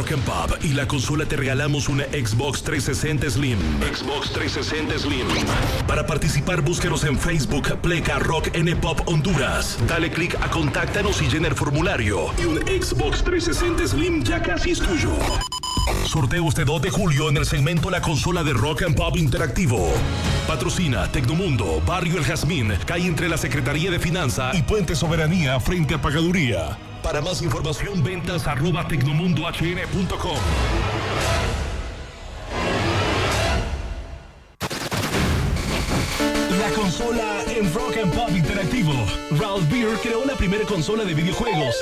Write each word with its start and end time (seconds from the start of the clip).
Rock 0.00 0.12
and 0.12 0.24
Pop 0.24 0.64
y 0.64 0.68
la 0.68 0.88
consola 0.88 1.26
te 1.26 1.36
regalamos 1.36 1.90
una 1.90 2.04
Xbox 2.04 2.62
360 2.62 3.28
Slim. 3.28 3.58
Xbox 3.80 4.32
360 4.32 4.98
Slim. 4.98 5.26
Para 5.86 6.06
participar, 6.06 6.62
búsquenos 6.62 7.04
en 7.04 7.18
Facebook, 7.18 7.78
Pleca 7.82 8.18
Rock 8.18 8.48
N 8.54 8.74
Pop 8.76 9.02
Honduras. 9.04 9.76
Dale 9.86 10.10
clic 10.10 10.36
a 10.40 10.48
Contáctanos 10.48 11.20
y 11.20 11.28
llena 11.28 11.48
el 11.48 11.54
formulario. 11.54 12.30
Y 12.42 12.46
un 12.46 12.56
Xbox 12.60 13.22
360 13.24 13.88
Slim 13.88 14.22
ya 14.24 14.40
casi 14.42 14.70
es 14.70 14.80
tuyo. 14.80 15.12
Sorteo 16.06 16.48
este 16.48 16.64
2 16.64 16.80
de 16.80 16.90
julio 16.90 17.28
en 17.28 17.36
el 17.36 17.44
segmento 17.44 17.90
La 17.90 18.00
consola 18.00 18.42
de 18.42 18.54
Rock 18.54 18.84
and 18.84 18.96
Pop 18.96 19.18
Interactivo. 19.18 19.92
Patrocina 20.46 21.12
Tecnomundo, 21.12 21.82
Barrio 21.86 22.16
El 22.16 22.24
Jazmín, 22.24 22.72
calle 22.86 23.06
entre 23.06 23.28
la 23.28 23.36
Secretaría 23.36 23.90
de 23.90 23.98
Finanza 23.98 24.52
y 24.54 24.62
Puente 24.62 24.96
Soberanía 24.96 25.60
frente 25.60 25.96
a 25.96 26.00
Pagaduría. 26.00 26.78
Para 27.10 27.22
más 27.22 27.42
información, 27.42 28.04
ventas 28.04 28.46
arroba 28.46 28.86
tecnomundohn.com. 28.86 30.36
La 36.56 36.70
consola 36.76 37.42
en 37.48 37.74
Rock 37.74 37.96
and 38.00 38.14
Pop 38.14 38.30
Interactivo. 38.30 38.92
Ralph 39.32 39.68
Beer 39.72 39.98
creó 40.00 40.24
la 40.24 40.36
primera 40.36 40.64
consola 40.64 41.02
de 41.02 41.14
videojuegos. 41.14 41.74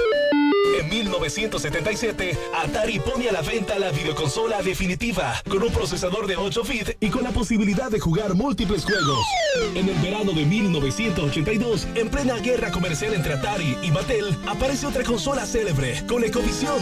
En 1.08 1.12
1977, 1.12 2.38
Atari 2.54 3.00
pone 3.00 3.30
a 3.30 3.32
la 3.32 3.40
venta 3.40 3.78
la 3.78 3.90
videoconsola 3.90 4.60
definitiva, 4.60 5.42
con 5.48 5.62
un 5.62 5.72
procesador 5.72 6.26
de 6.26 6.36
8 6.36 6.62
bits 6.64 6.96
y 7.00 7.08
con 7.08 7.24
la 7.24 7.30
posibilidad 7.30 7.90
de 7.90 7.98
jugar 7.98 8.34
múltiples 8.34 8.84
juegos. 8.84 9.24
En 9.74 9.88
el 9.88 9.94
verano 10.02 10.32
de 10.32 10.44
1982, 10.44 11.88
en 11.94 12.10
plena 12.10 12.36
guerra 12.40 12.70
comercial 12.70 13.14
entre 13.14 13.32
Atari 13.32 13.78
y 13.82 13.90
Mattel, 13.90 14.36
aparece 14.46 14.86
otra 14.86 15.02
consola 15.02 15.46
célebre, 15.46 16.04
con 16.06 16.22
Ecovisión. 16.24 16.76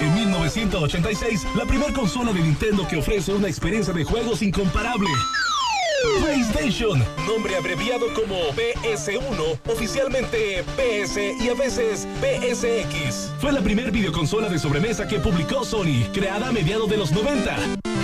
En 0.00 0.14
1986, 0.14 1.44
la 1.56 1.64
primera 1.64 1.92
consola 1.92 2.32
de 2.32 2.42
Nintendo 2.42 2.86
que 2.86 2.98
ofrece 2.98 3.32
una 3.32 3.48
experiencia 3.48 3.92
de 3.92 4.04
juegos 4.04 4.40
incomparable. 4.42 5.10
PlayStation, 6.20 7.02
nombre 7.26 7.56
abreviado 7.56 8.06
como 8.14 8.36
PS1, 8.52 9.58
oficialmente 9.66 10.64
PS 10.76 11.18
y 11.40 11.48
a 11.48 11.54
veces 11.54 12.06
PSX. 12.20 13.32
Fue 13.40 13.52
la 13.52 13.60
primer 13.60 13.90
videoconsola 13.90 14.48
de 14.48 14.58
sobremesa 14.58 15.06
que 15.06 15.18
publicó 15.18 15.64
Sony, 15.64 16.04
creada 16.12 16.48
a 16.48 16.52
mediados 16.52 16.88
de 16.88 16.96
los 16.96 17.12
90. 17.12 17.56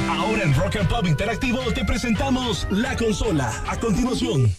Ahora 0.09 0.43
en 0.43 0.55
Rock 0.55 0.77
and 0.77 0.89
Pop 0.89 1.06
Interactivo 1.06 1.61
te 1.73 1.84
presentamos 1.84 2.67
la 2.71 2.97
consola. 2.97 3.53
A 3.67 3.78
continuación. 3.78 4.55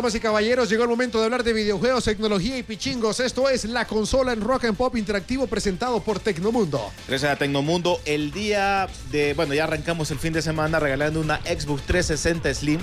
Damas 0.00 0.14
y 0.14 0.20
caballeros, 0.20 0.70
llegó 0.70 0.84
el 0.84 0.88
momento 0.88 1.18
de 1.18 1.26
hablar 1.26 1.44
de 1.44 1.52
videojuegos, 1.52 2.04
tecnología 2.04 2.56
y 2.56 2.62
pichingos. 2.62 3.20
Esto 3.20 3.50
es 3.50 3.66
la 3.66 3.86
consola 3.86 4.32
en 4.32 4.40
Rock 4.40 4.64
and 4.64 4.74
Pop 4.74 4.96
interactivo 4.96 5.46
presentado 5.46 6.00
por 6.02 6.20
Tecnomundo. 6.20 6.90
Gracias 7.06 7.30
a 7.30 7.36
Tecnomundo. 7.36 8.00
El 8.06 8.32
día 8.32 8.88
de, 9.10 9.34
bueno, 9.34 9.52
ya 9.52 9.64
arrancamos 9.64 10.10
el 10.10 10.18
fin 10.18 10.32
de 10.32 10.40
semana 10.40 10.80
regalando 10.80 11.20
una 11.20 11.36
Xbox 11.42 11.82
360 11.82 12.54
Slim. 12.54 12.80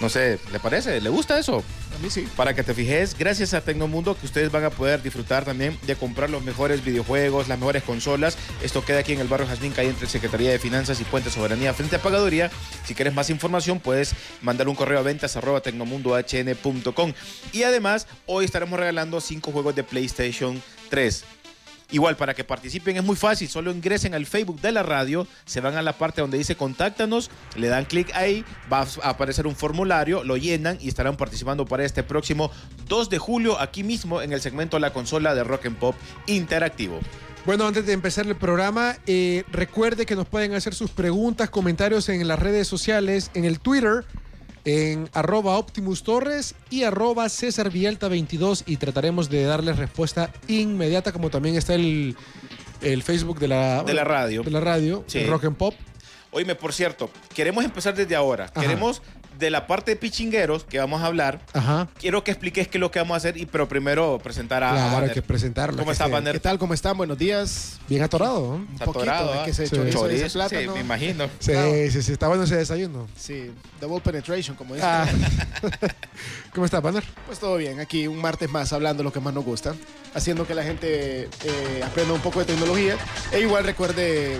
No 0.00 0.08
sé, 0.08 0.38
¿le 0.50 0.58
parece? 0.58 0.98
¿Le 1.02 1.10
gusta 1.10 1.38
eso? 1.38 1.62
Sí. 2.08 2.28
Para 2.36 2.54
que 2.54 2.62
te 2.62 2.74
fijes, 2.74 3.16
gracias 3.18 3.54
a 3.54 3.60
Tecnomundo 3.60 4.16
que 4.16 4.26
ustedes 4.26 4.50
van 4.50 4.64
a 4.64 4.70
poder 4.70 5.02
disfrutar 5.02 5.44
también 5.44 5.78
de 5.86 5.96
comprar 5.96 6.30
los 6.30 6.42
mejores 6.44 6.84
videojuegos, 6.84 7.48
las 7.48 7.58
mejores 7.58 7.82
consolas. 7.82 8.36
Esto 8.62 8.84
queda 8.84 9.00
aquí 9.00 9.12
en 9.12 9.20
el 9.20 9.28
barrio 9.28 9.46
Jazmín, 9.46 9.72
calle 9.72 9.90
entre 9.90 10.06
Secretaría 10.06 10.50
de 10.50 10.58
Finanzas 10.58 11.00
y 11.00 11.04
Puente 11.04 11.30
Soberanía 11.30 11.74
frente 11.74 11.96
a 11.96 12.02
Pagaduría. 12.02 12.50
Si 12.84 12.94
quieres 12.94 13.14
más 13.14 13.30
información, 13.30 13.80
puedes 13.80 14.14
mandar 14.42 14.68
un 14.68 14.74
correo 14.74 14.98
a 14.98 15.02
ventas 15.02 15.38
tecnomundohn.com. 15.62 17.12
Y 17.52 17.62
además, 17.62 18.06
hoy 18.26 18.44
estaremos 18.44 18.78
regalando 18.78 19.20
cinco 19.20 19.52
juegos 19.52 19.74
de 19.74 19.84
PlayStation 19.84 20.62
3. 20.90 21.24
Igual, 21.90 22.16
para 22.16 22.34
que 22.34 22.42
participen 22.42 22.96
es 22.96 23.04
muy 23.04 23.14
fácil, 23.14 23.48
solo 23.48 23.70
ingresen 23.70 24.14
al 24.14 24.26
Facebook 24.26 24.60
de 24.60 24.72
la 24.72 24.82
radio, 24.82 25.26
se 25.44 25.60
van 25.60 25.76
a 25.76 25.82
la 25.82 25.92
parte 25.92 26.20
donde 26.20 26.36
dice 26.36 26.56
contáctanos, 26.56 27.30
le 27.54 27.68
dan 27.68 27.84
clic 27.84 28.10
ahí, 28.14 28.44
va 28.72 28.80
a 28.80 29.08
aparecer 29.08 29.46
un 29.46 29.54
formulario, 29.54 30.24
lo 30.24 30.36
llenan 30.36 30.78
y 30.80 30.88
estarán 30.88 31.16
participando 31.16 31.64
para 31.64 31.84
este 31.84 32.02
próximo 32.02 32.50
2 32.88 33.08
de 33.10 33.18
julio 33.18 33.60
aquí 33.60 33.84
mismo 33.84 34.20
en 34.20 34.32
el 34.32 34.40
segmento 34.40 34.78
La 34.80 34.92
Consola 34.92 35.34
de 35.34 35.44
Rock 35.44 35.66
and 35.66 35.78
Pop 35.78 35.94
Interactivo. 36.26 36.98
Bueno, 37.46 37.64
antes 37.68 37.86
de 37.86 37.92
empezar 37.92 38.26
el 38.26 38.34
programa, 38.34 38.96
eh, 39.06 39.44
recuerde 39.52 40.04
que 40.04 40.16
nos 40.16 40.26
pueden 40.26 40.54
hacer 40.54 40.74
sus 40.74 40.90
preguntas, 40.90 41.48
comentarios 41.48 42.08
en 42.08 42.26
las 42.26 42.40
redes 42.40 42.66
sociales, 42.66 43.30
en 43.34 43.44
el 43.44 43.60
Twitter, 43.60 44.04
en 44.66 45.08
arroba 45.14 45.56
Optimus 45.58 46.02
Torres 46.02 46.56
y 46.70 46.82
arroba 46.82 47.28
César 47.28 47.70
Vialta 47.70 48.08
22 48.08 48.64
y 48.66 48.76
trataremos 48.78 49.30
de 49.30 49.44
darles 49.44 49.76
respuesta 49.78 50.32
inmediata, 50.48 51.12
como 51.12 51.30
también 51.30 51.54
está 51.54 51.74
el, 51.74 52.16
el 52.82 53.02
Facebook 53.04 53.38
de 53.38 53.46
la, 53.48 53.84
De 53.84 53.94
la 53.94 54.02
radio. 54.02 54.42
De 54.42 54.50
la 54.50 54.60
radio, 54.60 55.04
Sí. 55.06 55.24
Rock 55.24 55.44
and 55.44 55.56
Pop. 55.56 55.74
Oíme, 56.32 56.56
por 56.56 56.72
cierto, 56.72 57.08
queremos 57.32 57.64
empezar 57.64 57.94
desde 57.94 58.16
ahora. 58.16 58.46
Ajá. 58.46 58.60
Queremos 58.60 59.02
de 59.38 59.50
la 59.50 59.66
parte 59.66 59.92
de 59.92 59.96
pichingueros 59.96 60.64
que 60.64 60.78
vamos 60.78 61.02
a 61.02 61.06
hablar. 61.06 61.40
Ajá. 61.52 61.88
Quiero 61.98 62.24
que 62.24 62.30
expliques 62.30 62.68
qué 62.68 62.78
es 62.78 62.80
lo 62.80 62.90
que 62.90 62.98
vamos 62.98 63.14
a 63.14 63.18
hacer, 63.18 63.36
y, 63.36 63.46
pero 63.46 63.68
primero 63.68 64.18
presentar 64.22 64.62
a, 64.62 64.70
a 64.70 64.72
Claro, 64.72 64.86
hay 64.88 64.94
Banner. 64.94 65.12
que 65.14 65.22
presentarlo. 65.22 65.76
¿Cómo 65.76 65.86
que 65.86 65.92
está, 65.92 66.04
esté 66.04 66.12
Banner? 66.14 66.32
¿Qué 66.34 66.40
tal? 66.40 66.58
¿Cómo 66.58 66.74
están? 66.74 66.96
Buenos 66.96 67.18
días. 67.18 67.78
Bien 67.88 68.02
atorado. 68.02 68.58
¿no? 68.58 68.66
Está 68.72 68.84
poquito, 68.86 69.02
atorado, 69.02 69.34
es 69.34 69.40
¿ah? 69.40 69.44
que 69.44 69.54
se 69.54 69.66
Sí. 69.66 69.76
chorizo, 69.90 70.32
plátano. 70.32 70.60
sí, 70.60 70.68
me 70.74 70.80
imagino. 70.80 71.24
Sí, 71.38 71.52
Claro. 71.52 71.70
sí, 71.90 72.02
sí, 72.02 72.12
está 72.12 72.28
bueno 72.28 72.44
ese 72.44 72.56
desayuno. 72.56 73.06
Sí, 73.16 73.50
double 73.80 74.00
penetration, 74.00 74.56
como 74.56 74.74
dicen. 74.74 74.88
Ah. 74.90 75.06
¿Cómo 76.54 76.64
está, 76.66 76.80
Banner? 76.80 77.04
Pues 77.26 77.38
todo 77.38 77.56
bien, 77.56 77.80
aquí 77.80 78.06
un 78.06 78.20
martes 78.20 78.50
más 78.50 78.72
hablando 78.72 79.02
lo 79.02 79.12
que 79.12 79.20
más 79.20 79.34
nos 79.34 79.44
gusta, 79.44 79.74
haciendo 80.14 80.46
que 80.46 80.54
la 80.54 80.62
gente 80.62 81.24
eh, 81.44 81.82
aprenda 81.84 82.12
un 82.14 82.20
poco 82.20 82.38
de 82.40 82.46
tecnología 82.46 82.96
e 83.32 83.40
igual 83.40 83.64
recuerde 83.64 84.38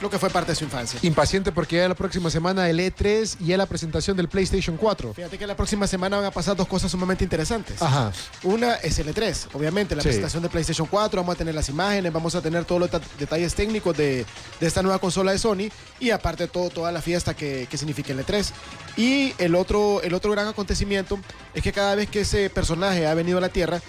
lo 0.00 0.08
que 0.10 0.18
fue 0.18 0.30
parte 0.30 0.52
de 0.52 0.56
su 0.56 0.64
infancia. 0.64 0.98
Impaciente 1.02 1.50
porque 1.52 1.76
ya 1.76 1.88
la 1.88 1.94
próxima 1.94 2.30
semana 2.30 2.68
el 2.68 2.78
E3 2.78 3.36
y 3.40 3.46
ya 3.46 3.56
la 3.56 3.66
presentación 3.66 4.16
del 4.16 4.28
PlayStation 4.28 4.76
4. 4.76 5.14
Fíjate 5.14 5.38
que 5.38 5.46
la 5.46 5.56
próxima 5.56 5.86
semana 5.86 6.16
van 6.18 6.26
a 6.26 6.30
pasar 6.30 6.56
dos 6.56 6.68
cosas 6.68 6.90
sumamente 6.90 7.24
interesantes. 7.24 7.82
Ajá. 7.82 8.12
Una 8.44 8.74
es 8.74 8.98
el 8.98 9.08
E3, 9.12 9.48
obviamente, 9.54 9.96
la 9.96 10.02
Sí. 10.02 10.08
presentación 10.08 10.42
de 10.42 10.48
PlayStation 10.48 10.86
4, 10.86 11.20
vamos 11.20 11.34
a 11.34 11.38
tener 11.38 11.54
las 11.54 11.68
imágenes, 11.68 12.12
vamos 12.12 12.34
a 12.34 12.40
tener 12.40 12.64
todos 12.64 12.80
los 12.80 12.90
ta- 12.90 13.00
detalles 13.18 13.54
técnicos 13.54 13.96
de, 13.96 14.24
de 14.60 14.66
esta 14.66 14.82
nueva 14.82 14.98
consola 14.98 15.32
de 15.32 15.38
Sony 15.38 15.68
y 15.98 16.10
aparte 16.10 16.46
todo, 16.46 16.70
toda 16.70 16.92
la 16.92 17.02
fiesta 17.02 17.34
que, 17.34 17.66
que 17.70 17.76
significa 17.76 18.12
el 18.12 18.20
E3. 18.24 18.50
Y 18.96 19.34
el 19.38 19.54
otro, 19.54 20.00
el 20.02 20.14
otro 20.14 20.30
gran 20.32 20.46
acontecimiento 20.48 21.18
es 21.54 21.62
que 21.62 21.72
cada 21.72 21.94
vez 21.94 22.08
que 22.08 22.20
ese 22.20 22.50
personaje 22.50 23.06
ha 23.06 23.14
venido 23.14 23.38
a 23.38 23.40
la 23.40 23.48
Tierra, 23.48 23.80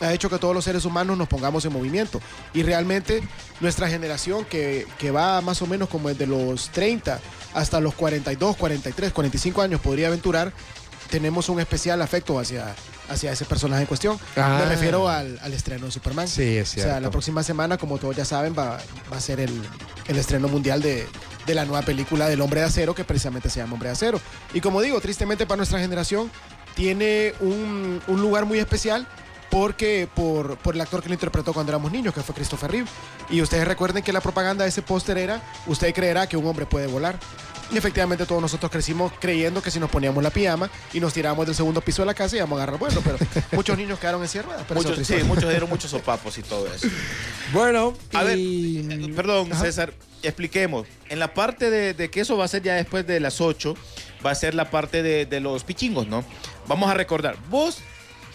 ha 0.00 0.12
hecho 0.12 0.30
que 0.30 0.38
todos 0.38 0.54
los 0.54 0.64
seres 0.64 0.84
humanos 0.84 1.16
nos 1.18 1.28
pongamos 1.28 1.64
en 1.64 1.72
movimiento. 1.72 2.20
Y 2.54 2.62
realmente 2.62 3.22
nuestra 3.60 3.88
generación, 3.88 4.44
que, 4.44 4.86
que 4.98 5.10
va 5.10 5.40
más 5.40 5.60
o 5.62 5.66
menos 5.66 5.88
como 5.88 6.08
desde 6.08 6.26
los 6.26 6.70
30 6.70 7.20
hasta 7.54 7.80
los 7.80 7.94
42, 7.94 8.56
43, 8.56 9.12
45 9.12 9.62
años, 9.62 9.80
podría 9.80 10.06
aventurar, 10.08 10.52
tenemos 11.10 11.48
un 11.48 11.58
especial 11.60 12.00
afecto 12.02 12.38
hacia, 12.38 12.74
hacia 13.08 13.32
ese 13.32 13.44
personaje 13.44 13.82
en 13.82 13.86
cuestión. 13.88 14.18
Ah. 14.36 14.60
Me 14.62 14.70
refiero 14.70 15.08
al, 15.08 15.38
al 15.42 15.52
estreno 15.52 15.86
de 15.86 15.92
Superman. 15.92 16.28
Sí, 16.28 16.56
es 16.58 16.70
O 16.70 16.74
sea, 16.74 16.82
cierto. 16.84 17.00
la 17.00 17.10
próxima 17.10 17.42
semana, 17.42 17.76
como 17.76 17.98
todos 17.98 18.14
ya 18.16 18.24
saben, 18.24 18.54
va, 18.56 18.78
va 19.12 19.16
a 19.16 19.20
ser 19.20 19.40
el, 19.40 19.50
el 20.06 20.16
estreno 20.16 20.46
mundial 20.48 20.80
de, 20.80 21.06
de 21.46 21.54
la 21.54 21.64
nueva 21.64 21.82
película 21.84 22.28
del 22.28 22.40
Hombre 22.40 22.60
de 22.60 22.66
Acero, 22.66 22.94
que 22.94 23.02
precisamente 23.04 23.50
se 23.50 23.58
llama 23.58 23.74
Hombre 23.74 23.88
de 23.88 23.94
Acero. 23.94 24.20
Y 24.54 24.60
como 24.60 24.80
digo, 24.80 25.00
tristemente 25.00 25.46
para 25.46 25.56
nuestra 25.56 25.80
generación, 25.80 26.30
tiene 26.76 27.34
un, 27.40 28.00
un 28.06 28.20
lugar 28.22 28.44
muy 28.46 28.60
especial 28.60 29.06
porque 29.50 30.08
por, 30.14 30.56
por 30.58 30.74
el 30.74 30.80
actor 30.80 31.02
que 31.02 31.08
lo 31.08 31.14
interpretó 31.14 31.52
cuando 31.52 31.70
éramos 31.72 31.90
niños, 31.92 32.14
que 32.14 32.22
fue 32.22 32.34
Christopher 32.34 32.70
Reeve. 32.70 32.88
Y 33.30 33.42
ustedes 33.42 33.66
recuerden 33.66 34.02
que 34.02 34.12
la 34.12 34.20
propaganda 34.20 34.64
de 34.64 34.70
ese 34.70 34.82
póster 34.82 35.18
era, 35.18 35.42
usted 35.66 35.92
creerá 35.92 36.28
que 36.28 36.36
un 36.36 36.46
hombre 36.46 36.66
puede 36.66 36.86
volar. 36.86 37.18
Y 37.72 37.78
efectivamente 37.78 38.26
todos 38.26 38.42
nosotros 38.42 38.68
crecimos 38.72 39.12
creyendo 39.20 39.62
que 39.62 39.70
si 39.70 39.78
nos 39.78 39.88
poníamos 39.90 40.24
la 40.24 40.30
pijama 40.30 40.68
y 40.92 40.98
nos 40.98 41.12
tirábamos 41.12 41.46
del 41.46 41.54
segundo 41.54 41.80
piso 41.80 42.02
de 42.02 42.06
la 42.06 42.14
casa 42.14 42.34
íbamos 42.36 42.58
a 42.58 42.62
agarrar 42.64 42.80
vuelo, 42.80 43.00
pero 43.04 43.16
muchos 43.52 43.78
niños 43.78 43.98
quedaron 44.00 44.20
en 44.22 44.28
sierra. 44.28 44.56
Muchos, 44.74 45.06
sí, 45.06 45.14
muchos 45.24 45.48
dieron 45.48 45.68
muchos 45.68 45.90
sopapos 45.90 46.36
y 46.38 46.42
todo 46.42 46.66
eso. 46.72 46.88
Bueno, 47.52 47.94
A 48.12 48.22
ver, 48.24 48.38
y- 48.38 48.86
eh, 48.90 49.12
perdón, 49.14 49.52
Ajá. 49.52 49.62
César, 49.64 49.92
expliquemos. 50.22 50.86
En 51.08 51.18
la 51.18 51.32
parte 51.34 51.70
de, 51.70 51.94
de 51.94 52.10
que 52.10 52.20
eso 52.20 52.36
va 52.36 52.44
a 52.44 52.48
ser 52.48 52.62
ya 52.62 52.74
después 52.74 53.06
de 53.06 53.18
las 53.20 53.40
8, 53.40 53.74
va 54.24 54.30
a 54.30 54.34
ser 54.36 54.54
la 54.54 54.70
parte 54.70 55.02
de, 55.02 55.26
de 55.26 55.40
los 55.40 55.64
pichingos, 55.64 56.06
¿no? 56.06 56.24
Vamos 56.68 56.90
a 56.90 56.94
recordar, 56.94 57.36
vos 57.50 57.78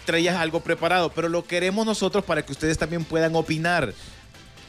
traías 0.06 0.36
algo 0.36 0.60
preparado, 0.60 1.10
pero 1.10 1.28
lo 1.28 1.44
queremos 1.44 1.84
nosotros 1.84 2.24
para 2.24 2.40
que 2.46 2.52
ustedes 2.52 2.78
también 2.78 3.04
puedan 3.04 3.36
opinar. 3.36 3.92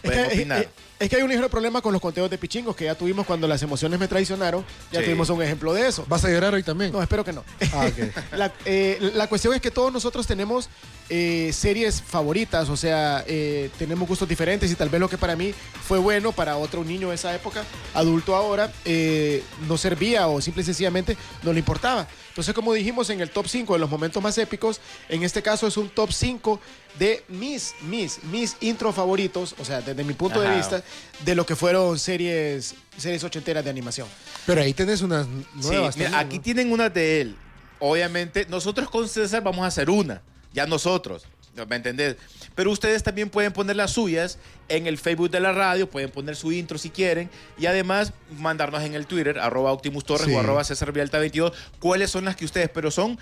Pueden 0.02 0.26
opinar. 0.34 0.68
Es 1.00 1.10
que 1.10 1.16
hay 1.18 1.22
un 1.22 1.30
ligero 1.30 1.48
problema 1.48 1.80
con 1.82 1.94
los 1.94 2.02
conteos 2.02 2.28
de 2.30 2.40
pichingos 2.40 2.76
que 2.76 2.86
ya 2.86 2.96
tuvimos 2.96 3.26
cuando 3.28 3.48
las 3.48 3.62
emociones 3.62 4.00
me 4.00 4.08
traicionaron. 4.08 4.66
Ya 4.92 5.00
Sí. 5.00 5.06
tuvimos 5.06 5.30
un 5.30 5.44
ejemplo 5.44 5.72
de 5.74 5.88
eso. 5.88 6.04
¿Vas 6.10 6.26
a 6.26 6.30
llorar 6.30 6.56
hoy 6.56 6.64
también? 6.64 6.92
No, 6.92 7.02
espero 7.04 7.24
que 7.24 7.34
no. 7.34 7.44
Ah, 7.72 7.86
ok. 7.88 8.12
la, 8.38 8.52
eh, 8.66 9.12
la 9.14 9.28
cuestión 9.28 9.54
es 9.54 9.62
que 9.62 9.70
todos 9.70 9.94
nosotros 9.94 10.26
tenemos 10.26 10.70
eh, 11.10 11.52
series 11.54 12.02
favoritas, 12.02 12.68
o 12.70 12.76
sea, 12.76 13.24
eh, 13.28 13.70
tenemos 13.78 14.08
gustos 14.10 14.28
diferentes 14.28 14.72
y 14.72 14.76
tal 14.76 14.90
vez 14.90 15.00
lo 15.00 15.08
que 15.08 15.18
para 15.20 15.36
mí 15.36 15.54
fue 15.88 16.00
bueno, 16.00 16.32
para 16.34 16.58
otro 16.58 16.84
niño 16.84 17.10
de 17.10 17.16
esa 17.16 17.34
época, 17.34 17.64
adulto 17.94 18.36
ahora, 18.36 18.74
eh, 18.84 19.42
no 19.70 19.78
servía 19.78 20.28
o 20.28 20.42
simple 20.42 20.64
y 20.64 20.66
sencillamente 20.66 21.16
no 21.44 21.54
le 21.54 21.60
importaba. 21.60 22.08
Entonces, 22.30 22.54
como 22.54 22.74
dijimos 22.74 23.10
en 23.10 23.22
el 23.22 23.30
top 23.30 23.48
5 23.48 23.74
de 23.74 23.80
los 23.80 23.90
momentos 23.90 24.22
más 24.22 24.38
épicos, 24.38 24.82
en 25.10 25.24
este 25.24 25.42
caso 25.42 25.66
es 25.68 25.78
un 25.78 25.90
top 25.90 26.12
5 26.12 26.60
de 27.00 27.24
mis, 27.30 27.74
mis, 27.84 28.22
mis 28.26 28.58
intro 28.60 28.92
favoritos, 28.92 29.56
o 29.60 29.66
sea, 29.66 29.82
desde 29.82 30.04
mi 30.04 30.14
punto 30.14 30.42
de 30.42 30.54
vista, 30.56 30.84
de 31.26 31.36
lo 31.36 31.46
que 31.46 31.56
fueron 31.56 31.98
series, 32.00 32.76
series 32.98 33.24
ochenteras 33.24 33.64
de 33.64 33.70
animación. 33.70 34.08
Pero 34.46 34.62
ahí 34.62 34.74
tenés 34.74 35.02
unas 35.02 35.26
Sí, 35.26 35.68
nuevas. 35.70 35.98
mira, 35.98 36.12
también, 36.12 36.14
aquí 36.28 36.38
¿no? 36.38 36.44
tienen 36.44 36.72
una 36.72 36.90
de 36.90 37.22
él. 37.22 37.36
Obviamente, 37.80 38.46
nosotros 38.50 38.90
con 38.90 39.08
César 39.08 39.44
vamos 39.44 39.64
a 39.64 39.68
hacer 39.68 39.90
una. 39.90 40.22
Ya 40.54 40.66
nosotros. 40.66 41.26
¿Me 41.70 41.76
entendés? 41.76 42.18
Pero 42.54 42.72
ustedes 42.72 43.02
también 43.02 43.32
pueden 43.32 43.52
poner 43.52 43.76
las 43.76 43.92
suyas 43.92 44.38
en 44.70 44.86
el 44.86 45.00
Facebook 45.00 45.32
de 45.32 45.40
la 45.40 45.52
radio, 45.54 45.90
pueden 45.90 46.12
poner 46.12 46.36
su 46.36 46.52
intro 46.52 46.78
si 46.78 46.92
quieren 46.92 47.32
y 47.58 47.66
además 47.66 48.14
mandarnos 48.38 48.84
en 48.84 48.94
el 48.94 49.08
Twitter, 49.08 49.40
arroba 49.40 49.72
Optimus 49.72 50.06
Torres 50.06 50.28
Sí. 50.28 50.34
o 50.36 50.40
arroba 50.40 50.64
César 50.64 50.92
Vialta 50.92 51.18
22, 51.18 51.54
cuáles 51.80 52.12
son 52.12 52.26
las 52.26 52.36
que 52.36 52.46
ustedes, 52.46 52.70
pero 52.70 52.92
son 52.92 53.18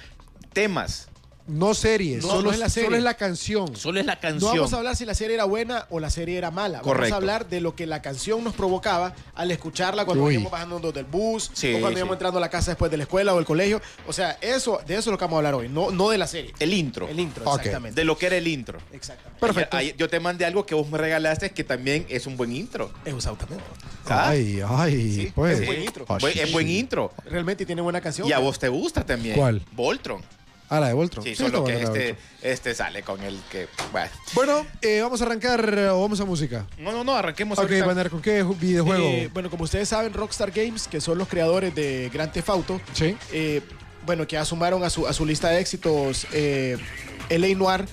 temas. 0.51 1.07
No 1.47 1.75
series, 1.75 2.23
No, 2.23 2.29
solo, 2.29 2.41
no 2.43 2.51
es 2.53 2.57
la 2.59 2.69
serie. 2.69 2.87
solo 2.87 2.97
es 2.97 3.03
la 3.03 3.13
canción. 3.13 3.75
Solo 3.75 3.99
es 3.99 4.05
la 4.07 4.15
No 4.15 4.21
canción. 4.21 4.55
vamos 4.55 4.73
a 4.73 4.77
hablar 4.77 4.95
si 4.95 5.05
la 5.05 5.13
serie 5.13 5.35
era 5.35 5.43
buena 5.45 5.85
o 5.91 5.99
la 5.99 6.09
serie 6.09 6.37
era 6.39 6.49
mala. 6.49 6.79
Vamos 6.79 6.87
Correcto. 6.93 7.13
a 7.13 7.17
hablar 7.17 7.47
de 7.47 7.61
lo 7.61 7.75
que 7.75 7.85
la 7.85 8.01
canción 8.01 8.43
nos 8.43 8.55
provocaba 8.55 9.13
al 9.35 9.51
escucharla 9.51 10.05
cuando 10.05 10.31
íbamos 10.31 10.51
bajando 10.51 10.91
del 10.91 11.05
bus 11.05 11.51
Sí, 11.53 11.67
o 11.75 11.79
cuando 11.81 11.91
sí. 11.91 11.97
íbamos 11.97 12.15
entrando 12.15 12.39
a 12.39 12.41
la 12.41 12.49
casa 12.49 12.71
después 12.71 12.89
de 12.89 12.97
la 12.97 13.03
escuela 13.03 13.33
o 13.35 13.39
el 13.39 13.45
colegio. 13.45 13.79
O 14.07 14.13
sea, 14.13 14.37
eso, 14.41 14.79
de 14.87 14.93
eso 14.95 15.01
es 15.01 15.11
lo 15.11 15.17
que 15.19 15.25
vamos 15.25 15.35
a 15.35 15.37
hablar 15.37 15.53
hoy, 15.53 15.69
no, 15.69 15.91
no 15.91 16.09
de 16.09 16.17
la 16.17 16.25
serie. 16.25 16.51
El 16.59 16.73
intro. 16.73 17.07
El 17.07 17.19
intro, 17.19 17.43
exactamente. 17.55 18.01
De 18.01 18.05
lo 18.05 18.17
que 18.17 18.25
era 18.25 18.37
el 18.37 18.47
intro. 18.47 18.79
Exactamente. 18.91 19.39
Perfecto. 19.39 19.77
Ayer- 19.77 19.95
yo 19.97 20.09
te 20.09 20.19
mandé 20.19 20.45
algo 20.45 20.65
que 20.65 20.73
vos 20.73 20.89
me 20.89 20.97
regalaste 20.97 21.51
que 21.51 21.63
también 21.63 22.07
es 22.09 22.25
un 22.25 22.37
buen 22.37 22.51
intro. 22.55 22.89
Exactamente. 23.05 23.63
¿sabes? 24.07 24.39
Ay, 24.39 24.61
ay, 24.67 25.11
Sí, 25.25 25.31
pues. 25.35 25.59
es 25.59 25.67
buen 25.67 25.83
intro. 25.83 26.05
Buen- 26.07 26.33
sí, 26.33 26.39
es 26.39 26.51
buen 26.51 26.67
intro. 26.69 27.11
Realmente 27.25 27.65
tiene 27.67 27.81
buena 27.83 28.01
canción. 28.01 28.27
Y 28.27 28.31
a 28.31 28.39
vos 28.39 28.57
te 28.57 28.67
gusta 28.67 29.05
también. 29.05 29.35
¿Cuál? 29.35 29.61
Voltron. 29.73 30.21
Ah, 30.69 30.79
la 30.79 30.87
de 30.87 30.93
Voltron. 30.93 31.23
Sí, 31.23 31.35
solo 31.35 31.63
que 31.63 31.81
este, 31.83 32.15
este 32.41 32.73
sale 32.73 33.03
con 33.03 33.21
el 33.21 33.39
que. 33.51 33.67
Bueno. 33.91 34.09
Bueno, 34.33 34.65
eh, 34.81 34.99
vamos 35.01 35.21
a 35.21 35.25
arrancar 35.25 35.77
o 35.91 36.01
vamos 36.01 36.19
a 36.19 36.25
música. 36.25 36.65
No, 36.79 36.91
no, 36.91 37.03
no, 37.03 37.13
arranquemos 37.15 37.57
Ok, 37.59 37.65
ahorita. 37.65 37.85
Banner, 37.85 38.09
¿con 38.09 38.21
qué 38.21 38.43
ju- 38.43 38.57
videojuego? 38.59 39.03
Eh, 39.03 39.29
bueno, 39.33 39.49
como 39.51 39.63
ustedes 39.65 39.87
saben, 39.89 40.13
Rockstar 40.13 40.51
Games, 40.51 40.87
que 40.87 40.99
son 41.01 41.17
los 41.17 41.27
creadores 41.27 41.75
de 41.75 42.09
Grand 42.11 42.31
Theft 42.31 42.49
Auto, 42.49 42.81
sí. 42.93 43.15
eh, 43.31 43.61
bueno, 44.05 44.25
que 44.27 44.33
ya 44.33 44.45
sumaron 44.45 44.83
a 44.83 44.89
su, 44.89 45.07
a 45.07 45.13
su 45.13 45.25
lista 45.25 45.49
de 45.49 45.59
éxitos 45.59 46.25
eh, 46.31 46.77
LA 47.29 47.55
Noir, 47.55 47.85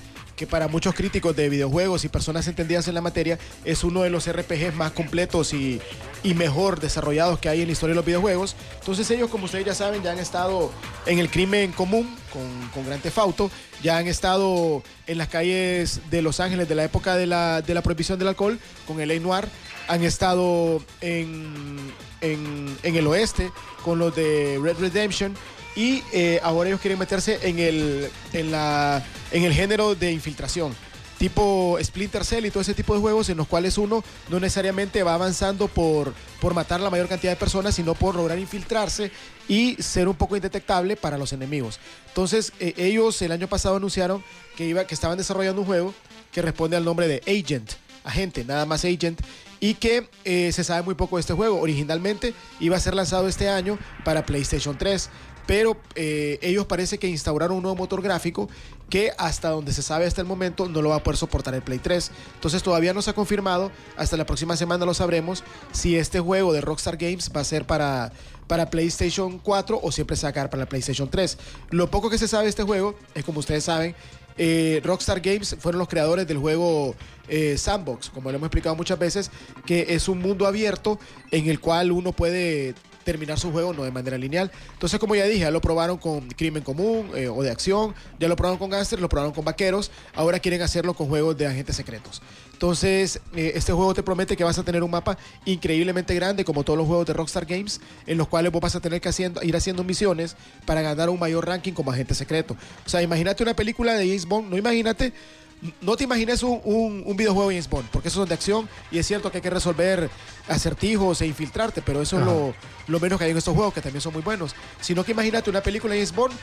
que 0.43 0.47
para 0.49 0.67
muchos 0.67 0.93
críticos 0.97 1.37
de 1.37 1.49
videojuegos 1.49 2.05
y 2.05 2.09
personas 2.09 2.49
entendidas 2.49 2.89
en 2.89 2.95
la 2.95 3.01
materia 3.01 3.39
es 3.65 3.85
uno 3.85 4.03
de 4.03 4.11
los 4.11 4.29
RPGs 4.29 4.75
más 4.75 4.91
completos 4.91 5.53
y, 5.55 5.81
y 6.25 6.35
mejor 6.35 6.81
desarrollados 6.81 7.39
que 7.39 7.49
hay 7.49 7.61
en 7.61 7.69
la 7.69 7.73
historia 7.75 7.93
de 7.93 7.99
los 7.99 8.05
videojuegos. 8.05 8.57
Entonces 8.81 9.09
ellos, 9.13 9.31
como 9.31 9.45
ustedes 9.45 9.67
ya 9.67 9.75
saben, 9.77 10.03
ya 10.03 10.11
han 10.11 10.19
estado 10.19 10.73
en 11.07 11.21
el 11.21 11.31
crimen 11.31 11.71
común 11.71 12.13
con, 12.33 12.43
con 12.75 12.85
Grand 12.85 13.01
Theft 13.01 13.19
Auto, 13.19 13.53
ya 13.85 13.99
han 13.99 14.09
estado 14.09 14.83
en 15.07 15.19
las 15.19 15.29
calles 15.29 16.01
de 16.11 16.23
Los 16.23 16.41
Ángeles 16.41 16.69
de 16.69 16.75
la 16.75 16.83
época 16.83 17.15
de 17.15 17.29
la, 17.29 17.63
de 17.63 17.75
la 17.75 17.83
prohibición 17.83 18.19
del 18.19 18.27
alcohol 18.27 18.59
con 18.89 18.99
LA 18.99 19.21
Noir, 19.21 19.47
han 19.87 20.03
estado 20.03 20.83
en, 21.03 21.79
en, 22.21 22.77
en 22.83 22.97
el 22.97 23.07
oeste 23.07 23.53
con 23.85 24.01
los 24.01 24.17
de 24.17 24.59
Red 24.61 24.79
Redemption 24.81 25.37
y 25.75 26.03
eh, 26.13 26.41
ahora 26.43 26.69
ellos 26.69 26.81
quieren 26.81 26.99
meterse 26.99 27.39
en 27.43 27.59
el, 27.59 28.11
en, 28.33 28.51
la, 28.51 29.05
en 29.31 29.45
el 29.45 29.53
género 29.53 29.95
de 29.95 30.13
infiltración. 30.13 30.75
Tipo 31.19 31.79
Splinter 31.81 32.25
Cell 32.25 32.45
y 32.47 32.51
todo 32.51 32.63
ese 32.63 32.75
tipo 32.75 32.95
de 32.95 33.01
juegos 33.01 33.29
en 33.29 33.37
los 33.37 33.47
cuales 33.47 33.79
uno 33.79 34.03
no 34.29 34.41
necesariamente 34.41 35.05
va 35.05 35.15
avanzando 35.15 35.69
por, 35.69 36.15
por 36.41 36.53
matar 36.53 36.81
la 36.81 36.91
mayor 36.91 37.07
cantidad 37.07 37.33
de 37.33 37.37
personas, 37.37 37.77
sino 37.77 37.95
por 37.95 38.17
lograr 38.17 38.41
infiltrarse 38.41 39.13
y 39.49 39.77
ser 39.81 40.09
un 40.09 40.17
poco 40.17 40.35
indetectable 40.35 40.97
para 40.97 41.17
los 41.17 41.33
enemigos. 41.33 41.79
Entonces, 42.09 42.53
eh, 42.59 42.75
ellos 42.77 43.23
el 43.23 43.31
año 43.31 43.47
pasado 43.47 43.77
anunciaron 43.77 44.25
que, 44.57 44.67
iba, 44.67 44.85
que 44.85 44.95
estaban 44.95 45.17
desarrollando 45.17 45.61
un 45.61 45.67
juego 45.69 45.95
que 46.33 46.43
responde 46.43 46.77
al 46.77 46.85
nombre 46.85 47.07
de 47.07 47.23
Agent, 47.27 47.71
agente, 48.03 48.45
nada 48.45 48.67
más 48.67 48.85
Agent, 48.85 49.21
y 49.61 49.75
que 49.75 50.09
eh, 50.25 50.51
se 50.51 50.65
sabe 50.65 50.83
muy 50.83 50.97
poco 50.97 51.17
de 51.17 51.21
este 51.21 51.35
juego. 51.35 51.61
Originalmente 51.61 52.35
iba 52.59 52.77
a 52.77 52.81
ser 52.81 52.95
lanzado 52.95 53.29
este 53.29 53.49
año 53.49 53.79
para 54.05 54.27
PlayStation 54.27 54.77
3, 54.77 55.09
pero 55.47 55.77
eh, 55.95 56.39
ellos 56.43 56.67
parece 56.67 56.99
que 56.99 57.09
instauraron 57.09 57.57
un 57.57 57.63
nuevo 57.63 57.77
motor 57.77 58.03
gráfico 58.03 58.49
que 58.89 59.11
hasta 59.17 59.49
donde 59.49 59.73
se 59.73 59.83
sabe 59.83 60.05
hasta 60.05 60.21
el 60.21 60.27
momento 60.27 60.69
no 60.69 60.83
lo 60.83 60.91
va 60.91 60.97
a 60.97 61.03
poder 61.03 61.17
soportar 61.17 61.55
el 61.55 61.63
Play 61.63 61.79
3. 61.79 62.11
Entonces 62.35 62.63
todavía 62.63 62.93
no 62.93 63.01
se 63.01 63.11
ha 63.11 63.15
confirmado, 63.15 63.73
hasta 63.97 64.17
la 64.17 64.27
próxima 64.27 64.57
semana 64.57 64.85
lo 64.85 64.95
sabremos, 64.95 65.45
si 65.73 65.97
este 65.97 66.21
juego 66.21 66.53
de 66.53 66.61
Rockstar 66.61 66.97
Games 66.97 67.31
va 67.35 67.41
a 67.41 67.45
ser 67.45 67.67
para, 67.67 68.13
para 68.47 68.69
PlayStation 68.69 69.39
4 69.39 69.81
o 69.83 69.93
siempre 69.93 70.17
se 70.17 70.31
va 70.31 70.43
a 70.43 70.51
para 70.51 70.65
la 70.65 70.69
PlayStation 70.69 71.09
3. 71.09 71.39
Lo 71.71 71.91
poco 71.91 72.11
que 72.11 72.19
se 72.19 72.29
sabe 72.29 72.45
de 72.45 72.51
este 72.51 72.65
juego 72.65 72.95
es 73.15 73.25
como 73.25 73.41
ustedes 73.41 73.65
saben, 73.65 73.95
eh, 74.37 74.81
Rockstar 74.85 75.21
Games 75.21 75.57
fueron 75.59 75.79
los 75.79 75.89
creadores 75.89 76.27
del 76.27 76.39
juego 76.39 76.95
eh, 77.29 77.57
Sandbox, 77.57 78.11
como 78.11 78.31
lo 78.31 78.37
hemos 78.37 78.47
explicado 78.47 78.77
muchas 78.77 78.99
veces, 78.99 79.31
que 79.67 79.87
es 79.91 80.09
un 80.09 80.21
mundo 80.21 80.47
abierto 80.47 80.99
en 81.31 81.49
el 81.49 81.61
cual 81.61 81.93
uno 81.93 82.13
puede 82.13 82.75
terminar 83.05 83.39
su 83.39 83.53
juego 83.53 83.73
no 83.73 83.85
de 83.85 83.91
manera 83.91 84.19
lineal. 84.19 84.51
Entonces, 84.73 84.99
como 84.99 85.15
ya 85.15 85.25
dije, 85.25 85.41
ya 85.41 85.51
lo 85.51 85.61
probaron 85.61 85.99
con 85.99 86.29
Crimen 86.29 86.63
Común 86.63 87.11
eh, 87.15 87.29
o 87.29 87.43
de 87.43 87.51
acción, 87.51 87.95
ya 88.19 88.29
lo 88.29 88.37
probaron 88.37 88.59
con 88.59 88.71
Gangster, 88.71 89.01
lo 89.01 89.09
probaron 89.09 89.33
con 89.33 89.45
Vaqueros, 89.45 89.91
ahora 90.15 90.39
quieren 90.39 90.63
hacerlo 90.63 90.95
con 90.95 91.09
juegos 91.09 91.37
de 91.37 91.47
agentes 91.47 91.77
secretos. 91.77 92.23
Entonces, 92.53 93.21
eh, 93.35 93.53
este 93.57 93.73
juego 93.73 93.93
te 93.93 94.05
promete 94.05 94.37
que 94.37 94.45
vas 94.45 94.57
a 94.57 94.63
tener 94.63 94.85
un 94.85 94.91
mapa 94.91 95.19
increíblemente 95.45 96.15
grande, 96.15 96.45
como 96.45 96.63
todos 96.63 96.79
los 96.79 96.87
juegos 96.87 97.07
de 97.07 97.13
Rockstar 97.13 97.45
Games, 97.45 97.81
en 98.07 98.17
los 98.17 98.29
cuales 98.29 98.53
vos 98.53 98.61
vas 98.61 98.77
a 98.77 98.81
tener 98.81 99.01
que 99.01 99.11
ir 99.43 99.57
haciendo 99.57 99.83
misiones 99.83 100.37
para 100.65 100.81
ganar 100.81 101.11
un 101.11 101.19
mayor 101.19 101.45
ranking 101.45 101.73
como 101.73 101.91
agente 101.91 102.15
secreto. 102.15 102.57
O 102.87 102.89
sea, 102.89 103.03
imagínate 103.03 103.43
una 103.43 103.55
película 103.55 103.95
de 103.95 104.07
James 104.07 104.27
Bond, 104.27 104.49
no 104.49 104.57
imagínate 104.57 105.13
no 105.81 105.97
te 105.97 106.05
imagines 106.05 106.43
un, 106.43 106.61
un- 106.65 107.03
un 107.07 107.17
videojuego 107.17 107.49
de 107.51 107.55
James 107.57 107.69
Bond, 107.71 107.89
porque 107.91 108.09
esos 108.09 108.19
son 108.21 108.29
de 108.29 108.35
acción 108.35 108.69
y 108.91 108.99
es 108.99 109.07
cierto 109.07 109.31
que 109.31 109.39
hay 109.39 109.43
que 109.43 109.51
resolver 109.51 110.11
acertijos 110.49 111.21
e 111.23 111.27
infiltrarte, 111.27 111.83
pero 111.83 112.03
eso 112.03 112.19
es 112.19 112.25
lo, 112.25 112.55
lo 112.89 113.01
menos 113.01 113.19
que 113.19 113.25
hay 113.27 113.31
en 113.31 113.39
estos 113.39 113.55
juegos, 113.55 113.73
que 113.73 113.81
también 113.81 114.01
son 114.01 114.13
muy 114.13 114.23
buenos. 114.23 114.55
Sino 114.81 115.05
que 115.05 115.13
imagínate 115.13 115.51
una 115.51 115.61
película 115.61 115.95
de 115.95 116.01
James 116.01 116.15
Bond, 116.15 116.35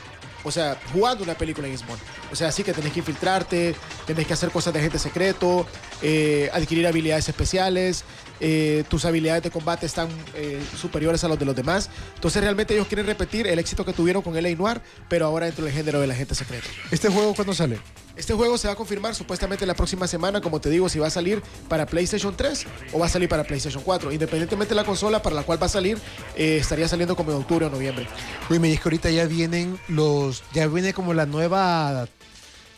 o 0.42 0.50
sea, 0.50 0.78
jugando 0.92 1.22
una 1.22 1.34
película 1.34 1.66
de 1.68 1.74
James 1.74 1.86
Bond. 1.86 2.00
O 2.32 2.36
sea, 2.36 2.50
sí 2.50 2.62
que 2.64 2.72
tenés 2.72 2.92
que 2.92 3.00
infiltrarte, 3.00 3.74
tenés 4.06 4.26
que 4.26 4.32
hacer 4.32 4.50
cosas 4.50 4.72
de 4.72 4.78
agente 4.78 4.98
secreto, 4.98 5.66
eh, 6.00 6.48
adquirir 6.52 6.86
habilidades 6.86 7.28
especiales, 7.28 8.04
eh, 8.40 8.84
tus 8.88 9.04
habilidades 9.04 9.42
de 9.42 9.50
combate 9.50 9.86
están 9.86 10.08
eh, 10.34 10.62
superiores 10.76 11.22
a 11.24 11.28
los 11.28 11.38
de 11.38 11.44
los 11.44 11.54
demás. 11.54 11.90
Entonces 12.14 12.42
realmente 12.42 12.74
ellos 12.74 12.86
quieren 12.86 13.06
repetir 13.06 13.46
el 13.46 13.58
éxito 13.58 13.84
que 13.84 13.92
tuvieron 13.92 14.22
con 14.22 14.36
L.A. 14.36 14.54
Noir, 14.56 14.80
pero 15.08 15.26
ahora 15.26 15.46
dentro 15.46 15.64
del 15.64 15.74
género 15.74 16.00
del 16.00 16.10
agente 16.10 16.34
secreto. 16.34 16.66
¿Este 16.90 17.08
juego 17.08 17.34
cuándo 17.34 17.54
sale? 17.54 17.78
Este 18.16 18.34
juego 18.34 18.58
se 18.58 18.66
va 18.68 18.74
a 18.74 18.76
confirmar 18.76 19.14
supuestamente 19.14 19.64
la 19.64 19.74
próxima 19.74 20.06
semana, 20.06 20.40
como 20.40 20.60
te 20.60 20.68
digo, 20.68 20.88
si 20.88 20.98
va 20.98 21.06
a 21.06 21.10
salir 21.10 21.42
para 21.68 21.86
PlayStation 21.86 22.36
3 22.36 22.66
o 22.92 22.98
va 22.98 23.06
a 23.06 23.08
salir 23.08 23.28
para 23.28 23.44
PlayStation 23.44 23.82
4. 23.82 24.12
Independientemente 24.12 24.70
de 24.70 24.76
la 24.76 24.84
consola 24.84 25.22
para 25.22 25.36
la 25.36 25.42
cual 25.42 25.62
va 25.62 25.66
a 25.66 25.70
salir, 25.70 25.98
eh, 26.36 26.58
estaría 26.60 26.88
saliendo 26.88 27.16
como 27.16 27.30
en 27.30 27.38
octubre 27.38 27.66
o 27.66 27.70
noviembre. 27.70 28.06
Uy, 28.50 28.58
me 28.58 28.68
dice 28.68 28.80
que 28.82 28.88
ahorita 28.88 29.10
ya 29.10 29.26
vienen 29.26 29.78
los. 29.88 30.42
Ya 30.52 30.66
viene 30.66 30.92
como 30.92 31.14
la 31.14 31.26
nueva. 31.26 32.08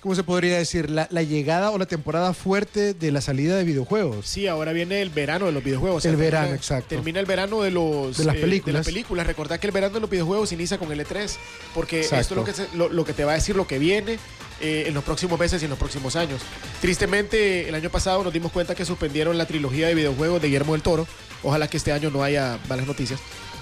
¿Cómo 0.02 0.16
se 0.16 0.24
podría 0.24 0.58
decir? 0.58 0.90
La, 0.90 1.06
la 1.12 1.22
llegada 1.22 1.70
o 1.70 1.78
la 1.78 1.86
temporada 1.86 2.34
fuerte 2.34 2.92
de 2.92 3.12
la 3.12 3.20
salida 3.20 3.56
de 3.56 3.62
videojuegos. 3.62 4.26
Sí, 4.26 4.48
ahora 4.48 4.72
viene 4.72 5.00
el 5.00 5.10
verano 5.10 5.46
de 5.46 5.52
los 5.52 5.62
videojuegos. 5.62 6.04
El 6.04 6.16
verano, 6.16 6.46
termina- 6.48 6.56
exacto. 6.56 6.88
Termina 6.88 7.20
el 7.20 7.26
verano 7.26 7.62
de 7.62 7.70
los 7.70 8.16
De 8.18 8.24
las 8.24 8.34
eh, 8.34 8.40
películas. 8.40 8.66
de 8.66 8.78
las 8.80 8.86
películas. 8.86 9.26
Recordad 9.28 9.60
que 9.60 9.68
el 9.68 9.72
verano 9.72 9.94
de 9.94 10.00
los 10.00 10.10
videojuegos 10.10 10.50
inicia 10.50 10.76
con 10.76 10.90
el 10.90 10.98
E3, 11.06 11.36
porque 11.72 12.00
Exacto. 12.00 12.20
esto 12.20 12.34
es 12.34 12.38
lo 12.38 12.44
que, 12.44 12.52
se- 12.52 12.76
lo, 12.76 12.88
lo 12.88 13.04
que 13.04 13.12
te 13.12 13.24
va 13.24 13.30
a 13.30 13.34
decir 13.36 13.54
lo 13.54 13.68
que 13.68 13.78
viene 13.78 14.18
eh, 14.60 14.84
en 14.88 14.94
los 14.94 15.04
próximos 15.04 15.38
meses 15.38 15.62
y 15.62 15.66
en 15.66 15.70
los 15.70 15.78
próximos 15.78 16.16
años. 16.16 16.42
Tristemente, 16.80 17.68
el 17.68 17.74
año 17.76 17.88
pasado 17.90 18.24
nos 18.24 18.32
dimos 18.32 18.50
cuenta 18.50 18.74
que 18.74 18.84
suspendieron 18.84 19.38
la 19.38 19.46
trilogía 19.46 19.86
de 19.86 19.94
videojuegos 19.94 20.42
de 20.42 20.48
Guillermo 20.48 20.72
del 20.72 20.82
Toro. 20.82 21.06
Ojalá 21.44 21.68
que 21.68 21.76
este 21.76 21.92
año 21.92 22.10
no 22.10 22.24
haya 22.24 22.58
malas 22.68 22.88
noticias. 22.88 23.20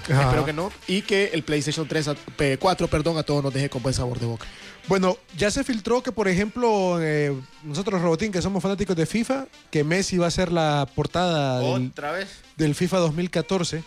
Ajá. 0.09 0.23
Espero 0.23 0.43
que 0.43 0.53
no. 0.53 0.71
Y 0.87 1.03
que 1.03 1.29
el 1.33 1.43
PlayStation 1.43 1.87
3 1.87 2.07
a- 2.07 2.15
P- 2.15 2.57
4 2.57 2.87
perdón, 2.87 3.19
a 3.19 3.23
todos 3.23 3.43
nos 3.43 3.53
deje 3.53 3.69
con 3.69 3.83
buen 3.83 3.93
sabor 3.93 4.19
de 4.19 4.25
boca. 4.25 4.47
Bueno, 4.87 5.17
ya 5.37 5.51
se 5.51 5.63
filtró 5.63 6.01
que, 6.03 6.11
por 6.11 6.27
ejemplo, 6.27 7.01
eh, 7.01 7.33
nosotros, 7.63 8.01
Robotín, 8.01 8.31
que 8.31 8.41
somos 8.41 8.61
fanáticos 8.61 8.95
de 8.95 9.05
FIFA, 9.05 9.47
que 9.69 9.83
Messi 9.83 10.17
va 10.17 10.27
a 10.27 10.31
ser 10.31 10.51
la 10.51 10.87
portada 10.95 11.59
del, 11.59 11.91
vez. 11.91 12.41
del 12.57 12.75
FIFA 12.75 12.97
2014. 12.97 13.83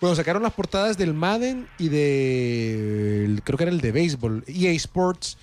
Bueno, 0.00 0.16
sacaron 0.16 0.42
las 0.42 0.52
portadas 0.52 0.98
del 0.98 1.14
Madden 1.14 1.66
y 1.78 1.88
de. 1.88 3.40
Creo 3.44 3.56
que 3.56 3.64
era 3.64 3.72
el 3.72 3.80
de 3.80 3.92
béisbol. 3.92 4.44
EA 4.46 4.72
Sports 4.72 5.38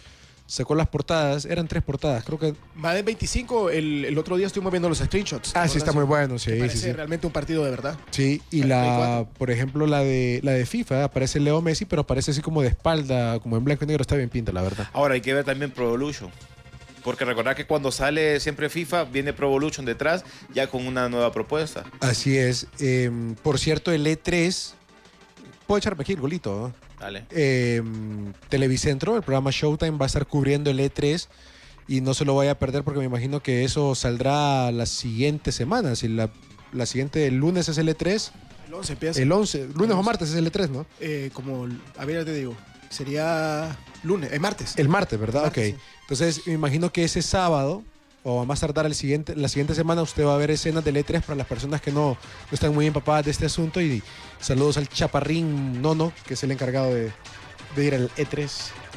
sacó 0.51 0.75
las 0.75 0.89
portadas, 0.89 1.45
eran 1.45 1.65
tres 1.69 1.81
portadas, 1.81 2.25
creo 2.25 2.37
que... 2.37 2.53
Madden 2.75 3.05
25, 3.05 3.69
el, 3.69 4.03
el 4.03 4.17
otro 4.17 4.35
día 4.35 4.47
estuvimos 4.47 4.73
viendo 4.73 4.89
los 4.89 4.97
screenshots. 4.97 5.53
Ah, 5.55 5.65
sí, 5.65 5.77
está 5.77 5.93
muy 5.93 6.03
bueno, 6.03 6.37
sí, 6.37 6.51
parece 6.51 6.77
sí. 6.77 6.91
realmente 6.91 7.25
un 7.25 7.31
partido 7.31 7.63
de 7.63 7.71
verdad. 7.71 7.97
Sí, 8.09 8.41
y 8.51 8.63
la, 8.63 9.23
4. 9.23 9.39
por 9.39 9.49
ejemplo, 9.49 9.87
la 9.87 9.99
de 10.01 10.41
la 10.43 10.51
de 10.51 10.65
FIFA, 10.65 11.05
aparece 11.05 11.39
Leo 11.39 11.61
Messi, 11.61 11.85
pero 11.85 12.01
aparece 12.01 12.31
así 12.31 12.41
como 12.41 12.61
de 12.61 12.67
espalda, 12.67 13.39
como 13.39 13.55
en 13.55 13.63
blanco 13.63 13.85
y 13.85 13.87
negro, 13.87 14.01
está 14.01 14.17
bien 14.17 14.27
pinta, 14.27 14.51
la 14.51 14.61
verdad. 14.61 14.89
Ahora 14.91 15.13
hay 15.13 15.21
que 15.21 15.33
ver 15.33 15.45
también 15.45 15.71
Pro 15.71 15.85
Evolution. 15.85 16.29
Porque 17.01 17.23
recordar 17.23 17.55
que 17.55 17.65
cuando 17.65 17.89
sale 17.89 18.41
siempre 18.41 18.69
FIFA, 18.69 19.05
viene 19.05 19.31
Pro 19.31 19.47
Evolution 19.47 19.85
detrás, 19.85 20.25
ya 20.53 20.67
con 20.67 20.85
una 20.85 21.07
nueva 21.07 21.31
propuesta. 21.31 21.85
Así 22.01 22.37
es. 22.37 22.67
Eh, 22.81 23.09
por 23.41 23.57
cierto, 23.57 23.93
el 23.93 24.05
E3, 24.05 24.73
puedo 25.65 25.77
echarme 25.77 26.01
aquí 26.01 26.11
el 26.11 26.19
golito, 26.19 26.73
¿no? 26.77 26.90
Dale. 27.01 27.25
Eh, 27.31 27.81
Televicentro, 28.49 29.15
el 29.17 29.23
programa 29.23 29.49
Showtime, 29.51 29.97
va 29.97 30.05
a 30.05 30.07
estar 30.07 30.25
cubriendo 30.27 30.69
el 30.69 30.79
E3 30.79 31.27
y 31.87 32.01
no 32.01 32.13
se 32.13 32.23
lo 32.25 32.35
vaya 32.35 32.51
a 32.51 32.59
perder 32.59 32.83
porque 32.83 32.99
me 32.99 33.05
imagino 33.05 33.41
que 33.41 33.63
eso 33.63 33.95
saldrá 33.95 34.71
la 34.71 34.85
siguiente 34.85 35.51
semana. 35.51 35.95
Si 35.95 36.07
la, 36.07 36.29
la 36.71 36.85
siguiente, 36.85 37.25
el 37.27 37.35
lunes 37.37 37.67
es 37.69 37.77
el 37.79 37.89
E3, 37.89 38.31
El 38.67 38.73
11 38.75 38.93
empieza. 38.93 39.21
el 39.21 39.31
11, 39.31 39.69
lunes 39.75 39.97
o 39.97 40.03
martes 40.03 40.29
es 40.29 40.35
el 40.35 40.49
E3, 40.51 40.69
¿no? 40.69 40.85
Eh, 40.99 41.31
como, 41.33 41.67
a 41.97 42.05
ver, 42.05 42.17
ya 42.19 42.25
te 42.25 42.33
digo, 42.33 42.55
sería 42.89 43.75
lunes, 44.03 44.31
eh, 44.31 44.39
martes. 44.39 44.75
El 44.77 44.87
martes, 44.87 45.19
¿verdad? 45.19 45.43
Martes, 45.43 45.73
ok. 45.73 45.79
sí. 45.79 45.83
Entonces, 46.01 46.47
me 46.47 46.53
imagino 46.53 46.91
que 46.93 47.03
ese 47.03 47.21
sábado, 47.21 47.83
o 48.23 48.41
a 48.41 48.45
más 48.45 48.59
tardar 48.59 48.85
el 48.85 48.93
siguiente, 48.95 49.35
la 49.35 49.47
siguiente 49.47 49.73
semana, 49.75 50.01
usted 50.01 50.25
va 50.25 50.35
a 50.35 50.37
ver 50.37 50.51
escenas 50.51 50.83
del 50.85 50.95
E3 50.97 51.21
para 51.21 51.35
las 51.35 51.47
personas 51.47 51.81
que 51.81 51.91
no, 51.91 52.09
no 52.11 52.17
están 52.51 52.73
muy 52.73 52.85
empapadas 52.85 53.25
de 53.25 53.31
este 53.31 53.45
asunto. 53.47 53.81
Y 53.81 54.03
saludos 54.39 54.77
al 54.77 54.87
Chaparrín 54.87 55.81
Nono, 55.81 56.13
que 56.27 56.35
es 56.35 56.43
el 56.43 56.51
encargado 56.51 56.93
de, 56.93 57.11
de 57.75 57.85
ir 57.85 57.95
al 57.95 58.09
E3. 58.15 58.49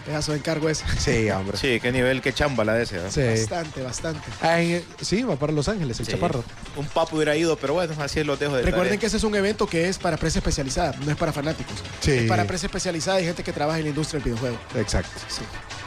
Pedazo 0.05 0.33
de 0.33 0.39
encargo 0.39 0.69
ese. 0.69 0.85
Sí, 0.99 1.31
hombre. 1.31 1.57
Sí, 1.57 1.81
qué 1.81 1.91
nivel, 1.91 2.21
qué 2.21 2.35
chamba 2.35 2.63
la 2.63 2.75
de 2.75 2.83
ese. 2.83 2.97
¿no? 2.99 3.11
Sí. 3.11 3.23
Bastante, 3.23 3.81
bastante. 3.83 4.21
Ah, 4.43 4.61
en- 4.61 4.85
sí, 5.01 5.23
va 5.23 5.37
para 5.37 5.51
Los 5.51 5.67
Ángeles, 5.69 5.99
el 5.99 6.05
Sí. 6.05 6.13
Chaparro. 6.13 6.45
Un 6.77 6.85
papo 6.89 7.17
hubiera 7.17 7.35
ido, 7.37 7.57
pero 7.57 7.73
bueno, 7.73 7.95
así 7.99 8.23
los 8.23 8.39
dejo 8.39 8.53
de 8.57 8.63
Recuerden 8.65 8.89
tarea. 8.89 9.01
que 9.01 9.07
ese 9.07 9.17
es 9.17 9.25
un 9.25 9.35
evento 9.35 9.67
que 9.67 9.89
es 9.89 9.97
para 9.97 10.19
prensa 10.19 10.41
especializada, 10.41 10.95
no 11.07 11.11
es 11.11 11.17
para 11.17 11.33
fanáticos. 11.33 11.77
Sí. 12.01 12.11
Es 12.11 12.29
para 12.29 12.45
prensa 12.45 12.67
especializada 12.67 13.19
y 13.23 13.25
gente 13.25 13.43
que 13.43 13.53
trabaja 13.55 13.79
en 13.79 13.85
la 13.85 13.89
industria 13.91 14.21
del 14.21 14.25
videojuego. 14.35 14.59
Exacto. 14.77 15.19
Sí. 15.29 15.41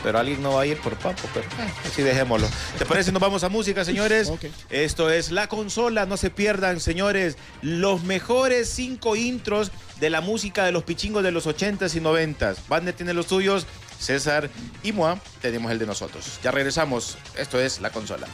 Pero 0.04 0.20
alguien 0.20 0.42
no 0.42 0.54
va 0.54 0.62
a 0.62 0.66
ir 0.66 0.78
por 0.78 0.96
papo, 0.98 1.28
pero 1.34 1.48
eh, 1.48 1.74
así 1.86 2.02
dejémoslo. 2.02 2.48
¿Te 2.78 2.86
parece? 2.86 3.12
Nos 3.12 3.22
vamos 3.22 3.44
a 3.44 3.50
música, 3.50 3.84
señores. 3.84 4.32
Esto 4.70 5.10
es 5.10 5.32
La 5.32 5.48
Consola. 5.48 6.06
No 6.06 6.18
se 6.18 6.30
pierdan, 6.30 6.80
señores, 6.80 7.38
los 7.62 8.04
mejores 8.04 8.70
cinco 8.70 9.16
intros 9.16 9.72
de 10.00 10.10
la 10.10 10.22
música 10.22 10.66
de 10.66 10.72
los 10.72 10.84
pichingos 10.84 11.24
de 11.24 11.32
los 11.32 11.48
80s 11.48 11.96
y 11.96 12.00
90s. 12.00 12.58
Bande 12.68 12.94
tiene 12.94 13.14
los 13.14 13.28
tuyos, 13.28 13.66
César 14.00 14.50
y 14.84 14.92
Moa 14.92 15.20
tenemos 15.42 15.72
el 15.72 15.80
de 15.80 15.86
nosotros. 15.86 16.40
Ya 16.44 16.52
regresamos. 16.52 17.18
Esto 17.38 17.60
es 17.60 17.82
La 17.82 17.90
Consola. 17.90 18.28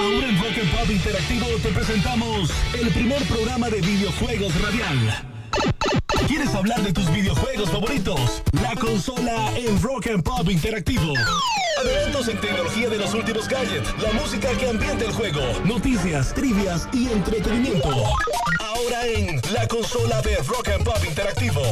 Ahora 0.00 0.28
en 0.28 0.38
Rock 0.38 0.58
and 0.60 0.72
Pop 0.72 0.90
Interactivo 0.90 1.46
te 1.62 1.68
presentamos 1.70 2.50
el 2.74 2.88
primer 2.90 3.22
programa 3.24 3.68
de 3.68 3.80
videojuegos 3.80 4.60
radial. 4.62 5.35
¿Quieres 6.26 6.54
hablar 6.54 6.82
de 6.82 6.92
tus 6.92 7.10
videojuegos 7.12 7.70
favoritos? 7.70 8.42
La 8.62 8.74
consola 8.74 9.52
en 9.56 9.80
Rock 9.80 10.08
and 10.08 10.22
Pop 10.22 10.48
Interactivo. 10.50 11.14
Adelantos 11.80 12.28
en 12.28 12.40
tecnología 12.40 12.88
de 12.88 12.98
los 12.98 13.14
últimos 13.14 13.48
gadgets, 13.48 13.94
la 14.02 14.12
música 14.12 14.48
que 14.58 14.68
ambienta 14.68 15.04
el 15.04 15.12
juego, 15.12 15.40
noticias, 15.64 16.34
trivias 16.34 16.88
y 16.92 17.10
entretenimiento. 17.10 17.90
Ahora 18.60 19.06
en 19.06 19.40
la 19.52 19.66
consola 19.68 20.20
de 20.22 20.36
Rock 20.38 20.68
and 20.68 20.84
Pop 20.84 21.04
Interactivo. 21.06 21.62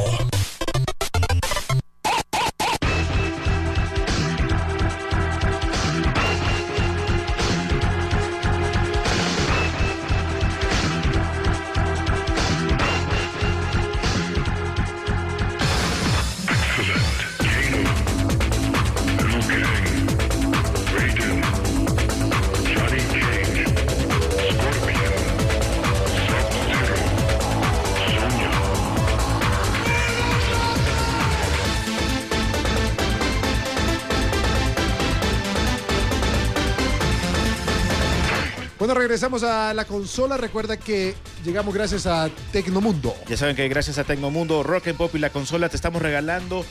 Regresamos 39.05 39.43
a 39.43 39.71
la 39.75 39.85
consola. 39.85 40.35
Recuerda 40.35 40.77
que 40.77 41.13
llegamos 41.45 41.75
gracias 41.75 42.07
a 42.07 42.27
Tecnomundo. 42.51 43.15
Ya 43.27 43.37
saben 43.37 43.55
que 43.55 43.67
gracias 43.67 43.99
a 43.99 44.03
Tecnomundo, 44.03 44.63
Rock 44.63 44.87
and 44.87 44.97
Pop 44.97 45.13
y 45.13 45.19
la 45.19 45.29
consola 45.29 45.69
te 45.69 45.75
estamos 45.75 46.01
regalando 46.01 46.65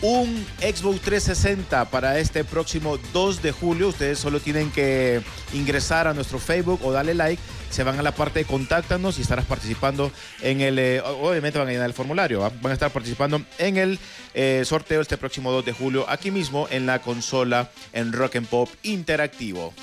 un 0.00 0.46
Xbox 0.60 1.00
360 1.00 1.90
para 1.90 2.20
este 2.20 2.44
próximo 2.44 2.96
2 3.12 3.42
de 3.42 3.50
julio. 3.50 3.88
Ustedes 3.88 4.20
solo 4.20 4.38
tienen 4.38 4.70
que 4.70 5.20
ingresar 5.52 6.06
a 6.06 6.14
nuestro 6.14 6.38
Facebook 6.38 6.78
o 6.84 6.92
darle 6.92 7.14
like. 7.14 7.42
Se 7.70 7.82
van 7.82 7.98
a 7.98 8.02
la 8.02 8.14
parte 8.14 8.38
de 8.38 8.44
contáctanos 8.44 9.18
y 9.18 9.22
estarás 9.22 9.46
participando 9.46 10.12
en 10.42 10.60
el. 10.60 10.78
eh, 10.78 11.02
obviamente 11.02 11.58
van 11.58 11.66
a 11.66 11.72
llenar 11.72 11.86
el 11.86 11.94
formulario. 11.94 12.38
¿va? 12.38 12.50
Van 12.62 12.70
a 12.70 12.74
estar 12.74 12.92
participando 12.92 13.42
en 13.58 13.76
el 13.78 13.98
eh, 14.34 14.62
sorteo 14.64 15.00
este 15.00 15.18
próximo 15.18 15.50
2 15.50 15.64
de 15.64 15.72
julio 15.72 16.06
aquí 16.08 16.30
mismo 16.30 16.68
en 16.70 16.86
la 16.86 17.00
consola 17.00 17.72
en 17.92 18.12
Rock 18.12 18.36
and 18.36 18.46
Pop 18.46 18.68
Interactivo. 18.84 19.74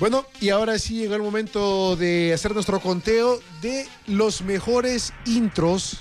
Bueno, 0.00 0.24
y 0.40 0.50
ahora 0.50 0.78
sí 0.78 0.94
llegó 0.94 1.14
el 1.16 1.22
momento 1.22 1.96
de 1.96 2.32
hacer 2.32 2.54
nuestro 2.54 2.78
conteo 2.80 3.40
de 3.60 3.86
los 4.06 4.42
mejores 4.42 5.12
intros 5.26 5.98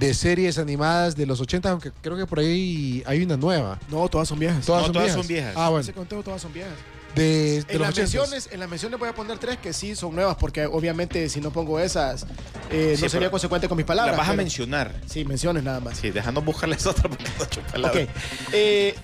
de 0.00 0.12
series 0.14 0.58
animadas 0.58 1.14
de 1.16 1.26
los 1.26 1.40
80, 1.40 1.70
aunque 1.70 1.92
creo 2.02 2.16
que 2.16 2.26
por 2.26 2.40
ahí 2.40 3.02
hay 3.06 3.22
una 3.22 3.36
nueva. 3.36 3.78
No, 3.88 4.08
todas 4.08 4.28
son 4.28 4.38
viejas. 4.40 4.64
Todas, 4.66 4.80
No, 4.82 4.86
son, 4.86 4.92
todas 4.92 5.06
viejas. 5.06 5.20
son 5.20 5.28
viejas. 5.28 5.54
Ah, 5.56 5.68
bueno. 5.70 5.82
Ese 5.82 5.92
conteo 5.92 6.22
todas 6.22 6.42
son 6.42 6.52
viejas. 6.52 6.74
De, 7.14 7.64
de 7.64 7.74
En 7.74 7.80
las, 7.80 7.94
80s. 7.94 7.98
menciones, 7.98 8.48
en 8.52 8.60
las 8.60 8.68
menciones 8.68 8.98
voy 9.00 9.08
a 9.08 9.14
poner 9.14 9.38
tres 9.38 9.56
que 9.58 9.72
sí 9.72 9.96
son 9.96 10.14
nuevas, 10.14 10.36
porque 10.36 10.66
obviamente 10.66 11.28
si 11.28 11.40
no 11.40 11.50
pongo 11.50 11.80
esas, 11.80 12.26
eh, 12.70 12.94
Sí, 12.96 13.02
no 13.04 13.08
sería 13.08 13.30
consecuente 13.30 13.66
con 13.68 13.76
mis 13.76 13.86
palabras. 13.86 14.16
La 14.16 14.22
vas 14.22 14.30
a 14.30 14.34
mencionar. 14.34 14.94
Sí, 15.06 15.24
menciones 15.24 15.62
nada 15.64 15.80
más. 15.80 15.98
Sí, 15.98 16.10
dejando 16.10 16.42
buscarles 16.42 16.86
otra 16.86 17.08
porque 17.08 17.24
no 17.24 17.30
he 17.42 17.46
hecho 17.46 17.60
Ok. 17.60 17.66
palabras. 17.72 18.08
Eh, 18.52 18.94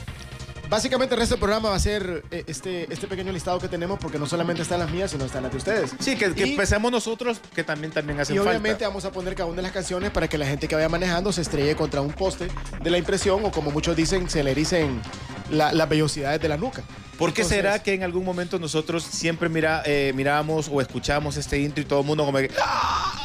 básicamente 0.69 1.15
el 1.15 1.21
resto 1.21 1.35
del 1.35 1.41
programa 1.41 1.71
va 1.71 1.77
a 1.77 1.81
ser 1.81 2.25
eh, 2.31 2.45
este, 2.47 2.93
este 2.93 3.07
pequeño 3.07 3.33
listado 3.33 3.59
que 3.59 3.69
tenemos, 3.69 3.99
porque 3.99 4.19
no 4.19 4.27
solamente 4.27 4.63
están 4.63 4.81
las 4.81 4.91
mías, 4.91 5.11
sino 5.11 5.25
están 5.25 5.43
las 5.43 5.53
de 5.53 5.59
ustedes. 5.59 5.91
Sí, 6.01 6.17
que, 6.17 6.33
que 6.35 6.47
Y- 6.47 6.51
empecemos 6.53 6.91
nosotros, 6.91 7.41
que 7.55 7.65
también, 7.65 7.93
también 7.93 8.21
hacen 8.21 8.37
Y 8.37 8.39
obviamente 8.39 8.71
falta. 8.85 8.89
vamos 8.89 9.05
a 9.05 9.13
poner 9.13 9.35
cada 9.35 9.47
una 9.49 9.57
de 9.57 9.63
las 9.63 9.73
canciones 9.73 10.11
para 10.11 10.29
que 10.29 10.39
la 10.39 10.47
gente 10.47 10.69
que 10.69 10.75
vaya 10.75 10.89
manejando 10.89 11.33
se 11.33 11.43
estrelle 11.43 11.77
contra 11.77 12.01
un 12.01 12.13
poste 12.13 12.49
de 12.83 12.91
la 12.91 12.99
impresión 12.99 13.45
o 13.45 13.51
como 13.51 13.71
muchos 13.71 13.95
dicen, 13.97 14.29
se 14.29 14.43
le 14.43 14.51
ericen 14.53 15.01
la- 15.51 15.73
las 15.73 15.89
vellosidades 15.89 16.41
de 16.41 16.49
la 16.49 16.57
nuca. 16.57 16.83
¿Por 17.19 17.33
qué 17.33 17.43
Entonces- 17.43 17.59
será 17.63 17.83
que 17.83 17.95
en 17.95 18.03
algún 18.03 18.25
momento 18.25 18.59
nosotros 18.59 19.05
siempre 19.05 19.49
mira, 19.49 19.83
eh, 19.87 20.13
mirábamos 20.17 20.69
o 20.73 20.81
escuchábamos 20.81 21.37
este 21.37 21.61
intro 21.61 21.81
y 21.83 21.85
todo 21.85 22.01
el 22.01 22.07
mundo 22.07 22.25
como 22.25 22.39
que... 22.39 22.51
¡ah! 22.61 23.21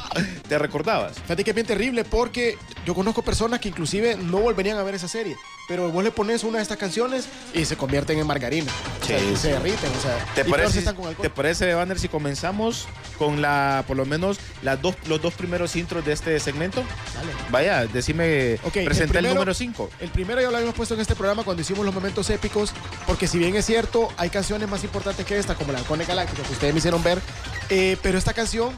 ¿Te 0.47 0.57
recordabas? 0.59 1.13
Fíjate 1.21 1.43
que 1.43 1.51
es 1.51 1.55
bien 1.55 1.67
terrible 1.67 2.03
porque 2.03 2.57
yo 2.85 2.93
conozco 2.95 3.21
personas 3.23 3.59
que 3.59 3.69
inclusive 3.69 4.15
no 4.17 4.39
volverían 4.39 4.77
a 4.77 4.83
ver 4.83 4.95
esa 4.95 5.07
serie, 5.07 5.35
pero 5.69 5.89
vos 5.91 6.03
le 6.03 6.11
pones 6.11 6.43
una 6.43 6.57
de 6.57 6.63
estas 6.63 6.77
canciones 6.77 7.25
y 7.53 7.63
se 7.63 7.77
convierten 7.77 8.17
en 8.19 8.27
margarina. 8.27 8.69
O 9.01 9.05
sea, 9.05 9.19
Sí, 9.19 9.25
sí. 9.29 9.35
se 9.37 9.47
derriten, 9.49 9.89
o 9.97 10.01
sea, 10.01 10.25
¿Te 10.35 10.43
parece. 10.43 10.83
¿Te 11.21 11.29
parece, 11.29 11.73
Banner, 11.75 11.97
si 11.99 12.09
comenzamos 12.09 12.87
con 13.17 13.41
la, 13.41 13.83
por 13.87 13.95
lo 13.95 14.05
menos, 14.05 14.39
las 14.63 14.81
dos, 14.81 14.95
los 15.07 15.21
dos 15.21 15.33
primeros 15.35 15.75
intros 15.75 16.03
de 16.03 16.11
este 16.13 16.39
segmento? 16.39 16.81
Dale. 17.15 17.31
Vaya, 17.51 17.85
decime, 17.85 18.59
Ok, 18.65 18.77
el 18.77 18.85
presenta 18.85 19.19
el, 19.19 19.25
primero- 19.25 19.35
número 19.35 19.53
5. 19.53 19.89
El 20.01 20.09
primero 20.09 20.41
ya 20.41 20.49
lo 20.49 20.57
habíamos 20.57 20.75
puesto 20.75 20.95
en 20.95 21.01
este 21.01 21.15
programa 21.15 21.43
cuando 21.43 21.61
hicimos 21.61 21.85
los 21.85 21.93
momentos 21.93 22.29
épicos, 22.31 22.71
porque 23.05 23.27
si 23.27 23.37
bien 23.37 23.55
es 23.55 23.65
cierto, 23.65 24.09
hay 24.17 24.29
canciones 24.31 24.67
más 24.67 24.83
importantes 24.83 25.23
que 25.25 25.37
esta, 25.37 25.53
como 25.53 25.71
la 25.71 25.77
Halcones 25.79 26.07
Galácticos, 26.07 26.47
que 26.47 26.53
ustedes 26.53 26.73
me 26.73 26.79
hicieron 26.79 27.03
ver, 27.03 27.21
eh, 27.69 27.95
pero 28.01 28.17
esta 28.17 28.33
canción, 28.33 28.73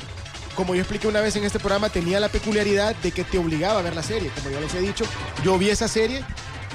como 0.56 0.76
yo 0.76 0.82
expliqué 0.82 1.08
una 1.08 1.22
vez 1.22 1.38
en 1.38 1.46
este 1.46 1.60
programa, 1.60 1.88
tenía 1.90 2.20
la 2.20 2.28
peculiaridad 2.28 2.94
de 2.98 3.12
que 3.14 3.24
te 3.24 3.38
obligaba 3.38 3.80
a 3.80 3.82
ver 3.82 3.96
la 3.96 4.04
serie. 4.04 4.30
Como 4.36 4.50
yo 4.50 4.60
les 4.60 4.74
he 4.76 4.82
dicho, 4.82 5.06
yo 5.46 5.58
vi 5.58 5.70
esa 5.70 5.88
serie 5.88 6.26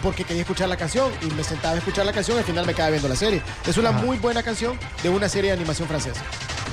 porque 0.06 0.22
quería 0.22 0.42
escuchar 0.42 0.68
la 0.68 0.76
canción 0.76 1.12
y 1.20 1.26
me 1.34 1.42
sentaba 1.42 1.74
a 1.74 1.78
escuchar 1.78 2.06
la 2.06 2.12
canción 2.12 2.36
y 2.36 2.38
al 2.38 2.46
final 2.46 2.64
me 2.64 2.74
quedaba 2.74 2.90
viendo 2.90 3.08
la 3.08 3.16
serie. 3.16 3.42
Es 3.66 3.76
una 3.76 3.88
Ajá. 3.88 3.98
muy 4.04 4.18
buena 4.18 4.40
canción 4.40 4.78
de 5.02 5.08
una 5.08 5.28
serie 5.28 5.50
de 5.50 5.56
animación 5.56 5.88
francesa. 5.88 6.22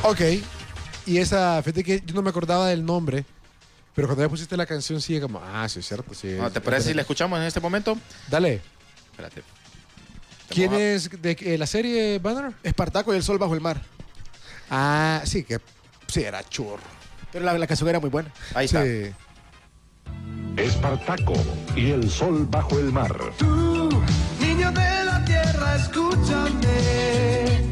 Ok. 0.04 0.22
Y 1.08 1.18
esa, 1.18 1.60
fíjate 1.64 1.84
que 1.84 2.04
yo 2.06 2.14
no 2.14 2.22
me 2.22 2.30
acordaba 2.30 2.68
del 2.68 2.86
nombre, 2.86 3.26
pero 3.96 4.08
cuando 4.08 4.24
ya 4.24 4.30
pusiste 4.30 4.56
la 4.56 4.68
canción 4.68 5.02
sigue 5.02 5.20
como, 5.20 5.42
ah, 5.44 5.68
sí, 5.68 5.80
es 5.80 5.88
cierto, 5.88 6.14
sí. 6.14 6.38
¿Te 6.54 6.62
parece 6.62 6.90
si 6.90 6.94
la 6.94 7.02
escuchamos 7.02 7.40
en 7.40 7.46
este 7.46 7.60
momento? 7.60 7.98
Dale. 8.30 8.62
Espérate. 9.10 9.42
¿Quién 10.50 10.72
es 10.76 11.10
de 11.20 11.36
eh, 11.40 11.58
la 11.58 11.66
serie 11.66 12.20
Banner? 12.20 12.54
Espartaco 12.62 13.16
y 13.16 13.18
el 13.18 13.24
sol 13.24 13.40
bajo 13.40 13.56
el 13.56 13.62
mar. 13.62 13.82
Ah, 14.70 15.24
sí, 15.26 15.44
que 15.44 15.60
sí, 16.06 16.22
era 16.22 16.48
churro. 16.48 16.84
Pero 17.32 17.44
la, 17.46 17.58
la 17.58 17.66
canción 17.66 17.90
era 17.90 18.00
muy 18.00 18.12
buena. 18.12 18.32
Ahí 18.54 18.68
Sí. 18.68 18.78
está. 18.78 19.18
Espartaco 20.58 21.34
y 21.76 21.92
el 21.92 22.10
sol 22.10 22.48
bajo 22.50 22.78
el 22.80 22.92
mar. 22.92 23.16
Tú, 23.38 23.90
niño 24.40 24.72
de 24.72 25.04
la 25.06 25.76
escúchame. 25.76 27.63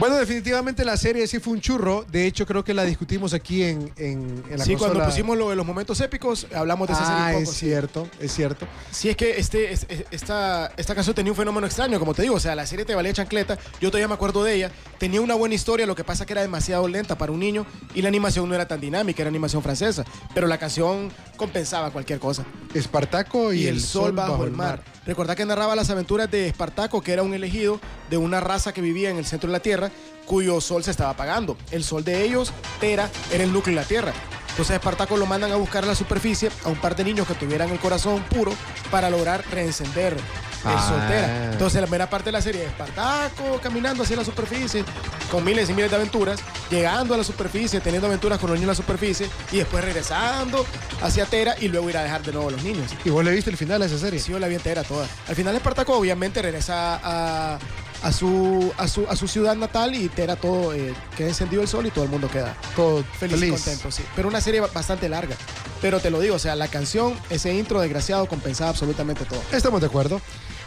Bueno, 0.00 0.16
definitivamente 0.16 0.82
la 0.84 0.96
serie 0.96 1.26
sí 1.26 1.38
fue 1.40 1.52
un 1.52 1.60
churro. 1.60 2.06
De 2.10 2.26
hecho, 2.26 2.46
creo 2.46 2.64
que 2.64 2.72
la 2.72 2.84
discutimos 2.84 3.34
aquí 3.34 3.62
en, 3.62 3.92
en, 3.98 4.42
en 4.48 4.58
la 4.58 4.64
Sí, 4.64 4.72
consola. 4.72 4.92
cuando 4.94 5.04
pusimos 5.04 5.36
lo 5.36 5.50
de 5.50 5.56
los 5.56 5.66
momentos 5.66 6.00
épicos, 6.00 6.46
hablamos 6.54 6.88
de 6.88 6.94
esa 6.94 7.02
Ah, 7.04 7.24
serie 7.26 7.36
un 7.36 7.42
es 7.42 7.50
sí. 7.50 7.66
cierto, 7.66 8.08
es 8.18 8.32
cierto. 8.34 8.66
Sí, 8.90 9.10
es 9.10 9.16
que 9.16 9.38
este, 9.38 9.70
es- 9.72 9.84
es- 9.90 10.06
esta, 10.10 10.72
esta 10.78 10.94
canción 10.94 11.14
tenía 11.14 11.30
un 11.32 11.36
fenómeno 11.36 11.66
extraño, 11.66 11.98
como 11.98 12.14
te 12.14 12.22
digo. 12.22 12.34
O 12.36 12.40
sea, 12.40 12.54
la 12.54 12.66
serie 12.66 12.86
te 12.86 12.94
valía 12.94 13.12
chancleta. 13.12 13.58
Yo 13.78 13.90
todavía 13.90 14.08
me 14.08 14.14
acuerdo 14.14 14.42
de 14.42 14.54
ella. 14.54 14.70
Tenía 14.98 15.20
una 15.20 15.34
buena 15.34 15.54
historia, 15.54 15.84
lo 15.84 15.94
que 15.94 16.02
pasa 16.02 16.24
que 16.24 16.32
era 16.32 16.40
demasiado 16.42 16.88
lenta 16.88 17.18
para 17.18 17.30
un 17.30 17.38
niño 17.40 17.66
y 17.94 18.00
la 18.00 18.08
animación 18.08 18.48
no 18.48 18.54
era 18.54 18.66
tan 18.66 18.80
dinámica, 18.80 19.20
era 19.22 19.28
animación 19.28 19.62
francesa. 19.62 20.04
Pero 20.34 20.46
la 20.46 20.56
canción 20.56 21.10
compensaba 21.36 21.90
cualquier 21.90 22.18
cosa. 22.18 22.44
Espartaco 22.72 23.52
y, 23.52 23.64
Y, 23.64 23.66
el, 23.66 23.80
sol 23.82 24.12
bajo, 24.12 24.44
el 24.44 24.50
mar. 24.52 24.82
Recordá 25.06 25.34
que 25.36 25.44
narraba 25.44 25.74
las 25.76 25.90
aventuras 25.90 26.30
de 26.30 26.46
Espartaco, 26.46 27.02
que 27.02 27.12
era 27.12 27.22
un 27.22 27.34
elegido 27.34 27.80
de 28.08 28.16
una 28.16 28.40
raza 28.40 28.72
que 28.72 28.80
vivía 28.80 29.10
en 29.10 29.16
el 29.16 29.26
centro 29.26 29.48
de 29.48 29.52
la 29.52 29.60
Tierra, 29.60 29.89
cuyo 30.30 30.60
sol 30.60 30.84
se 30.84 30.92
estaba 30.92 31.10
apagando. 31.10 31.56
El 31.72 31.82
sol 31.82 32.04
de 32.04 32.22
ellos, 32.22 32.52
Tera, 32.78 33.10
era 33.32 33.42
el 33.42 33.52
núcleo 33.52 33.74
de 33.74 33.82
la 33.82 33.88
Tierra. 33.88 34.12
Entonces 34.50 34.70
a 34.70 34.76
Espartaco 34.76 35.16
lo 35.16 35.26
mandan 35.26 35.50
a 35.50 35.56
buscar 35.56 35.82
a 35.82 35.88
la 35.88 35.94
superficie 35.96 36.50
a 36.64 36.68
un 36.68 36.76
par 36.76 36.94
de 36.94 37.02
niños 37.02 37.26
que 37.26 37.34
tuvieran 37.34 37.68
el 37.70 37.80
corazón 37.80 38.22
puro 38.30 38.52
para 38.92 39.10
lograr 39.10 39.42
reencender 39.50 40.12
el 40.12 40.20
Ah. 40.62 40.86
sol 40.88 41.00
Tera. 41.08 41.50
Entonces 41.52 41.80
la 41.80 41.86
primera 41.88 42.08
parte 42.08 42.26
de 42.26 42.32
la 42.32 42.42
serie 42.42 42.62
es 42.62 42.68
Espartaco 42.68 43.58
caminando 43.60 44.04
hacia 44.04 44.14
la 44.16 44.24
superficie 44.24 44.84
con 45.32 45.42
miles 45.44 45.68
y 45.70 45.72
miles 45.74 45.90
de 45.90 45.96
aventuras, 45.96 46.38
llegando 46.70 47.14
a 47.14 47.16
la 47.16 47.24
superficie, 47.24 47.80
teniendo 47.80 48.06
aventuras 48.06 48.38
con 48.38 48.50
los 48.50 48.58
niños 48.58 48.78
en 48.78 48.78
la 48.78 48.86
superficie 48.86 49.28
y 49.50 49.56
después 49.58 49.82
regresando 49.84 50.64
hacia 51.02 51.24
Tera 51.26 51.54
y 51.60 51.68
luego 51.68 51.88
ir 51.90 51.96
a 51.96 52.02
dejar 52.04 52.22
de 52.22 52.32
nuevo 52.32 52.48
a 52.48 52.52
los 52.52 52.62
niños. 52.62 52.90
¿Y 53.04 53.10
vos 53.10 53.24
le 53.24 53.32
viste 53.32 53.50
el 53.50 53.56
final 53.56 53.80
a 53.82 53.86
esa 53.86 53.98
serie? 53.98 54.20
Sí, 54.20 54.30
yo 54.32 54.38
la 54.38 54.46
vi 54.48 54.54
entera 54.56 54.84
toda. 54.84 55.08
Al 55.28 55.34
final 55.34 55.56
Espartaco 55.56 55.96
obviamente 55.96 56.40
regresa 56.42 57.00
a, 57.02 57.58
a 58.02 58.12
su, 58.12 58.72
a, 58.78 58.88
su, 58.88 59.06
a 59.08 59.16
su 59.16 59.28
ciudad 59.28 59.54
natal 59.56 59.94
y 59.94 60.08
Tera 60.08 60.36
todo, 60.36 60.72
eh, 60.74 60.94
queda 61.16 61.28
encendido 61.28 61.62
el 61.62 61.68
sol 61.68 61.86
y 61.86 61.90
todo 61.90 62.04
el 62.04 62.10
mundo 62.10 62.28
queda 62.30 62.56
Todo 62.74 63.04
feliz, 63.18 63.38
feliz. 63.38 63.48
y 63.48 63.52
contento, 63.52 63.90
sí. 63.90 64.02
Pero 64.16 64.28
una 64.28 64.40
serie 64.40 64.60
ba- 64.60 64.70
bastante 64.72 65.08
larga. 65.08 65.36
Pero 65.82 66.00
te 66.00 66.10
lo 66.10 66.20
digo, 66.20 66.36
o 66.36 66.38
sea, 66.38 66.54
la 66.56 66.68
canción, 66.68 67.14
ese 67.30 67.54
intro 67.54 67.80
desgraciado 67.80 68.26
compensaba 68.26 68.70
absolutamente 68.70 69.24
todo. 69.24 69.40
Estamos 69.52 69.80
de 69.80 69.86
acuerdo. 69.88 70.20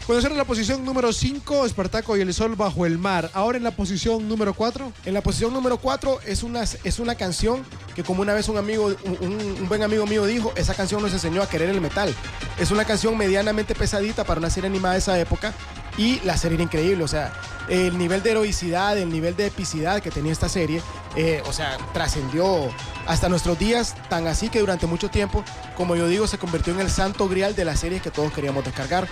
Bueno, 0.06 0.20
era 0.26 0.34
la 0.36 0.44
posición 0.44 0.84
número 0.84 1.14
5, 1.14 1.64
Espartaco 1.64 2.14
y 2.16 2.20
el 2.20 2.34
sol 2.34 2.56
bajo 2.56 2.84
el 2.84 2.98
mar. 2.98 3.30
Ahora 3.32 3.56
en 3.56 3.64
la 3.64 3.70
posición 3.70 4.28
número 4.28 4.52
4. 4.52 4.92
En 5.06 5.14
la 5.14 5.22
posición 5.22 5.52
número 5.54 5.78
4 5.78 6.20
es 6.26 6.42
una, 6.42 6.62
es 6.62 6.98
una 6.98 7.14
canción 7.14 7.64
que 7.94 8.04
como 8.04 8.20
una 8.20 8.34
vez 8.34 8.48
un 8.50 8.58
amigo, 8.58 8.94
un, 9.04 9.16
un- 9.20 9.56
un 9.62 9.68
buen 9.68 9.82
amigo 9.82 10.04
mío 10.06 10.26
dijo, 10.26 10.52
esa 10.56 10.74
canción 10.74 11.00
nos 11.00 11.12
enseñó 11.14 11.40
a 11.42 11.48
querer 11.48 11.70
el 11.70 11.80
metal. 11.80 12.14
Es 12.58 12.70
una 12.70 12.84
canción 12.84 13.16
medianamente 13.16 13.74
pesadita 13.74 14.24
para 14.24 14.40
una 14.40 14.50
serie 14.50 14.68
animada 14.68 14.92
de 14.92 14.98
esa 14.98 15.18
época 15.18 15.54
y 15.96 16.20
la 16.20 16.36
serie 16.36 16.56
era 16.56 16.64
increíble, 16.64 17.04
o 17.04 17.08
sea, 17.08 17.32
el 17.68 17.96
nivel 17.96 18.22
de 18.22 18.32
heroicidad, 18.32 18.98
el 18.98 19.10
nivel 19.10 19.36
de 19.36 19.46
epicidad 19.46 20.02
que 20.02 20.10
tenía 20.10 20.32
esta 20.32 20.48
serie, 20.48 20.82
eh, 21.16 21.42
o 21.46 21.52
sea, 21.52 21.76
trascendió 21.92 22.68
hasta 23.06 23.28
nuestros 23.28 23.58
días, 23.58 23.94
tan 24.08 24.26
así 24.26 24.48
que 24.48 24.60
durante 24.60 24.86
mucho 24.86 25.08
tiempo, 25.08 25.44
como 25.76 25.96
yo 25.96 26.08
digo, 26.08 26.26
se 26.26 26.38
convirtió 26.38 26.72
en 26.74 26.80
el 26.80 26.90
santo 26.90 27.28
grial 27.28 27.54
de 27.54 27.64
las 27.64 27.80
series 27.80 28.02
que 28.02 28.10
todos 28.10 28.32
queríamos 28.32 28.64
descargar. 28.64 29.06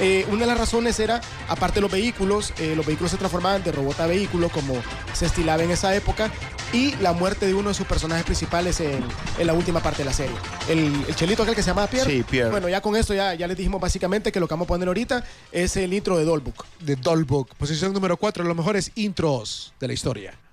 Eh, 0.00 0.26
una 0.28 0.40
de 0.40 0.46
las 0.46 0.58
razones 0.58 0.98
era, 0.98 1.20
aparte 1.48 1.76
de 1.76 1.82
los 1.82 1.90
vehículos, 1.90 2.52
eh, 2.58 2.74
los 2.76 2.84
vehículos 2.84 3.12
se 3.12 3.16
transformaban 3.16 3.62
de 3.62 3.70
robot 3.70 4.00
a 4.00 4.06
vehículo 4.06 4.48
como 4.48 4.74
se 5.12 5.26
estilaba 5.26 5.62
en 5.62 5.70
esa 5.70 5.94
época 5.94 6.32
y 6.74 6.94
la 7.00 7.12
muerte 7.12 7.46
de 7.46 7.54
uno 7.54 7.68
de 7.68 7.74
sus 7.74 7.86
personajes 7.86 8.24
principales 8.24 8.80
en, 8.80 9.04
en 9.38 9.46
la 9.46 9.52
última 9.54 9.80
parte 9.80 9.98
de 9.98 10.06
la 10.06 10.12
serie. 10.12 10.34
El, 10.68 10.92
el 11.06 11.14
chelito 11.14 11.42
aquel 11.44 11.54
que 11.54 11.62
se 11.62 11.70
llamaba 11.70 11.86
Pierre. 11.86 12.10
Sí, 12.10 12.22
Pierre. 12.28 12.50
Bueno, 12.50 12.68
ya 12.68 12.80
con 12.80 12.96
esto 12.96 13.14
ya, 13.14 13.34
ya 13.34 13.46
les 13.46 13.56
dijimos 13.56 13.80
básicamente 13.80 14.32
que 14.32 14.40
lo 14.40 14.48
que 14.48 14.54
vamos 14.54 14.66
a 14.66 14.68
poner 14.68 14.88
ahorita 14.88 15.24
es 15.52 15.76
el 15.76 15.92
intro 15.94 16.18
de 16.18 16.24
Dollbook. 16.24 16.66
de 16.80 16.96
Dollbook. 16.96 17.54
Posición 17.54 17.92
número 17.92 18.16
4, 18.16 18.44
los 18.44 18.56
mejores 18.56 18.90
intros 18.96 19.72
de 19.80 19.86
la 19.86 19.92
historia.「 19.94 20.43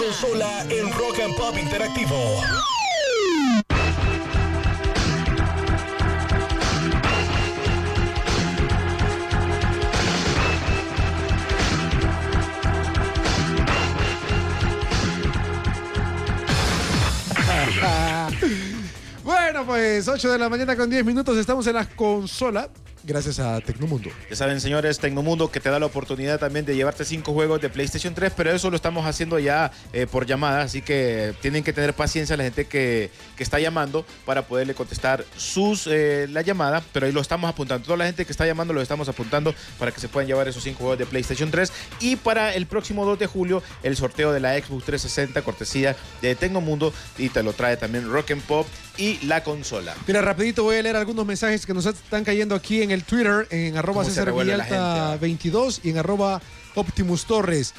consola 0.00 0.64
en 0.70 0.90
Rock 0.92 1.20
and 1.20 1.36
Pop 1.36 1.54
Interactivo. 1.58 2.14
bueno, 19.22 19.66
pues 19.66 20.08
8 20.08 20.32
de 20.32 20.38
la 20.38 20.48
mañana 20.48 20.74
con 20.76 20.88
10 20.88 21.04
minutos 21.04 21.36
estamos 21.36 21.66
en 21.66 21.74
la 21.74 21.84
consola. 21.84 22.70
Gracias 23.02 23.38
a 23.38 23.58
Tecnomundo. 23.62 24.10
Ya 24.28 24.36
saben, 24.36 24.60
señores, 24.60 24.98
Tecnomundo 24.98 25.50
que 25.50 25.58
te 25.58 25.70
da 25.70 25.78
la 25.78 25.86
oportunidad 25.86 26.38
también 26.38 26.66
de 26.66 26.76
llevarte 26.76 27.06
cinco 27.06 27.32
juegos 27.32 27.58
de 27.60 27.70
PlayStation 27.70 28.14
3, 28.14 28.34
pero 28.36 28.50
eso 28.50 28.68
lo 28.68 28.76
estamos 28.76 29.06
haciendo 29.06 29.38
ya 29.38 29.72
eh, 29.94 30.06
por 30.06 30.26
llamada, 30.26 30.60
así 30.60 30.82
que 30.82 31.32
tienen 31.40 31.64
que 31.64 31.72
tener 31.72 31.94
paciencia 31.94 32.36
la 32.36 32.44
gente 32.44 32.66
que, 32.66 33.10
que 33.36 33.42
está 33.42 33.58
llamando 33.58 34.04
para 34.26 34.42
poderle 34.42 34.74
contestar 34.74 35.24
sus 35.34 35.86
eh, 35.86 36.26
la 36.30 36.42
llamada, 36.42 36.82
pero 36.92 37.06
ahí 37.06 37.12
lo 37.12 37.22
estamos 37.22 37.48
apuntando. 37.48 37.86
Toda 37.86 37.96
la 37.96 38.04
gente 38.04 38.26
que 38.26 38.32
está 38.32 38.44
llamando 38.44 38.74
lo 38.74 38.82
estamos 38.82 39.08
apuntando 39.08 39.54
para 39.78 39.92
que 39.92 40.00
se 40.00 40.08
puedan 40.08 40.26
llevar 40.26 40.46
esos 40.48 40.62
cinco 40.62 40.80
juegos 40.80 40.98
de 40.98 41.06
PlayStation 41.06 41.50
3 41.50 41.72
y 42.00 42.16
para 42.16 42.54
el 42.54 42.66
próximo 42.66 43.06
2 43.06 43.18
de 43.18 43.26
julio 43.26 43.62
el 43.82 43.96
sorteo 43.96 44.30
de 44.30 44.40
la 44.40 44.52
Xbox 44.52 44.84
360 44.84 45.40
cortesía 45.40 45.96
de 46.20 46.34
Tecnomundo 46.34 46.92
y 47.16 47.30
te 47.30 47.42
lo 47.42 47.54
trae 47.54 47.78
también 47.78 48.10
Rock 48.12 48.32
and 48.32 48.42
Pop 48.42 48.66
y 49.00 49.18
la 49.24 49.42
consola. 49.42 49.96
Mira, 50.06 50.20
rapidito 50.20 50.62
voy 50.62 50.76
a 50.76 50.82
leer 50.82 50.94
algunos 50.94 51.24
mensajes 51.24 51.64
que 51.64 51.72
nos 51.72 51.86
están 51.86 52.22
cayendo 52.22 52.54
aquí 52.54 52.82
en 52.82 52.90
el 52.90 53.02
Twitter, 53.02 53.48
en 53.50 53.76
arroba 53.76 54.02
¿Cómo 54.02 54.04
se 54.04 54.10
César 54.10 54.32
Villalta 54.32 54.64
gente, 54.64 54.76
ah? 54.78 55.18
22 55.18 55.80
y 55.84 55.90
en 55.90 55.98
arroba 55.98 56.42
Optimus 56.74 57.24
Torres. 57.24 57.72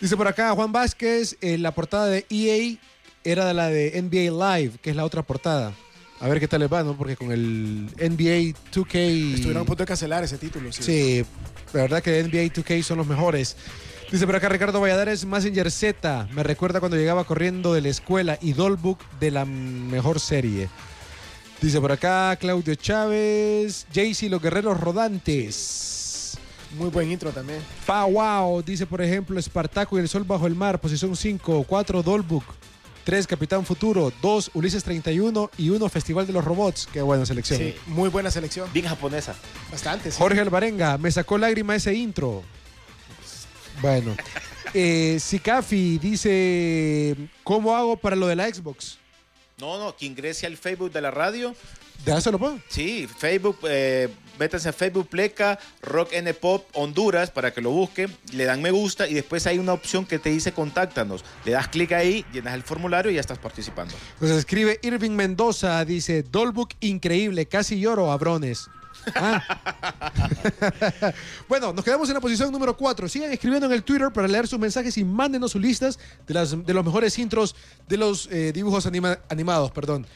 Dice 0.00 0.16
por 0.16 0.26
acá 0.26 0.50
Juan 0.52 0.72
Vázquez, 0.72 1.36
eh, 1.42 1.58
la 1.58 1.72
portada 1.72 2.06
de 2.06 2.26
EA 2.30 2.78
era 3.22 3.44
de 3.44 3.54
la 3.54 3.68
de 3.68 4.00
NBA 4.00 4.56
Live, 4.56 4.78
que 4.80 4.90
es 4.90 4.96
la 4.96 5.04
otra 5.04 5.22
portada. 5.22 5.74
A 6.20 6.28
ver 6.28 6.40
qué 6.40 6.48
tal 6.48 6.60
les 6.60 6.72
va, 6.72 6.82
¿no? 6.82 6.96
Porque 6.96 7.16
con 7.16 7.32
el 7.32 7.86
NBA 7.96 8.56
2K... 8.72 9.34
Estuvieron 9.34 9.62
a 9.62 9.66
punto 9.66 9.82
de 9.82 9.86
cancelar 9.86 10.24
ese 10.24 10.38
título. 10.38 10.72
Sí. 10.72 10.82
Sí, 10.82 11.24
la 11.72 11.82
verdad 11.82 12.02
que 12.02 12.22
NBA 12.22 12.52
2K 12.52 12.82
son 12.82 12.98
los 12.98 13.06
mejores. 13.06 13.56
Dice 14.12 14.26
por 14.26 14.36
acá 14.36 14.50
Ricardo 14.50 14.78
Valladares, 14.78 15.24
Messenger 15.24 15.70
Z. 15.70 16.28
Me 16.32 16.42
recuerda 16.42 16.80
cuando 16.80 16.98
llegaba 16.98 17.24
corriendo 17.24 17.72
de 17.72 17.80
la 17.80 17.88
escuela 17.88 18.36
y 18.42 18.52
Dollbook 18.52 18.98
de 19.18 19.30
la 19.30 19.46
mejor 19.46 20.20
serie. 20.20 20.68
Dice 21.62 21.80
por 21.80 21.92
acá 21.92 22.36
Claudio 22.36 22.74
Chávez, 22.74 23.86
Jaycee 23.90 24.28
Los 24.28 24.42
Guerreros 24.42 24.78
Rodantes. 24.78 26.36
Muy 26.76 26.90
buen 26.90 27.10
intro 27.10 27.30
también. 27.30 27.60
Pa 27.86 28.04
wow, 28.04 28.62
dice 28.62 28.84
por 28.84 29.00
ejemplo 29.00 29.38
Espartaco 29.40 29.96
y 29.96 30.02
el 30.02 30.10
Sol 30.10 30.24
bajo 30.24 30.46
el 30.46 30.54
mar, 30.54 30.78
posición 30.78 31.16
5, 31.16 31.64
4 31.66 32.02
Dollbook, 32.02 32.44
3 33.04 33.26
Capitán 33.26 33.64
Futuro, 33.64 34.12
2 34.20 34.50
Ulises 34.52 34.84
31 34.84 35.50
y 35.56 35.70
1 35.70 35.88
Festival 35.88 36.26
de 36.26 36.34
los 36.34 36.44
Robots. 36.44 36.86
Qué 36.92 37.00
buena 37.00 37.24
selección. 37.24 37.58
Sí, 37.58 37.74
muy 37.86 38.10
buena 38.10 38.30
selección. 38.30 38.68
Bien 38.74 38.84
japonesa. 38.84 39.34
Bastante. 39.70 40.10
sí. 40.10 40.18
Jorge 40.18 40.38
Alvarenga, 40.40 40.98
me 40.98 41.10
sacó 41.10 41.38
lágrima 41.38 41.74
ese 41.74 41.94
intro. 41.94 42.42
Bueno. 43.82 44.16
Eh, 44.72 45.18
Sikafi 45.20 45.98
dice, 45.98 47.14
¿cómo 47.44 47.76
hago 47.76 47.96
para 47.96 48.16
lo 48.16 48.26
de 48.26 48.36
la 48.36 48.48
Xbox? 48.48 48.96
No, 49.58 49.78
no, 49.78 49.94
que 49.94 50.06
ingrese 50.06 50.46
al 50.46 50.56
Facebook 50.56 50.90
de 50.92 51.02
la 51.02 51.10
radio 51.10 51.54
Déjaselo, 52.04 52.38
pues. 52.38 52.60
Sí, 52.68 53.06
Facebook, 53.06 53.58
eh, 53.68 54.08
métanse 54.38 54.68
a 54.68 54.72
Facebook 54.72 55.08
Pleca, 55.08 55.58
Rock 55.82 56.12
N 56.14 56.34
Pop 56.34 56.66
Honduras 56.74 57.30
para 57.30 57.52
que 57.52 57.60
lo 57.60 57.70
busquen, 57.70 58.12
le 58.32 58.44
dan 58.44 58.60
me 58.60 58.72
gusta 58.72 59.08
y 59.08 59.14
después 59.14 59.46
hay 59.46 59.58
una 59.58 59.72
opción 59.72 60.04
que 60.04 60.18
te 60.18 60.30
dice 60.30 60.52
contáctanos. 60.52 61.24
Le 61.44 61.52
das 61.52 61.68
clic 61.68 61.92
ahí, 61.92 62.24
llenas 62.32 62.54
el 62.54 62.62
formulario 62.62 63.10
y 63.10 63.14
ya 63.14 63.20
estás 63.20 63.38
participando. 63.38 63.94
Nos 64.20 64.30
escribe 64.30 64.80
Irving 64.82 65.12
Mendoza, 65.12 65.84
dice, 65.84 66.24
Dollbook 66.24 66.70
increíble, 66.80 67.46
casi 67.46 67.78
lloro, 67.78 68.10
abrones. 68.10 68.68
Ah. 69.14 69.42
bueno, 71.48 71.72
nos 71.72 71.84
quedamos 71.84 72.08
en 72.08 72.14
la 72.14 72.20
posición 72.20 72.50
número 72.52 72.76
4. 72.76 73.08
Sigan 73.08 73.32
escribiendo 73.32 73.66
en 73.66 73.72
el 73.72 73.82
Twitter 73.82 74.10
para 74.12 74.28
leer 74.28 74.46
sus 74.46 74.58
mensajes 74.58 74.96
y 74.98 75.04
mándenos 75.04 75.52
sus 75.52 75.60
listas 75.62 75.98
de, 76.26 76.34
las, 76.34 76.64
de 76.66 76.74
los 76.74 76.84
mejores 76.84 77.18
intros 77.18 77.54
de 77.88 77.96
los 77.96 78.28
eh, 78.30 78.52
dibujos 78.52 78.86
anima- 78.86 79.18
animados. 79.28 79.70
Perdón. 79.70 80.06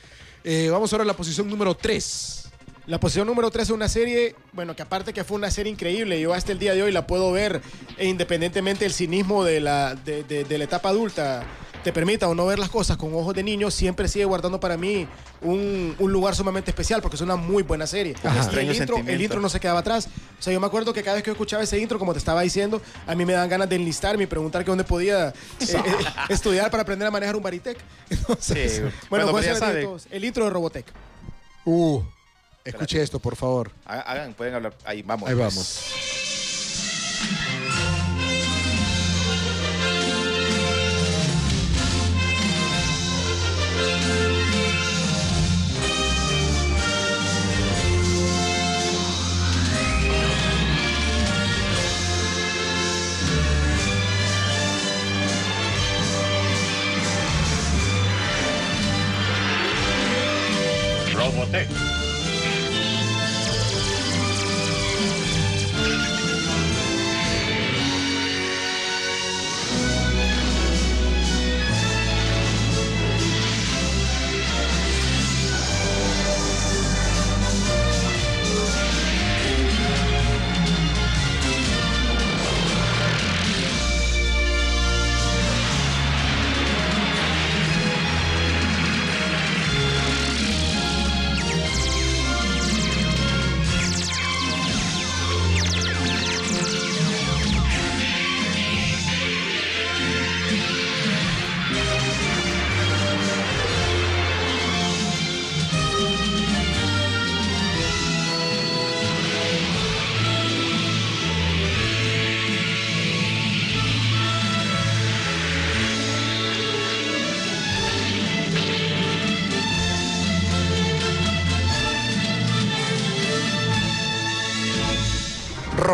Eh, 0.45 0.69
vamos 0.71 0.93
ahora 0.93 1.03
a 1.05 1.07
la 1.07 1.17
posición 1.17 1.49
número 1.49 1.75
3. 1.75 2.43
La 2.87 3.01
posición 3.01 3.27
número 3.27 3.51
3 3.51 3.65
es 3.65 3.71
una 3.75 3.89
serie, 3.89 4.37
bueno, 4.53 4.77
que 4.77 4.83
aparte 4.83 5.13
que 5.13 5.25
fue 5.25 5.37
una 5.37 5.51
serie 5.51 5.73
increíble, 5.73 6.21
yo 6.21 6.33
hasta 6.33 6.53
el 6.53 6.61
día 6.61 6.73
de 6.73 6.85
hoy 6.85 6.93
la 6.93 7.05
puedo 7.05 7.33
ver 7.33 7.61
e 7.99 8.07
independientemente 8.07 8.85
del 8.85 8.93
cinismo 8.93 9.43
de 9.43 9.59
la, 9.61 9.97
de 9.97 10.47
la 10.57 10.63
etapa 10.65 10.91
adulta 10.91 11.43
te 11.87 11.93
permita 11.93 12.27
o 12.29 12.35
no 12.35 12.47
ver 12.47 12.59
las 12.59 12.69
cosas 12.69 12.97
con 12.97 13.15
ojos 13.15 13.33
de 13.33 13.45
niño, 13.45 13.71
siempre 13.71 14.09
sigue 14.09 14.25
guardando 14.25 14.59
para 14.59 14.77
mí 14.77 15.07
un, 15.41 15.95
un 16.01 16.13
lugar 16.13 16.35
sumamente 16.35 16.73
especial 16.73 17.01
porque 17.01 17.15
es 17.15 17.21
una 17.21 17.37
muy 17.37 17.63
buena 17.63 17.87
serie. 17.87 18.17
Y 18.25 18.27
el, 18.27 18.35
intro, 18.35 18.59
el 18.61 18.75
sentimiento. 18.77 19.23
intro 19.23 19.41
no 19.41 19.49
se 19.49 19.61
quedaba 19.61 19.79
atrás. 19.79 20.09
O 20.37 20.43
sea, 20.43 20.53
yo 20.53 20.59
me 20.59 20.67
acuerdo 20.67 20.93
que 20.93 21.05
cada 21.05 21.15
vez 21.15 21.23
que 21.23 21.29
yo 21.29 21.35
escuchaba 21.35 21.63
ese 21.63 21.79
intro, 21.79 22.01
como 22.01 22.13
te 22.13 22.19
estaba 22.19 22.41
diciendo, 22.43 22.83
a 23.07 23.15
mí 23.15 23.25
me 23.25 23.35
dan 23.35 23.49
ganas 23.49 23.69
de 23.69 23.77
enlistarme 23.77 24.25
y 24.25 24.27
preguntar 24.27 24.65
que 24.65 24.71
dónde 24.73 24.83
podía 24.83 25.29
eh, 25.29 25.33
eh, 25.61 25.83
estudiar 26.29 26.73
para 26.73 26.83
aprender 26.83 27.07
a 27.07 27.13
manejar 27.13 27.37
un 27.37 27.43
Baritec. 27.45 27.79
Entonces, 28.11 28.73
Sí, 28.79 28.83
bueno, 29.09 29.31
bueno, 29.31 29.47
ya 29.47 29.55
sabe. 29.55 29.85
todos. 29.85 30.09
el 30.11 30.25
intro 30.25 30.43
de 30.43 30.51
Robotech. 30.51 30.87
Uh, 31.67 32.03
escuche 32.65 33.01
esto, 33.01 33.21
por 33.21 33.37
favor. 33.37 33.71
Ha- 33.85 34.01
Hagan, 34.01 34.35
pueden 34.35 34.57
hablar. 34.57 34.75
Ahí 34.85 35.03
vamos. 35.03 35.29
Ahí 35.29 35.37
pues. 35.37 35.55
vamos. 35.55 36.16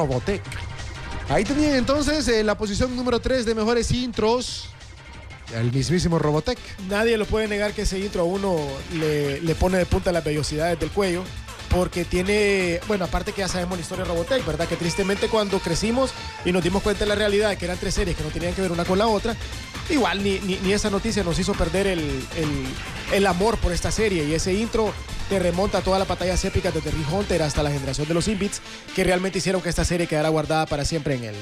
Robotech. 0.02 0.42
Ahí 1.28 1.44
tenían 1.44 1.76
entonces 1.76 2.26
eh, 2.28 2.42
la 2.42 2.56
posición 2.56 2.94
número 2.96 3.20
3 3.20 3.46
de 3.46 3.54
mejores 3.54 3.90
intros. 3.92 4.68
El 5.54 5.70
mismísimo 5.72 6.18
Robotech. 6.18 6.58
Nadie 6.88 7.16
lo 7.16 7.24
puede 7.26 7.46
negar 7.46 7.72
que 7.72 7.82
ese 7.82 7.98
intro 7.98 8.22
a 8.22 8.24
uno 8.24 8.56
le, 8.94 9.54
pone 9.54 9.78
de 9.78 9.86
punta 9.86 10.10
las 10.12 10.24
vellosidades 10.24 10.78
del 10.80 10.90
cuello. 10.90 11.22
Porque 11.70 12.04
tiene, 12.04 12.80
bueno, 12.86 13.06
aparte 13.06 13.32
que 13.32 13.40
ya 13.40 13.48
sabemos 13.48 13.78
la 13.78 13.82
historia 13.82 14.04
de 14.04 14.10
Robotech, 14.10 14.44
¿verdad? 14.44 14.68
Que 14.68 14.76
tristemente 14.76 15.28
cuando 15.28 15.58
crecimos 15.58 16.10
y 16.44 16.52
nos 16.52 16.62
dimos 16.62 16.82
cuenta 16.82 17.04
de 17.04 17.08
la 17.08 17.14
realidad 17.14 17.56
que 17.56 17.64
eran 17.64 17.78
tres 17.78 17.94
series 17.94 18.14
que 18.14 18.22
no 18.22 18.28
tenían 18.28 18.52
que 18.52 18.60
ver 18.60 18.72
una 18.72 18.84
con 18.84 18.98
la 18.98 19.06
otra, 19.06 19.34
igual 19.92 20.22
ni, 20.22 20.38
ni, 20.40 20.72
esa 20.72 20.90
noticia 20.90 21.22
nos 21.22 21.38
hizo 21.38 21.52
perder 21.55 21.87
el, 21.87 22.00
el- 22.37 22.66
el 23.12 23.26
amor 23.26 23.59
por 23.59 23.72
esta 23.72 23.90
serie. 23.90 24.24
Y 24.24 24.33
ese 24.35 24.55
intro 24.55 24.92
te 25.28 25.38
remonta 25.38 25.78
a 25.78 25.81
todas 25.83 25.98
las 25.98 26.09
batallas 26.09 26.42
épicas 26.44 26.72
desde 26.72 26.90
Rick 26.90 27.12
Hunter 27.12 27.42
hasta 27.42 27.62
la 27.62 27.70
generación 27.70 28.09
de 28.09 28.14
los 28.14 28.26
Inbits, 28.28 28.61
que 28.94 29.05
realmente 29.05 29.38
hicieron 29.38 29.61
que 29.62 29.68
esta 29.68 29.85
serie 29.85 30.07
quedara 30.07 30.28
guardada 30.31 30.66
para 30.66 30.85
siempre 30.85 31.14
en 31.16 31.24
el, 31.24 31.35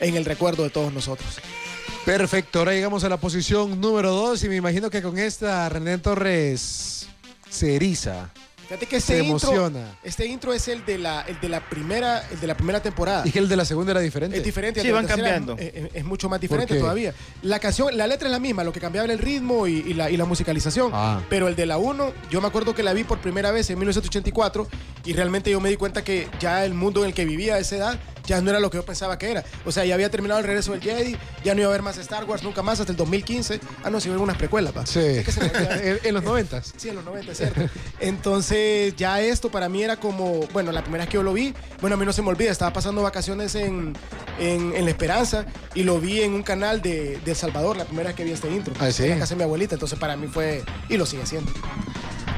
en 0.00 0.16
el 0.16 0.24
recuerdo 0.24 0.62
de 0.62 0.70
todos 0.70 0.92
nosotros. 0.92 1.38
Perfecto, 2.04 2.60
ahora 2.60 2.72
llegamos 2.72 3.04
a 3.04 3.08
la 3.10 3.18
posición 3.18 3.80
número 3.80 4.10
2 4.12 4.44
y 4.44 4.48
me 4.48 4.56
imagino 4.56 4.88
que 4.88 5.02
con 5.02 5.18
esta 5.18 5.68
René 5.68 5.98
Torres 5.98 7.06
se 7.50 7.76
eriza. 7.76 8.30
Fíjate 8.70 8.86
que 8.86 8.96
este 8.98 9.18
intro, 9.18 9.48
emociona. 9.50 9.98
este 10.04 10.26
intro 10.26 10.52
es 10.52 10.68
el 10.68 10.84
de 10.86 10.96
la, 10.96 11.22
el 11.22 11.40
de 11.40 11.48
la 11.48 11.58
primera, 11.58 12.24
el 12.30 12.38
de 12.38 12.46
la 12.46 12.56
primera 12.56 12.80
temporada. 12.80 13.26
Y 13.26 13.32
que 13.32 13.40
el 13.40 13.48
de 13.48 13.56
la 13.56 13.64
segunda 13.64 13.90
era 13.90 13.98
diferente. 14.00 14.36
Es 14.36 14.44
diferente. 14.44 14.80
Sí, 14.80 14.92
van 14.92 15.08
cambiando. 15.08 15.56
Es, 15.58 15.74
es- 15.74 15.90
es 15.92 16.04
mucho 16.04 16.28
más 16.28 16.40
diferente 16.40 16.74
qué? 16.74 16.80
todavía. 16.80 17.12
La 17.42 17.58
canción, 17.58 17.96
la 17.98 18.06
letra 18.06 18.28
es 18.28 18.32
la 18.32 18.38
misma, 18.38 18.62
lo 18.62 18.72
que 18.72 18.78
cambiaba 18.78 19.06
era 19.06 19.12
el 19.12 19.18
ritmo 19.18 19.66
y, 19.66 19.78
y 19.78 19.94
la, 19.94 20.08
y 20.08 20.16
la 20.16 20.24
musicalización. 20.24 20.92
Ah. 20.94 21.20
Pero 21.28 21.48
el 21.48 21.56
de 21.56 21.66
la 21.66 21.78
1, 21.78 22.12
yo 22.30 22.40
me 22.40 22.46
acuerdo 22.46 22.72
que 22.72 22.84
la 22.84 22.92
vi 22.92 23.02
por 23.02 23.18
primera 23.20 23.50
vez 23.50 23.68
en 23.70 23.78
1984 23.80 24.68
y 25.04 25.14
realmente 25.14 25.50
yo 25.50 25.60
me 25.60 25.68
di 25.68 25.74
cuenta 25.76 26.04
que 26.04 26.28
ya 26.38 26.64
el 26.64 26.74
mundo 26.74 27.00
en 27.00 27.08
el 27.08 27.14
que 27.14 27.24
vivía 27.24 27.56
a 27.56 27.58
esa 27.58 27.74
edad 27.76 27.98
ya 28.26 28.40
no 28.40 28.50
era 28.50 28.60
lo 28.60 28.70
que 28.70 28.76
yo 28.76 28.84
pensaba 28.84 29.18
que 29.18 29.28
era. 29.32 29.42
O 29.64 29.72
sea, 29.72 29.84
ya 29.84 29.94
había 29.94 30.08
terminado 30.08 30.38
el 30.38 30.46
regreso 30.46 30.70
del 30.70 30.80
Jedi, 30.80 31.16
ya 31.42 31.54
no 31.54 31.60
iba 31.62 31.68
a 31.68 31.72
haber 31.72 31.82
más 31.82 31.98
Star 31.98 32.24
Wars 32.26 32.44
nunca 32.44 32.62
más 32.62 32.78
hasta 32.78 32.92
el 32.92 32.96
2015. 32.96 33.58
Ah, 33.82 33.90
no, 33.90 33.98
si 33.98 34.08
hubo 34.08 34.12
algunas 34.14 34.36
precuelas, 34.36 34.72
pa. 34.72 34.86
Sí. 34.86 35.00
Es 35.00 35.24
que 35.24 35.32
se 35.32 35.40
me 35.40 35.46
olvidaba. 35.48 35.74
en, 35.82 35.98
en 36.04 36.14
los 36.14 36.22
noventas. 36.22 36.72
Sí, 36.76 36.90
en 36.90 36.94
los 36.96 37.04
90, 37.04 37.34
¿cierto? 37.34 37.60
Entonces, 37.98 38.58
ya 38.96 39.20
esto 39.20 39.50
para 39.50 39.68
mí 39.68 39.82
era 39.82 39.96
como, 39.96 40.40
bueno, 40.52 40.72
la 40.72 40.82
primera 40.82 41.04
vez 41.04 41.10
que 41.10 41.16
yo 41.16 41.22
lo 41.22 41.32
vi, 41.32 41.54
bueno, 41.80 41.94
a 41.94 41.98
mí 41.98 42.04
no 42.04 42.12
se 42.12 42.22
me 42.22 42.28
olvida, 42.28 42.50
estaba 42.50 42.72
pasando 42.72 43.02
vacaciones 43.02 43.54
en, 43.54 43.94
en, 44.38 44.74
en 44.74 44.84
La 44.84 44.90
Esperanza 44.90 45.46
y 45.74 45.82
lo 45.82 46.00
vi 46.00 46.20
en 46.20 46.32
un 46.32 46.42
canal 46.42 46.82
de, 46.82 47.18
de 47.18 47.30
El 47.30 47.36
Salvador, 47.36 47.76
la 47.76 47.84
primera 47.84 48.08
vez 48.08 48.16
que 48.16 48.24
vi 48.24 48.32
este 48.32 48.50
intro. 48.50 48.74
Ah, 48.80 48.90
¿sí? 48.90 49.04
En 49.04 49.10
la 49.10 49.18
casa 49.18 49.34
de 49.34 49.38
mi 49.38 49.42
abuelita, 49.44 49.74
entonces 49.74 49.98
para 49.98 50.16
mí 50.16 50.26
fue, 50.26 50.62
y 50.88 50.96
lo 50.96 51.06
sigue 51.06 51.26
siendo. 51.26 51.52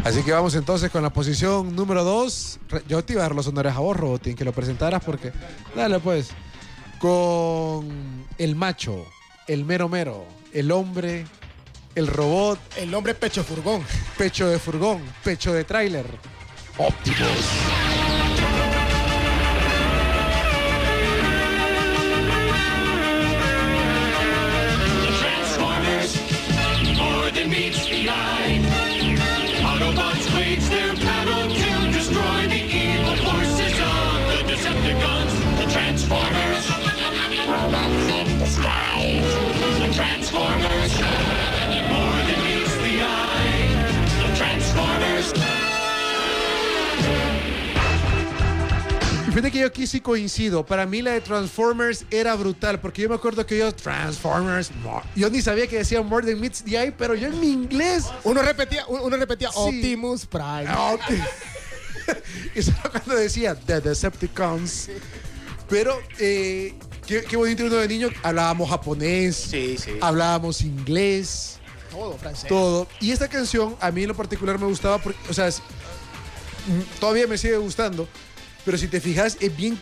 Así 0.04 0.22
que 0.24 0.32
vamos 0.32 0.54
entonces 0.56 0.90
con 0.90 1.02
la 1.02 1.11
posición 1.11 1.76
número 1.76 2.02
2. 2.02 2.58
Yo 2.88 3.04
te 3.04 3.12
iba 3.12 3.22
a 3.22 3.26
dar 3.26 3.37
los 3.37 3.46
honores 3.46 3.72
a 3.74 3.78
vos, 3.78 3.96
Robotín, 3.96 4.35
que 4.35 4.44
lo 4.44 4.52
presentaras 4.52 5.02
porque. 5.04 5.32
Dale, 5.76 6.00
pues. 6.00 6.30
Con 6.98 8.26
el 8.38 8.56
macho, 8.56 9.06
el 9.46 9.64
mero 9.64 9.88
mero, 9.88 10.24
el 10.52 10.70
hombre, 10.72 11.24
el 11.94 12.07
robot, 12.07 12.59
El 12.76 12.90
nombre 12.90 13.14
Pecho 13.14 13.44
Furgón. 13.44 13.85
pecho 14.16 14.48
de 14.48 14.59
furgón, 14.59 15.02
pecho 15.24 15.52
de 15.52 15.64
tráiler. 15.64 16.07
Optimus. 16.78 17.18
Fíjate 49.33 49.51
que 49.51 49.59
yo 49.61 49.66
aquí 49.66 49.87
sí 49.87 50.01
coincido. 50.01 50.64
Para 50.64 50.87
mí 50.87 51.03
la 51.03 51.12
de 51.12 51.21
Transformers 51.21 52.05
era 52.11 52.35
brutal, 52.35 52.81
porque 52.81 53.03
yo 53.03 53.09
me 53.09 53.14
acuerdo 53.14 53.45
que 53.47 53.59
yo, 53.59 53.75
Transformers, 53.75 54.71
more- 54.83 55.05
yo 55.16 55.31
ni 55.31 55.40
sabía 55.42 55.66
que 55.66 55.79
decía 55.79 56.03
More 56.03 56.27
Than 56.31 56.40
Meets 56.40 56.62
the 56.64 56.77
Eye, 56.79 56.92
pero 56.92 57.14
yo 57.14 57.29
en 57.29 57.40
mi 57.40 57.49
inglés. 57.51 58.05
Uno 58.25 58.42
repetía, 58.42 58.87
uno 58.87 59.16
repetía 59.16 59.49
Sí. 59.51 59.55
Optimus 59.59 60.27
Prime. 60.27 60.64
Ah, 60.68 60.92
ok. 60.95 61.03
y 62.55 62.62
solo 62.62 62.79
cuando 62.90 63.14
decía 63.16 63.55
The 63.55 63.81
Decepticons. 63.81 64.88
Pero, 65.68 65.99
eh, 66.18 66.75
qué, 67.07 67.23
qué 67.23 67.37
bonito 67.37 67.64
uno 67.64 67.77
de 67.77 67.88
niño. 67.88 68.11
Hablábamos 68.23 68.68
japonés, 68.68 69.37
Sí, 69.37 69.77
sí. 69.79 69.92
hablábamos 70.03 70.61
inglés, 70.61 71.59
Todo 71.90 72.18
francés. 72.18 72.49
todo. 72.49 72.87
Y 73.01 73.11
esta 73.12 73.29
canción 73.29 73.75
a 73.81 73.90
mí 73.90 74.03
en 74.03 74.09
lo 74.09 74.14
particular 74.14 74.59
me 74.59 74.66
gustaba 74.66 74.99
porque, 74.99 75.18
o 75.31 75.33
sea, 75.33 75.47
es- 75.49 75.61
mm, 76.66 77.01
todavía 77.01 77.27
me 77.27 77.38
sigue 77.38 77.57
gustando. 77.57 78.07
Pero 78.64 78.79
si 78.79 78.88
te 78.88 79.01
fijas, 79.01 79.37
es 79.40 79.57
bien 79.57 79.79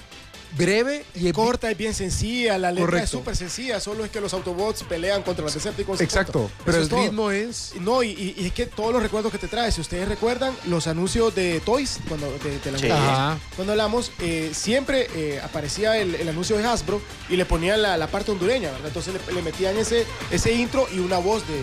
breve 0.56 1.04
y 1.14 1.28
es 1.28 1.32
Corta, 1.32 1.70
es 1.70 1.78
bien 1.78 1.94
sencilla, 1.94 2.58
la 2.58 2.72
letra 2.72 3.00
es 3.04 3.10
súper 3.10 3.36
sencilla, 3.36 3.78
solo 3.78 4.04
es 4.04 4.10
que 4.10 4.20
los 4.20 4.34
Autobots 4.34 4.82
pelean 4.82 5.22
contra 5.22 5.44
los 5.44 5.54
Decepticons. 5.54 6.00
y 6.00 6.04
Exacto, 6.04 6.32
punto. 6.48 6.54
pero 6.64 6.70
Eso 6.70 6.78
el 6.78 6.82
es 6.82 6.88
todo. 6.88 7.02
ritmo 7.02 7.30
es. 7.30 7.72
No, 7.80 8.02
y, 8.02 8.08
y- 8.08 8.34
y 8.36 8.46
es 8.46 8.52
que 8.52 8.66
todos 8.66 8.92
los 8.92 9.00
recuerdos 9.00 9.30
que 9.30 9.38
te 9.38 9.46
trae, 9.46 9.70
si 9.70 9.80
ustedes 9.80 10.08
recuerdan, 10.08 10.52
los 10.66 10.88
anuncios 10.88 11.32
de 11.36 11.60
Toys, 11.60 11.98
cuando, 12.08 12.36
de, 12.38 12.58
de 12.58 12.72
la 12.72 12.78
Sí. 12.78 12.90
Ajá. 12.90 13.38
cuando 13.54 13.74
hablamos, 13.74 14.10
eh, 14.18 14.50
siempre 14.52 15.06
eh, 15.14 15.40
aparecía 15.40 15.96
el, 15.98 16.16
el 16.16 16.28
anuncio 16.28 16.56
de 16.58 16.64
Hasbro 16.66 17.00
y 17.28 17.36
le 17.36 17.44
ponían 17.44 17.80
la, 17.82 17.96
la 17.96 18.08
parte 18.08 18.32
hondureña, 18.32 18.72
¿verdad? 18.72 18.88
Entonces 18.88 19.14
le, 19.28 19.32
le 19.32 19.42
metían 19.42 19.76
ese, 19.76 20.04
ese 20.32 20.52
intro 20.52 20.88
y 20.92 20.98
una 20.98 21.18
voz 21.18 21.46
de, 21.46 21.62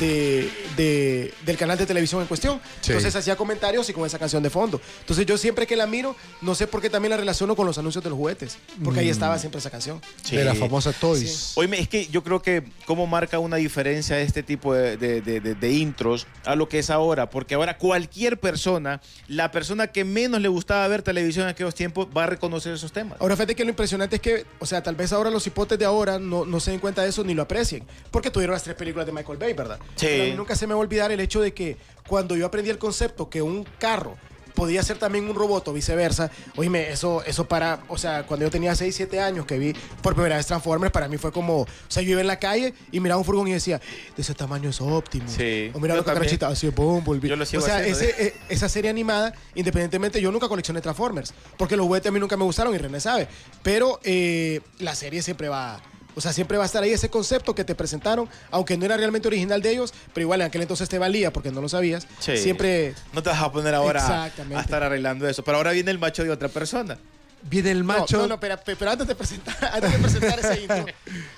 de- 0.00 0.50
de- 0.76 1.34
del 1.44 1.56
canal 1.56 1.78
de 1.78 1.86
televisión 1.86 2.20
en 2.20 2.26
cuestión. 2.28 2.60
Sí. 2.80 2.92
Entonces 2.92 3.14
hacía 3.16 3.36
comentarios 3.36 3.88
y 3.88 3.92
con 3.92 4.06
esa 4.06 4.18
canción 4.18 4.42
de 4.42 4.50
fondo. 4.50 4.80
Entonces 5.00 5.24
yo 5.26 5.38
siempre 5.38 5.66
que 5.66 5.76
la 5.76 5.86
miro, 5.86 6.16
no 6.42 6.54
sé 6.54 6.66
por 6.66 6.80
qué 6.82 6.90
también 6.90 7.10
la 7.10 7.16
relaciono 7.16 7.56
con 7.56 7.66
los 7.66 7.78
anuncios 7.78 8.02
de 8.04 8.10
los 8.10 8.18
juguetes, 8.18 8.58
porque 8.84 9.00
Mm. 9.00 9.02
ahí 9.04 9.08
estaba 9.08 9.38
siempre 9.38 9.58
esa 9.58 9.70
canción. 9.70 10.00
Sí. 10.22 10.36
De 10.36 10.44
la 10.44 10.54
famosa 10.54 10.92
Toys. 10.92 11.52
Oye, 11.56 11.80
es 11.80 11.88
que 11.88 12.06
yo 12.06 12.22
creo 12.22 12.42
que 12.42 12.62
cómo 12.86 13.06
marca 13.06 13.38
una 13.38 13.56
diferencia 13.56 14.20
este 14.20 14.42
tipo 14.42 14.74
de, 14.74 14.96
de- 14.96 15.20
de- 15.22 15.40
de- 15.40 15.54
de 15.54 15.72
intros 15.72 16.26
a 16.44 16.54
lo 16.56 16.68
que 16.68 16.78
es 16.78 16.90
ahora, 16.90 17.30
porque 17.30 17.54
ahora 17.54 17.78
cualquier 17.78 18.38
persona, 18.38 19.00
la 19.28 19.50
persona 19.50 19.86
que 19.88 20.04
menos 20.04 20.40
le 20.40 20.48
gustaba 20.48 20.86
ver 20.88 21.02
televisión 21.02 21.44
en 21.44 21.50
aquellos 21.50 21.74
tiempos, 21.74 22.06
va 22.16 22.24
a 22.24 22.26
reconocer 22.26 22.72
esos 22.74 22.92
temas. 22.92 23.18
Ahora, 23.20 23.36
fíjate 23.36 23.54
que 23.54 23.64
lo 23.64 23.70
impresionante 23.70 24.16
es 24.16 24.22
que, 24.22 24.44
o 24.58 24.66
sea, 24.66 24.82
tal 24.82 24.94
vez 24.94 25.12
ahora 25.12 25.30
los 25.30 25.46
hipotes 25.46 25.78
de 25.78 25.84
ahora 25.84 26.18
no, 26.18 26.44
no 26.44 26.60
se 26.60 26.70
den 26.70 26.80
cuenta 26.80 27.02
de 27.02 27.08
eso 27.08 27.24
ni 27.24 27.34
lo 27.34 27.42
aprecien, 27.42 27.84
porque 28.10 28.30
tuvieron 28.30 28.54
las 28.54 28.62
tres 28.62 28.76
películas 28.76 29.06
de 29.06 29.12
Michael 29.12 29.38
Bay, 29.38 29.52
¿verdad? 29.52 29.78
Sí. 29.94 30.06
Pero 30.06 30.22
a 30.22 30.26
mí 30.26 30.32
nunca 30.34 30.56
se 30.56 30.66
me 30.66 30.74
va 30.74 30.80
a 30.80 30.82
olvidar 30.82 31.12
el 31.12 31.20
hecho 31.20 31.40
de 31.40 31.54
que 31.54 31.76
cuando 32.06 32.36
yo 32.36 32.46
aprendí 32.46 32.70
el 32.70 32.78
concepto 32.78 33.28
que 33.28 33.42
un 33.42 33.64
carro 33.78 34.16
podía 34.56 34.82
ser 34.82 34.98
también 34.98 35.28
un 35.28 35.36
robot 35.36 35.68
o 35.68 35.72
viceversa, 35.72 36.30
oíme, 36.56 36.90
eso, 36.90 37.22
eso 37.24 37.46
para, 37.46 37.84
o 37.88 37.98
sea, 37.98 38.24
cuando 38.26 38.46
yo 38.46 38.50
tenía 38.50 38.74
6, 38.74 38.92
7 38.96 39.20
años 39.20 39.46
que 39.46 39.58
vi 39.58 39.74
por 40.02 40.14
primera 40.14 40.36
vez 40.36 40.46
Transformers, 40.46 40.90
para 40.90 41.06
mí 41.06 41.18
fue 41.18 41.30
como, 41.30 41.60
o 41.60 41.66
sea, 41.86 42.02
yo 42.02 42.10
iba 42.10 42.20
en 42.22 42.26
la 42.26 42.38
calle 42.38 42.74
y 42.90 42.98
miraba 42.98 43.18
un 43.18 43.24
furgón 43.24 43.46
y 43.46 43.52
decía, 43.52 43.80
de 44.16 44.22
ese 44.22 44.34
tamaño 44.34 44.70
es 44.70 44.80
óptimo. 44.80 45.28
Sí. 45.28 45.70
O 45.74 45.78
miraba 45.78 46.00
Yo 46.00 46.02
los 46.02 46.04
cucarachitas, 46.04 46.52
así 46.52 46.66
es 46.66 46.74
Bumblebee. 46.74 47.28
Yo 47.28 47.36
lo 47.36 47.44
sigo 47.44 47.62
o 47.62 47.66
sea, 47.66 47.86
eh, 47.86 48.34
esa 48.48 48.68
serie 48.68 48.90
animada, 48.90 49.34
independientemente, 49.54 50.20
yo 50.20 50.32
nunca 50.32 50.48
coleccioné 50.48 50.80
Transformers, 50.80 51.34
porque 51.58 51.76
los 51.76 51.86
juguetes 51.86 52.08
a 52.08 52.12
mí 52.12 52.18
nunca 52.18 52.36
me 52.36 52.44
gustaron 52.44 52.74
y 52.74 52.78
René 52.78 52.98
sabe. 52.98 53.28
Pero 53.62 54.00
eh, 54.02 54.62
la 54.78 54.94
serie 54.94 55.22
siempre 55.22 55.48
va. 55.48 55.80
O 56.16 56.20
sea, 56.22 56.32
siempre 56.32 56.56
va 56.56 56.64
a 56.64 56.66
estar 56.66 56.82
ahí 56.82 56.92
ese 56.92 57.10
concepto 57.10 57.54
que 57.54 57.62
te 57.62 57.74
presentaron, 57.74 58.26
aunque 58.50 58.78
no 58.78 58.86
era 58.86 58.96
realmente 58.96 59.28
original 59.28 59.60
de 59.60 59.70
ellos, 59.70 59.92
pero 60.14 60.22
igual 60.22 60.40
en 60.40 60.46
aquel 60.46 60.62
entonces 60.62 60.88
te 60.88 60.98
valía 60.98 61.30
porque 61.30 61.52
no 61.52 61.60
lo 61.60 61.68
sabías. 61.68 62.06
Sí. 62.18 62.38
Siempre. 62.38 62.94
No 63.12 63.22
te 63.22 63.28
vas 63.28 63.42
a 63.42 63.52
poner 63.52 63.74
ahora 63.74 64.24
a, 64.24 64.60
estar 64.60 64.82
arreglando 64.82 65.28
eso. 65.28 65.44
Pero 65.44 65.58
ahora 65.58 65.72
viene 65.72 65.90
el 65.90 65.98
macho 65.98 66.24
de 66.24 66.30
otra 66.30 66.48
persona. 66.48 66.98
Viene 67.42 67.70
el 67.70 67.84
macho. 67.84 68.16
No, 68.16 68.22
no, 68.22 68.28
no, 68.28 68.40
pero, 68.40 68.58
pero 68.64 68.90
antes 68.90 69.06
de 69.06 69.14
presentar, 69.14 69.56
antes 69.72 69.92
de 69.92 69.98
presentar 69.98 70.38
ese 70.40 70.62
intro, 70.62 70.86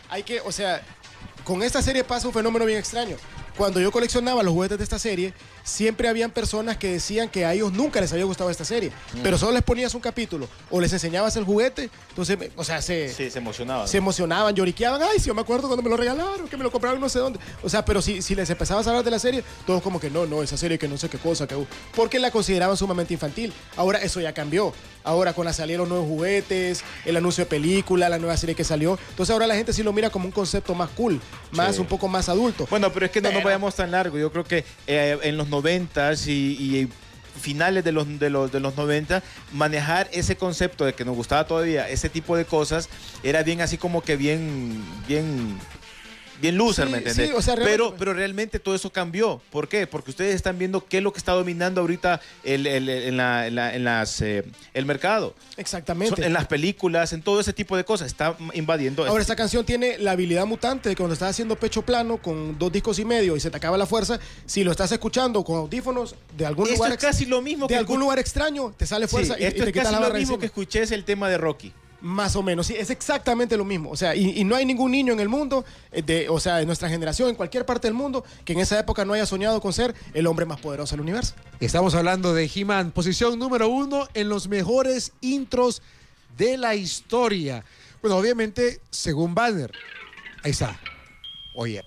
hay 0.09 0.23
que, 0.23 0.41
o 0.41 0.53
sea, 0.53 0.81
con 1.43 1.63
esta 1.65 1.83
serie 1.83 2.05
pasa 2.05 2.29
un 2.29 2.33
fenómeno 2.33 2.65
bien 2.65 2.79
extraño. 2.79 3.17
Cuando 3.57 3.81
yo 3.81 3.91
coleccionaba 3.91 4.45
los 4.45 4.55
juguetes 4.55 4.79
de 4.79 4.85
esta 4.85 5.01
serie, 5.01 5.35
siempre 5.69 6.09
habían 6.09 6.31
personas 6.31 6.77
que 6.77 6.91
decían 6.93 7.29
que 7.29 7.45
a 7.45 7.53
ellos 7.55 7.73
nunca 7.73 8.01
les 8.01 8.13
había 8.13 8.25
gustado 8.25 8.51
esta 8.51 8.65
serie, 8.65 8.91
Mm. 9.15 9.19
pero 9.23 9.39
solo 9.39 9.53
les 9.53 9.63
ponías 9.63 9.95
un 9.95 10.01
capítulo 10.01 10.49
o 10.71 10.81
les 10.81 10.93
enseñabas 10.93 11.37
el 11.37 11.45
juguete, 11.45 11.91
entonces, 12.11 12.39
o 12.57 12.65
sea, 12.65 12.81
se, 12.83 13.13
Sí, 13.13 13.31
se 13.31 13.39
emocionaba. 13.39 13.87
se 13.87 13.99
emocionaban, 13.99 14.55
lloriqueaban, 14.55 15.03
ay, 15.03 15.19
sí, 15.19 15.27
yo 15.27 15.35
me 15.35 15.41
acuerdo 15.43 15.69
cuando 15.69 15.83
me 15.83 15.91
lo 15.91 15.97
regalaron, 15.97 16.49
que 16.49 16.57
me 16.57 16.65
lo 16.65 16.71
compraron 16.71 17.01
no 17.01 17.09
sé 17.09 17.19
dónde. 17.19 17.39
O 17.63 17.69
sea, 17.69 17.85
pero 17.85 18.01
si, 18.03 18.23
si 18.23 18.35
les 18.35 18.49
empezabas 18.51 18.87
a 18.87 18.91
hablar 18.91 19.05
de 19.05 19.11
la 19.11 19.19
serie, 19.19 19.45
todos 19.67 19.83
como 19.83 20.01
que 20.01 20.11
no, 20.11 20.27
no, 20.27 20.43
esa 20.43 20.57
serie 20.57 20.79
que 20.79 20.89
no 20.89 20.97
sé 20.99 21.09
qué 21.09 21.19
cosa, 21.19 21.47
que 21.47 21.57
porque 21.95 22.19
la 22.19 22.31
consideraban 22.31 22.77
sumamente 22.77 23.15
infantil. 23.15 23.53
Ahora 23.77 23.99
eso 24.01 24.21
ya 24.21 24.33
cambió. 24.33 24.73
Ahora 25.05 25.33
con 25.33 25.47
la 25.47 25.53
salida 25.55 25.75
de 25.75 25.79
los 25.79 25.89
nuevos 25.89 26.07
juguetes, 26.07 26.83
el 27.07 27.17
anuncio 27.17 27.45
de 27.45 27.49
película, 27.49 28.09
la 28.11 28.19
nueva 28.19 28.37
serie 28.37 28.55
que 28.55 28.65
salió. 28.65 28.99
Entonces 29.11 29.33
ahora 29.33 29.47
la 29.47 29.55
gente 29.55 29.73
sí 29.73 29.83
lo 29.83 29.93
mira 29.93 30.11
como 30.11 30.27
un 30.27 30.33
concepto 30.33 30.75
más 30.75 30.91
cool, 30.91 31.19
más 31.53 31.77
Sí. 31.77 31.81
un 31.81 31.87
poco 31.87 32.09
más 32.09 32.29
adulto. 32.29 32.67
Bueno, 32.69 32.93
pero 32.93 33.07
es 33.07 33.13
que 33.13 33.21
no 33.23 33.31
nos 33.33 33.43
vayamos 33.43 33.75
tan 33.75 33.91
largo. 33.91 34.19
Yo 34.19 34.31
creo 34.31 34.45
que 34.45 34.65
eh, 34.87 35.19
en 35.23 35.37
los 35.39 35.49
noventas 35.59 36.27
y, 36.29 36.57
y 36.59 36.89
finales 37.39 37.85
de 37.85 37.93
los, 37.93 38.19
de, 38.19 38.31
los, 38.31 38.53
de 38.53 38.61
los 38.61 38.77
90, 38.77 39.23
manejar 39.53 40.09
ese 40.13 40.37
concepto 40.37 40.85
de 40.85 40.93
que 40.93 41.05
nos 41.05 41.17
gustaba 41.17 41.47
todavía 41.47 41.89
ese 41.89 42.09
tipo 42.09 42.37
de 42.37 42.45
cosas 42.45 42.89
era 43.23 43.43
bien 43.43 43.61
así 43.61 43.79
como 43.79 44.03
que 44.03 44.17
bien, 44.17 44.83
bien, 45.07 45.59
bien 46.41 46.57
loser, 46.57 46.87
Sí, 46.87 46.93
¿me 46.93 46.99
entiendes? 46.99 47.29
sí, 47.29 47.35
o 47.35 47.43
sea, 47.43 47.55
realmente- 47.57 47.77
pero, 47.85 47.95
pero 47.99 48.15
realmente 48.15 48.59
todo 48.59 48.75
eso 48.75 48.91
cambió. 48.91 49.41
¿Por 49.51 49.69
qué? 49.69 49.87
Porque 49.87 50.11
ustedes 50.11 50.35
están 50.35 50.59
viendo 50.59 50.87
qué 50.87 50.99
es 50.99 51.03
lo 51.03 51.13
que 51.13 51.19
está 51.19 51.33
dominando 51.33 51.81
ahorita 51.81 52.21
el, 52.45 52.67
el- 52.67 52.89
en, 52.89 53.17
la- 53.17 53.47
en 53.47 53.55
la- 53.55 53.75
en 53.75 53.85
las, 53.85 54.21
eh, 54.23 54.45
el 54.75 54.87
mercado. 54.87 55.35
Exactamente. 55.57 56.17
Son- 56.17 56.25
en 56.25 56.33
las 56.33 56.47
películas, 56.47 57.13
en 57.13 57.23
todo 57.23 57.41
ese 57.41 57.53
tipo 57.53 57.77
de 57.77 57.85
cosas. 57.85 58.07
Está 58.07 58.37
invadiendo. 58.55 59.03
Ahora, 59.03 59.21
este 59.21 59.33
esta 59.33 59.37
canción 59.37 59.65
tiene 59.67 59.99
la 59.99 60.13
habilidad 60.13 60.47
mutante 60.47 60.89
de 60.89 60.95
que 60.95 60.99
cuando 60.99 61.15
estás 61.15 61.31
haciendo 61.31 61.57
pecho 61.57 61.83
plano 61.83 62.17
con 62.19 62.59
dos 62.59 62.73
discos 62.73 62.99
y 62.99 63.05
medio 63.05 63.37
y 63.37 63.41
se 63.41 63.51
te 63.51 63.57
acaba 63.57 63.77
la 63.77 63.87
fuerza, 63.87 64.19
si 64.47 64.65
lo 64.65 64.71
estás 64.71 64.91
escuchando 64.93 65.45
con 65.45 65.57
audífonos 65.57 66.15
de 66.37 66.47
algún 66.47 66.65
Esto 66.67 66.77
lugar 66.77 66.93
es 66.93 66.99
casi 66.99 67.27
lo 67.27 67.43
mismo 67.43 67.67
de 67.67 67.75
que 67.75 67.79
algún 67.79 68.01
lugar 68.01 68.19
extraño, 68.19 68.73
te 68.77 68.87
sale 68.87 69.07
fuerza 69.09 69.37
y, 69.39 69.43
y 69.43 69.47
esto 69.47 69.65
te 69.65 69.71
es 69.71 69.73
quitas 69.73 69.83
casi 69.85 69.95
la 69.95 70.01
lo 70.01 70.07
barra 70.07 70.19
mismo 70.19 70.35
encima. 70.35 70.41
que 70.41 70.47
escuché 70.47 70.83
es 70.83 70.91
el 70.93 71.05
tema 71.05 71.29
de 71.29 71.37
Rocky. 71.39 71.73
Más 72.01 72.37
o 72.37 72.45
menos, 72.45 72.69
sí, 72.69 72.77
es 72.77 72.91
exactamente 72.91 73.57
lo 73.57 73.65
mismo. 73.65 73.91
O 73.91 73.97
sea, 73.97 74.15
y, 74.15 74.39
y 74.39 74.45
no 74.45 74.55
hay 74.55 74.65
ningún 74.65 74.93
niño 74.93 75.13
en 75.13 75.21
el 75.21 75.29
mundo, 75.29 75.65
eh, 75.91 76.03
de, 76.03 76.29
o 76.29 76.39
sea, 76.39 76.57
de 76.57 76.67
nuestra 76.67 76.89
generación, 76.89 77.29
en 77.29 77.35
cualquier 77.35 77.67
parte 77.67 77.89
del 77.89 77.95
mundo, 77.95 78.25
que 78.45 78.53
en 78.53 78.61
esa 78.61 78.79
época 78.79 79.05
no 79.05 79.15
haya 79.15 79.27
soñado 79.27 79.61
con 79.61 79.73
ser 79.73 79.95
el 80.15 80.27
hombre 80.29 80.47
más 80.47 80.61
poderoso 80.61 80.93
del 80.93 81.01
universo. 81.01 81.35
Estamos 81.59 81.97
hablando 81.97 82.35
de 82.35 82.49
He-Man, 82.55 82.93
posición 82.93 83.39
número 83.39 83.69
uno 83.69 84.07
en 84.15 84.29
los 84.29 84.47
mejores 84.47 85.13
intros 85.21 85.83
de 86.37 86.57
la 86.57 86.77
historia. 86.77 87.65
Bueno, 88.01 88.17
obviamente, 88.17 88.81
según 88.91 89.35
Banner. 89.35 89.73
Ahí 90.45 90.53
está. 90.53 90.79
Oye. 91.57 91.83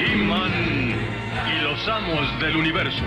He-Man 0.00 0.96
y 1.48 1.62
los 1.62 1.88
amos 1.88 2.40
del 2.40 2.56
universo. 2.56 3.04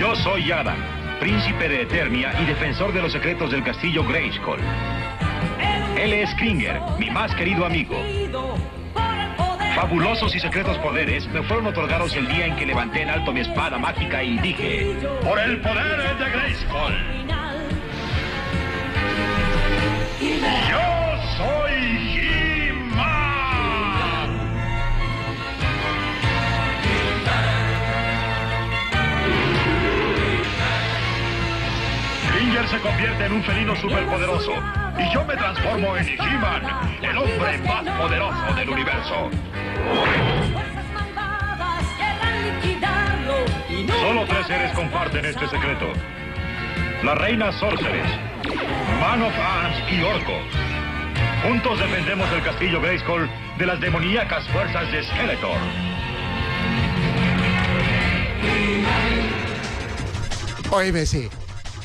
Yo 0.00 0.16
soy 0.16 0.50
Adam, 0.50 0.78
príncipe 1.20 1.68
de 1.68 1.82
Eternia 1.82 2.32
y 2.40 2.46
defensor 2.46 2.90
de 2.90 3.02
los 3.02 3.12
secretos 3.12 3.50
del 3.50 3.62
castillo 3.62 4.02
Grayskull. 4.02 4.58
Él 5.94 6.14
es 6.14 6.34
Kringer, 6.36 6.80
mi 6.98 7.10
más 7.10 7.34
querido 7.34 7.66
amigo. 7.66 8.02
Fabulosos 9.74 10.34
y 10.34 10.40
secretos 10.40 10.78
poderes 10.78 11.28
me 11.28 11.42
fueron 11.42 11.66
otorgados 11.66 12.16
el 12.16 12.26
día 12.28 12.46
en 12.46 12.56
que 12.56 12.64
levanté 12.64 13.02
en 13.02 13.10
alto 13.10 13.30
mi 13.30 13.40
espada 13.40 13.76
mágica 13.76 14.24
y 14.24 14.38
dije, 14.38 14.96
por 15.22 15.38
el 15.38 15.60
poder 15.60 16.16
de 16.16 16.30
Grayskull. 16.30 16.94
Yo 20.70 20.99
Kringer 32.50 32.68
se 32.68 32.80
convierte 32.80 33.26
en 33.26 33.32
un 33.32 33.44
felino 33.44 33.76
superpoderoso 33.76 34.52
y 34.98 35.14
yo 35.14 35.24
me 35.24 35.36
transformo 35.36 35.96
en 35.96 36.08
He-Man, 36.08 36.62
el 37.00 37.16
hombre 37.16 37.58
más 37.58 37.84
poderoso 37.96 38.54
del 38.56 38.70
universo. 38.70 39.30
Solo 44.00 44.24
tres 44.26 44.46
seres 44.48 44.72
comparten 44.72 45.26
este 45.26 45.46
secreto. 45.46 45.92
La 47.04 47.14
reina 47.14 47.52
Sorceress, 47.52 48.10
Man 49.00 49.22
of 49.22 49.34
Arms 49.38 49.92
y 49.92 50.02
Orco. 50.02 50.40
Juntos 51.44 51.78
defendemos 51.78 52.28
el 52.32 52.42
castillo 52.42 52.80
Grayskull 52.80 53.30
de 53.58 53.66
las 53.66 53.80
demoníacas 53.80 54.48
fuerzas 54.48 54.90
de 54.90 55.04
Skeletor. 55.04 55.58
Oye, 60.72 61.06
sí. 61.06 61.28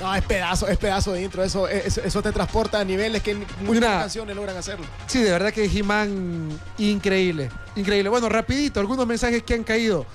No, 0.05 0.13
es 0.13 0.23
pedazo, 0.23 0.67
es 0.67 0.77
pedazo 0.77 1.13
de 1.13 1.23
intro. 1.23 1.43
Eso, 1.43 1.67
eso, 1.67 1.99
eso 2.03 2.21
te 2.21 2.31
transporta 2.31 2.79
a 2.79 2.83
niveles 2.83 3.23
que 3.23 3.33
Mira. 3.33 3.47
pocas 3.65 3.81
canciones 3.81 4.35
logran 4.35 4.55
hacerlo. 4.55 4.85
Sí, 5.07 5.23
de 5.23 5.31
verdad 5.31 5.51
que 5.51 5.65
He-Man, 5.65 6.49
increíble. 6.77 7.49
Increíble. 7.75 8.09
Bueno, 8.09 8.29
rapidito, 8.29 8.79
algunos 8.79 9.07
mensajes 9.07 9.41
que 9.41 9.55
han 9.55 9.63
caído. 9.63 10.05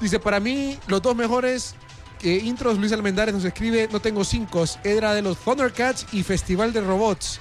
Dice, 0.00 0.20
para 0.20 0.38
mí, 0.38 0.78
los 0.86 1.02
dos 1.02 1.16
mejores 1.16 1.74
eh, 2.22 2.40
intros, 2.44 2.78
Luis 2.78 2.92
Almendares 2.92 3.34
nos 3.34 3.44
escribe, 3.44 3.88
no 3.90 3.98
tengo 3.98 4.22
cinco, 4.22 4.64
era 4.84 5.12
de 5.12 5.22
los 5.22 5.36
Thundercats 5.38 6.06
y 6.12 6.22
Festival 6.22 6.72
de 6.72 6.80
Robots. 6.80 7.40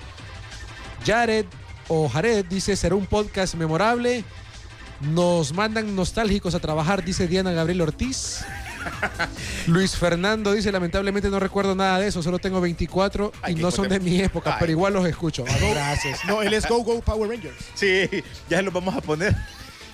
Jared 1.06 1.46
o 1.88 2.10
Jared 2.10 2.46
dice, 2.46 2.76
será 2.76 2.96
un 2.96 3.06
podcast 3.06 3.54
memorable. 3.54 4.24
Nos 5.02 5.54
mandan 5.54 5.96
nostálgicos 5.96 6.56
a 6.56 6.60
trabajar, 6.60 7.04
dice 7.04 7.28
Diana 7.28 7.52
Gabriel 7.52 7.82
Ortiz. 7.82 8.44
Luis 9.68 9.96
Fernando 9.96 10.54
dice, 10.54 10.72
lamentablemente 10.72 11.30
no 11.30 11.40
recuerdo 11.40 11.76
nada 11.76 12.00
de 12.00 12.08
eso, 12.08 12.22
solo 12.24 12.40
tengo 12.40 12.60
24 12.62 13.32
Ay, 13.42 13.54
y 13.54 13.56
no 13.58 13.72
son 13.72 13.88
de 13.90 14.00
mi 14.00 14.20
época, 14.20 14.52
Ay. 14.54 14.58
pero 14.60 14.72
igual 14.72 14.94
los 14.94 15.06
escucho. 15.08 15.44
Gracias. 15.46 16.20
No, 16.26 16.42
él 16.42 16.54
es 16.54 16.68
Go 16.68 16.84
Go 16.84 17.02
Power 17.02 17.30
Rangers. 17.30 17.56
Sí, 17.76 18.08
ya 18.50 18.62
lo 18.62 18.72
vamos 18.72 18.96
a 18.96 19.02
poner. 19.02 19.36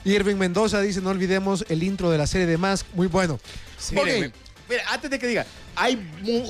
Irving 0.05 0.35
Mendoza 0.37 0.79
dice, 0.81 1.01
no 1.01 1.09
olvidemos 1.09 1.65
el 1.69 1.83
intro 1.83 2.09
de 2.09 2.17
la 2.17 2.27
serie 2.27 2.47
de 2.47 2.57
Mask, 2.57 2.85
muy 2.93 3.07
bueno. 3.07 3.33
Ok, 3.35 3.91
Mírenme, 3.91 4.31
mira, 4.69 4.83
antes 4.89 5.11
de 5.11 5.19
que 5.19 5.27
diga, 5.27 5.45
hay 5.75 5.95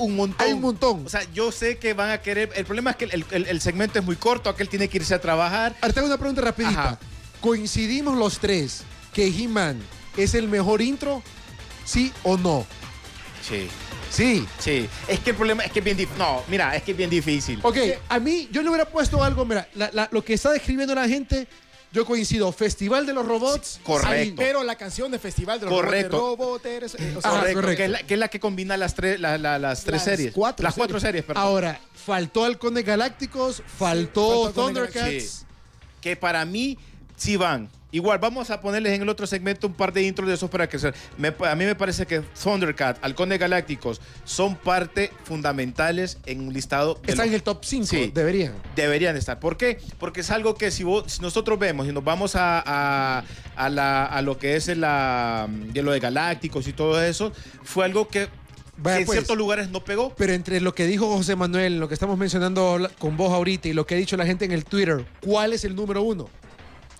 un 0.00 0.14
montón. 0.16 0.46
Hay 0.46 0.52
un 0.52 0.60
montón. 0.60 1.04
O 1.04 1.08
sea, 1.08 1.22
yo 1.34 1.50
sé 1.52 1.76
que 1.78 1.92
van 1.92 2.10
a 2.10 2.18
querer. 2.18 2.50
El 2.54 2.64
problema 2.64 2.90
es 2.92 2.96
que 2.96 3.04
el, 3.06 3.24
el- 3.30 3.46
el 3.46 3.60
segmento 3.60 3.98
es 3.98 4.04
muy 4.04 4.16
corto, 4.16 4.48
aquel 4.48 4.68
tiene 4.68 4.88
que 4.88 4.98
irse 4.98 5.12
a 5.14 5.20
trabajar. 5.20 5.74
Ahora 5.82 5.92
te 5.92 6.00
hago 6.00 6.06
una 6.08 6.18
pregunta 6.18 6.40
rapidita. 6.42 6.80
Ajá. 6.80 6.98
¿Coincidimos 7.40 8.16
los 8.16 8.38
tres 8.38 8.82
que 9.12 9.26
He-Man 9.26 9.78
es 10.16 10.34
el 10.34 10.48
mejor 10.48 10.80
intro? 10.80 11.22
¿Sí 11.88 12.12
o 12.22 12.36
no? 12.36 12.66
Sí. 13.42 13.68
Sí. 14.10 14.46
Sí, 14.58 14.88
es 15.06 15.20
que 15.20 15.30
el 15.30 15.36
problema 15.36 15.64
es 15.64 15.72
que 15.72 15.78
es 15.78 15.84
bien 15.84 15.96
difícil. 15.96 16.18
No, 16.18 16.42
mira, 16.48 16.74
es 16.76 16.82
que 16.82 16.90
es 16.90 16.96
bien 16.96 17.08
difícil. 17.10 17.60
Ok, 17.62 17.76
a 18.08 18.18
mí 18.18 18.48
yo 18.52 18.62
le 18.62 18.68
hubiera 18.68 18.84
puesto 18.86 19.22
algo, 19.24 19.44
mira, 19.46 19.66
la- 19.74 19.90
la- 19.92 20.08
lo 20.12 20.22
que 20.24 20.34
está 20.34 20.50
describiendo 20.50 20.94
la 20.94 21.08
gente, 21.08 21.46
yo 21.92 22.04
coincido, 22.04 22.50
Festival 22.52 23.06
de 23.06 23.12
los 23.14 23.26
Robots. 23.26 23.80
Correcto. 23.82 24.10
ahí. 24.10 24.34
Pero 24.36 24.64
la 24.64 24.76
canción 24.76 25.10
de 25.10 25.18
Festival 25.18 25.60
de 25.60 25.66
los 25.66 25.74
Correcto. 25.74 26.18
Roboteros, 26.18 26.94
eh, 26.96 27.14
o 27.16 27.20
sea, 27.22 27.30
Ajá, 27.30 27.40
correcto, 27.40 27.60
correcto. 27.60 27.76
Que, 27.78 27.84
es 27.84 27.90
la, 27.90 28.02
que 28.02 28.14
es 28.14 28.20
la 28.20 28.28
que 28.28 28.40
combina 28.40 28.76
las 28.76 28.94
tres, 28.94 29.18
la- 29.20 29.38
la- 29.38 29.58
las 29.58 29.82
tres 29.84 29.94
Las 29.96 30.04
series. 30.04 30.32
cuatro 30.34 30.64
las 30.64 30.74
cuatro 30.74 31.00
series, 31.00 31.24
perdón. 31.24 31.42
Ahora, 31.42 31.80
faltó 31.94 32.44
Halcones 32.44 32.84
Galácticos, 32.84 33.62
faltó 33.66 33.76
faltó 33.76 34.46
Halcones 34.48 34.92
Thundercats. 34.92 35.24
Sí. 35.40 35.44
que 36.02 36.16
para 36.16 36.44
mí 36.44 36.78
sí 37.16 37.36
van. 37.36 37.70
Igual, 37.90 38.18
vamos 38.18 38.50
a 38.50 38.60
ponerles 38.60 38.92
en 38.92 39.00
el 39.02 39.08
otro 39.08 39.26
segmento 39.26 39.66
un 39.66 39.72
par 39.72 39.94
de 39.94 40.02
intros 40.02 40.28
de 40.28 40.34
esos 40.34 40.50
para 40.50 40.68
que 40.68 40.78
se... 40.78 40.92
me- 41.16 41.28
a 41.48 41.54
mí 41.54 41.64
me 41.64 41.74
parece 41.74 42.04
que 42.04 42.20
Thundercat, 42.20 42.98
Halcones 43.02 43.38
Galácticos 43.38 44.00
son 44.24 44.56
parte 44.56 45.10
fundamentales 45.24 46.18
en 46.26 46.42
un 46.42 46.52
listado 46.52 46.94
de 47.02 47.12
Están 47.12 47.18
los- 47.18 47.28
en 47.28 47.34
el 47.34 47.42
top 47.42 47.64
5, 47.64 47.86
Sí. 47.86 48.10
deberían. 48.14 48.52
Deberían 48.76 49.16
estar. 49.16 49.40
¿Por 49.40 49.56
qué? 49.56 49.78
Porque 49.98 50.20
es 50.20 50.30
algo 50.30 50.54
que 50.54 50.70
si, 50.70 50.84
vos- 50.84 51.04
si 51.10 51.22
nosotros 51.22 51.58
vemos 51.58 51.88
y 51.88 51.92
nos 51.92 52.04
vamos 52.04 52.36
a, 52.36 52.62
a- 52.66 53.24
a 53.56 53.68
la- 53.70 54.04
a 54.04 54.20
lo 54.20 54.36
que 54.38 54.56
es 54.56 54.68
la- 54.76 55.48
de 55.48 55.82
lo 55.82 55.92
de 55.92 56.00
Galácticos 56.00 56.68
y 56.68 56.74
todo 56.74 57.02
eso, 57.02 57.32
fue 57.62 57.86
algo 57.86 58.06
que, 58.06 58.28
Vaya, 58.76 58.98
en 58.98 59.06
pues. 59.06 59.16
ciertos 59.16 59.38
lugares 59.38 59.70
no 59.70 59.82
pegó. 59.82 60.14
Pero 60.14 60.34
entre 60.34 60.60
lo 60.60 60.74
que 60.74 60.86
dijo 60.86 61.06
José 61.16 61.36
Manuel, 61.36 61.80
lo 61.80 61.88
que 61.88 61.94
estamos 61.94 62.18
mencionando 62.18 62.86
con 62.98 63.16
vos 63.16 63.32
ahorita 63.32 63.66
y 63.68 63.72
lo 63.72 63.86
que 63.86 63.94
ha 63.94 63.98
dicho 63.98 64.18
la 64.18 64.26
gente 64.26 64.44
en 64.44 64.52
el 64.52 64.66
Twitter, 64.66 65.06
¿cuál 65.22 65.54
es 65.54 65.64
el 65.64 65.74
número 65.74 66.02
uno? 66.02 66.28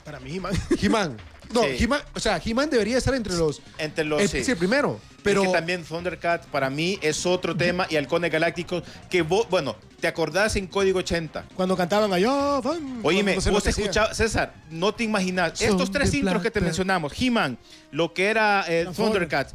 Para 0.08 0.20
mí, 0.20 0.40
man. 0.40 0.54
He-Man. 0.82 1.18
No, 1.52 1.62
Sí. 1.64 1.84
He-Man, 1.84 2.00
o 2.14 2.20
sea, 2.20 2.40
He-Man 2.42 2.70
debería 2.70 2.96
estar 2.96 3.14
entre 3.14 3.34
los. 3.34 3.60
Entre 3.76 4.04
los... 4.04 4.22
sí. 4.30 4.42
sí, 4.42 4.50
el 4.52 4.56
primero. 4.56 4.98
Pero. 5.22 5.42
Que 5.42 5.48
también 5.48 5.84
Thundercat 5.84 6.46
para 6.46 6.70
mí 6.70 6.98
es 7.02 7.26
otro 7.26 7.54
tema 7.54 7.86
y 7.90 7.96
Halcones 7.96 8.30
Galácticos 8.32 8.82
que 9.10 9.20
vos, 9.20 9.46
bueno, 9.50 9.76
¿te 10.00 10.08
acordás 10.08 10.56
en 10.56 10.66
Código 10.66 11.00
80? 11.00 11.44
Cuando 11.54 11.76
cantaban 11.76 12.10
allá, 12.12 12.60
van. 12.60 13.00
Oíme, 13.02 13.34
cuando 13.34 13.40
se 13.42 13.50
vos 13.50 13.66
enloquecían. 13.66 13.84
escuchabas, 13.88 14.16
César, 14.16 14.54
no 14.70 14.94
te 14.94 15.04
imaginas, 15.04 15.58
Son 15.58 15.68
estos 15.68 15.90
tres 15.90 16.12
de 16.12 16.18
intros 16.18 16.42
que 16.42 16.48
te 16.50 16.52
plata. 16.52 16.64
mencionamos, 16.64 17.12
He-Man, 17.20 17.58
lo 17.90 18.14
que 18.14 18.28
era 18.28 18.64
eh, 18.66 18.84
Transformers. 18.84 19.12
Thundercats. 19.12 19.54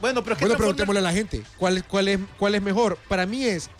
Bueno, 0.00 0.24
pero 0.24 0.34
es 0.34 0.38
que 0.38 0.44
Bueno, 0.46 0.58
preguntémosle 0.58 0.98
a 0.98 1.02
la 1.02 1.12
gente, 1.12 1.42
¿cuál, 1.56 1.84
cuál, 1.84 2.08
es, 2.08 2.18
¿cuál 2.36 2.54
es 2.56 2.62
mejor? 2.62 2.98
Para 3.08 3.26
mí 3.26 3.44
es, 3.44 3.70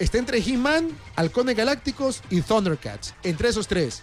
está 0.00 0.18
entre 0.18 0.38
He-Man, 0.38 0.88
Halcones 1.16 1.56
Galácticos 1.56 2.22
y 2.30 2.40
Thundercats. 2.40 3.14
Entre 3.22 3.48
esos 3.48 3.68
tres. 3.68 4.02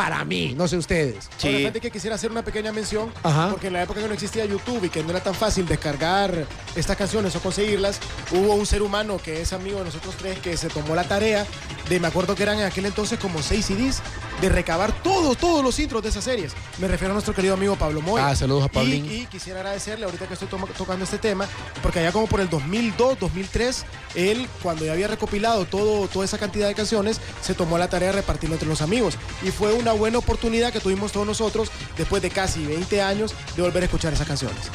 Para 0.00 0.24
mí, 0.24 0.54
no 0.56 0.66
sé 0.66 0.78
ustedes. 0.78 1.28
Sí. 1.36 1.48
Fíjate 1.58 1.78
que 1.78 1.90
quisiera 1.90 2.16
hacer 2.16 2.30
una 2.30 2.42
pequeña 2.42 2.72
mención, 2.72 3.12
Ajá. 3.22 3.50
porque 3.50 3.66
en 3.66 3.74
la 3.74 3.82
época 3.82 4.00
que 4.00 4.08
no 4.08 4.14
existía 4.14 4.46
YouTube 4.46 4.82
y 4.84 4.88
que 4.88 5.02
no 5.02 5.10
era 5.10 5.22
tan 5.22 5.34
fácil 5.34 5.66
descargar 5.66 6.46
estas 6.74 6.96
canciones 6.96 7.36
o 7.36 7.40
conseguirlas, 7.40 8.00
hubo 8.32 8.54
un 8.54 8.64
ser 8.64 8.80
humano 8.80 9.18
que 9.22 9.42
es 9.42 9.52
amigo 9.52 9.80
de 9.80 9.84
nosotros 9.84 10.14
tres 10.16 10.38
que 10.38 10.56
se 10.56 10.70
tomó 10.70 10.94
la 10.94 11.04
tarea 11.04 11.44
de, 11.90 12.00
me 12.00 12.08
acuerdo 12.08 12.34
que 12.34 12.44
eran 12.44 12.58
en 12.58 12.64
aquel 12.64 12.86
entonces 12.86 13.18
como 13.18 13.42
seis 13.42 13.66
CDs, 13.66 14.00
de 14.40 14.48
recabar 14.48 14.92
todos, 15.02 15.36
todos 15.36 15.62
los 15.62 15.78
intros 15.78 16.02
de 16.02 16.08
esas 16.08 16.24
series. 16.24 16.52
Me 16.78 16.88
refiero 16.88 17.12
a 17.12 17.14
nuestro 17.14 17.34
querido 17.34 17.54
amigo 17.54 17.76
Pablo 17.76 18.00
Moy. 18.00 18.20
Ah, 18.24 18.34
saludos 18.34 18.64
a 18.64 18.68
Pablín. 18.68 19.04
Y, 19.04 19.22
y 19.22 19.26
quisiera 19.26 19.60
agradecerle 19.60 20.04
ahorita 20.06 20.26
que 20.26 20.34
estoy 20.34 20.48
tocando 20.76 21.04
este 21.04 21.18
tema, 21.18 21.46
porque 21.82 22.00
allá 22.00 22.12
como 22.12 22.26
por 22.26 22.40
el 22.40 22.48
2002, 22.48 23.18
2003, 23.18 23.84
él, 24.14 24.48
cuando 24.62 24.84
ya 24.84 24.92
había 24.92 25.08
recopilado 25.08 25.64
todo, 25.66 26.08
toda 26.08 26.24
esa 26.24 26.38
cantidad 26.38 26.68
de 26.68 26.74
canciones, 26.74 27.20
se 27.42 27.54
tomó 27.54 27.78
la 27.78 27.88
tarea 27.88 28.08
de 28.10 28.16
repartirlo 28.16 28.54
entre 28.54 28.68
los 28.68 28.80
amigos. 28.80 29.16
Y 29.42 29.50
fue 29.50 29.72
una 29.72 29.92
buena 29.92 30.18
oportunidad 30.18 30.72
que 30.72 30.80
tuvimos 30.80 31.12
todos 31.12 31.26
nosotros, 31.26 31.70
después 31.96 32.22
de 32.22 32.30
casi 32.30 32.64
20 32.64 33.02
años, 33.02 33.34
de 33.56 33.62
volver 33.62 33.82
a 33.82 33.86
escuchar 33.86 34.12
esas 34.12 34.26
canciones. 34.26 34.70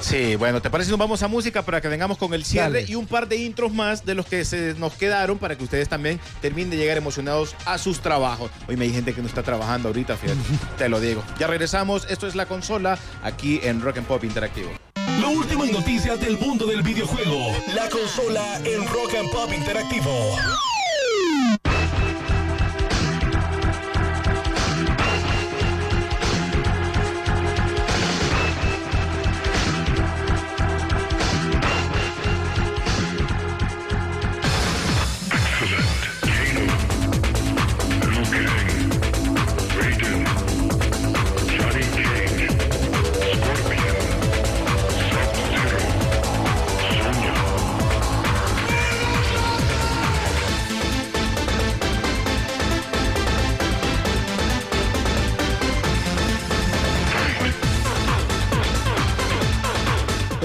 Sí, 0.00 0.36
bueno, 0.36 0.60
¿te 0.60 0.68
parece 0.68 0.86
si 0.86 0.90
nos 0.90 0.98
vamos 0.98 1.22
a 1.22 1.28
música 1.28 1.62
para 1.62 1.80
que 1.80 1.88
vengamos 1.88 2.18
con 2.18 2.34
el 2.34 2.44
cierre 2.44 2.82
Dale. 2.82 2.92
y 2.92 2.94
un 2.94 3.06
par 3.06 3.26
de 3.26 3.36
intros 3.36 3.72
más 3.72 4.04
de 4.04 4.14
los 4.14 4.26
que 4.26 4.44
se 4.44 4.74
nos 4.74 4.92
quedaron 4.94 5.38
para 5.38 5.56
que 5.56 5.64
ustedes 5.64 5.88
también 5.88 6.20
terminen 6.42 6.70
de 6.70 6.76
llegar 6.76 6.98
emocionados 6.98 7.54
a 7.64 7.78
sus 7.78 8.00
trabajos? 8.00 8.50
Hoy 8.68 8.76
me 8.76 8.84
hay 8.84 8.90
gente 9.04 9.14
que 9.14 9.20
no 9.22 9.28
está 9.28 9.42
trabajando 9.42 9.88
ahorita, 9.88 10.16
fíjate, 10.16 10.40
te 10.78 10.88
lo 10.88 10.98
digo. 10.98 11.22
Ya 11.38 11.46
regresamos, 11.46 12.06
esto 12.08 12.26
es 12.26 12.34
La 12.34 12.46
Consola, 12.46 12.98
aquí 13.22 13.60
en 13.62 13.82
Rock 13.82 13.98
and 13.98 14.06
Pop 14.06 14.24
Interactivo. 14.24 14.70
Lo 15.20 15.30
último 15.30 15.64
en 15.64 15.72
noticias 15.72 16.18
del 16.20 16.38
mundo 16.38 16.66
del 16.66 16.82
videojuego. 16.82 17.52
La 17.74 17.88
consola 17.88 18.58
en 18.64 18.86
Rock 18.88 19.14
and 19.18 19.30
Pop 19.30 19.52
Interactivo. 19.52 20.10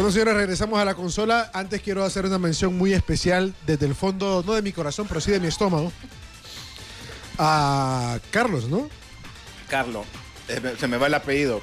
Bueno, 0.09 0.21
señores, 0.21 0.37
regresamos 0.41 0.79
a 0.79 0.85
la 0.85 0.95
consola. 0.95 1.51
Antes 1.53 1.83
quiero 1.83 2.03
hacer 2.03 2.25
una 2.25 2.39
mención 2.39 2.75
muy 2.75 2.93
especial 2.95 3.53
desde 3.67 3.85
el 3.85 3.93
fondo, 3.93 4.43
no 4.43 4.53
de 4.55 4.63
mi 4.63 4.71
corazón, 4.71 5.05
pero 5.07 5.21
sí 5.21 5.29
de 5.29 5.39
mi 5.39 5.45
estómago. 5.45 5.91
A 7.37 8.17
Carlos, 8.31 8.67
¿no? 8.69 8.89
Carlos, 9.69 10.07
eh, 10.47 10.73
se 10.79 10.87
me 10.87 10.97
va 10.97 11.05
el 11.05 11.13
apellido 11.13 11.61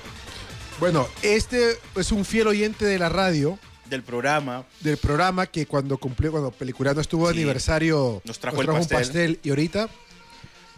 Bueno, 0.78 1.08
este 1.22 1.76
es 1.96 2.12
un 2.12 2.24
fiel 2.24 2.46
oyente 2.46 2.84
de 2.84 3.00
la 3.00 3.08
radio, 3.08 3.58
del 3.86 4.04
programa. 4.04 4.64
del 4.78 4.96
programa 4.96 5.46
que 5.48 5.66
cuando 5.66 5.98
cumplió, 5.98 6.30
cuando 6.30 6.52
Peliculano 6.52 7.00
estuvo 7.00 7.26
de 7.26 7.34
Sí. 7.34 7.40
aniversario, 7.40 8.22
Nos 8.24 8.38
trajo 8.38 8.62
el 8.62 8.70
un 8.70 8.76
pastel. 8.76 8.98
pastel. 8.98 9.40
Y 9.42 9.48
ahorita, 9.50 9.88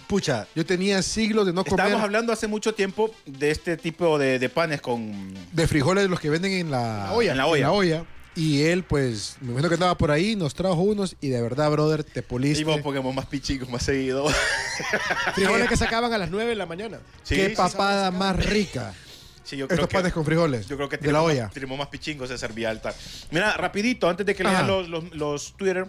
pucha, 0.09 0.49
yo 0.57 0.67
tenía 0.67 1.03
siglos 1.03 1.47
de 1.47 1.53
no 1.53 1.65
comer 1.65 1.81
Estábamos 1.81 2.03
hablando 2.03 2.33
hace 2.33 2.49
mucho 2.49 2.75
tiempo 2.75 3.15
de 3.27 3.51
este 3.51 3.77
tipo 3.77 4.19
de, 4.19 4.39
de 4.39 4.49
panes 4.49 4.81
con... 4.81 5.33
de 5.53 5.69
frijoles 5.69 6.05
de 6.05 6.09
los 6.09 6.19
que 6.19 6.31
venden 6.31 6.53
en 6.53 6.71
la, 6.71 7.13
olla. 7.13 7.33
En 7.33 7.37
la 7.39 7.47
olla. 7.47 7.71
olla. 7.71 8.05
Y 8.35 8.63
él, 8.63 8.85
pues, 8.85 9.37
me 9.41 9.49
imagino 9.51 9.69
que 9.69 9.75
andaba 9.75 9.97
por 9.99 10.11
ahí, 10.13 10.37
nos 10.37 10.55
trajo 10.55 10.77
unos 10.81 11.17
y 11.21 11.29
de 11.29 11.43
verdad, 11.43 11.71
brother, 11.73 12.05
te 12.05 12.23
puliste. 12.23 12.61
Y 12.61 12.65
vos 12.65 12.81
Pokémon 12.81 13.13
más 13.15 13.27
pichicos, 13.27 13.69
más 13.69 13.83
seguido. 13.83 14.27
Frijoles 15.35 15.69
que 15.69 15.77
sacaban 15.77 16.13
a 16.13 16.19
las 16.19 16.31
9 16.31 16.51
de 16.51 16.57
la 16.57 16.67
mañana. 16.67 17.01
Sí, 17.25 17.35
Qué 17.35 17.51
sí, 17.51 17.57
papada 17.57 18.11
más 18.11 18.37
rica. 18.47 18.95
Sí, 19.43 19.57
yo 19.57 19.67
creo 19.67 19.77
Estos 19.77 19.89
que, 19.89 19.95
panes 19.97 20.13
con 20.13 20.25
frijoles. 20.25 20.69
yo 20.69 20.77
creo 20.77 20.89
que 20.89 20.99
de 20.99 21.11
la 21.11 21.19
tenemos- 21.21 21.31
olla. 21.33 21.51
tenemos 21.53 21.79
más 21.79 21.89
pichingos 21.89 22.29
de 22.29 22.39
servía 22.39 22.71
alta. 22.71 22.95
Mira, 23.31 23.55
rapidito, 23.57 24.09
antes 24.09 24.25
de 24.25 24.35
que 24.35 24.45
lean 24.45 24.67
los, 24.67 24.89
los, 24.89 25.13
los 25.15 25.57
Twitter, 25.57 25.87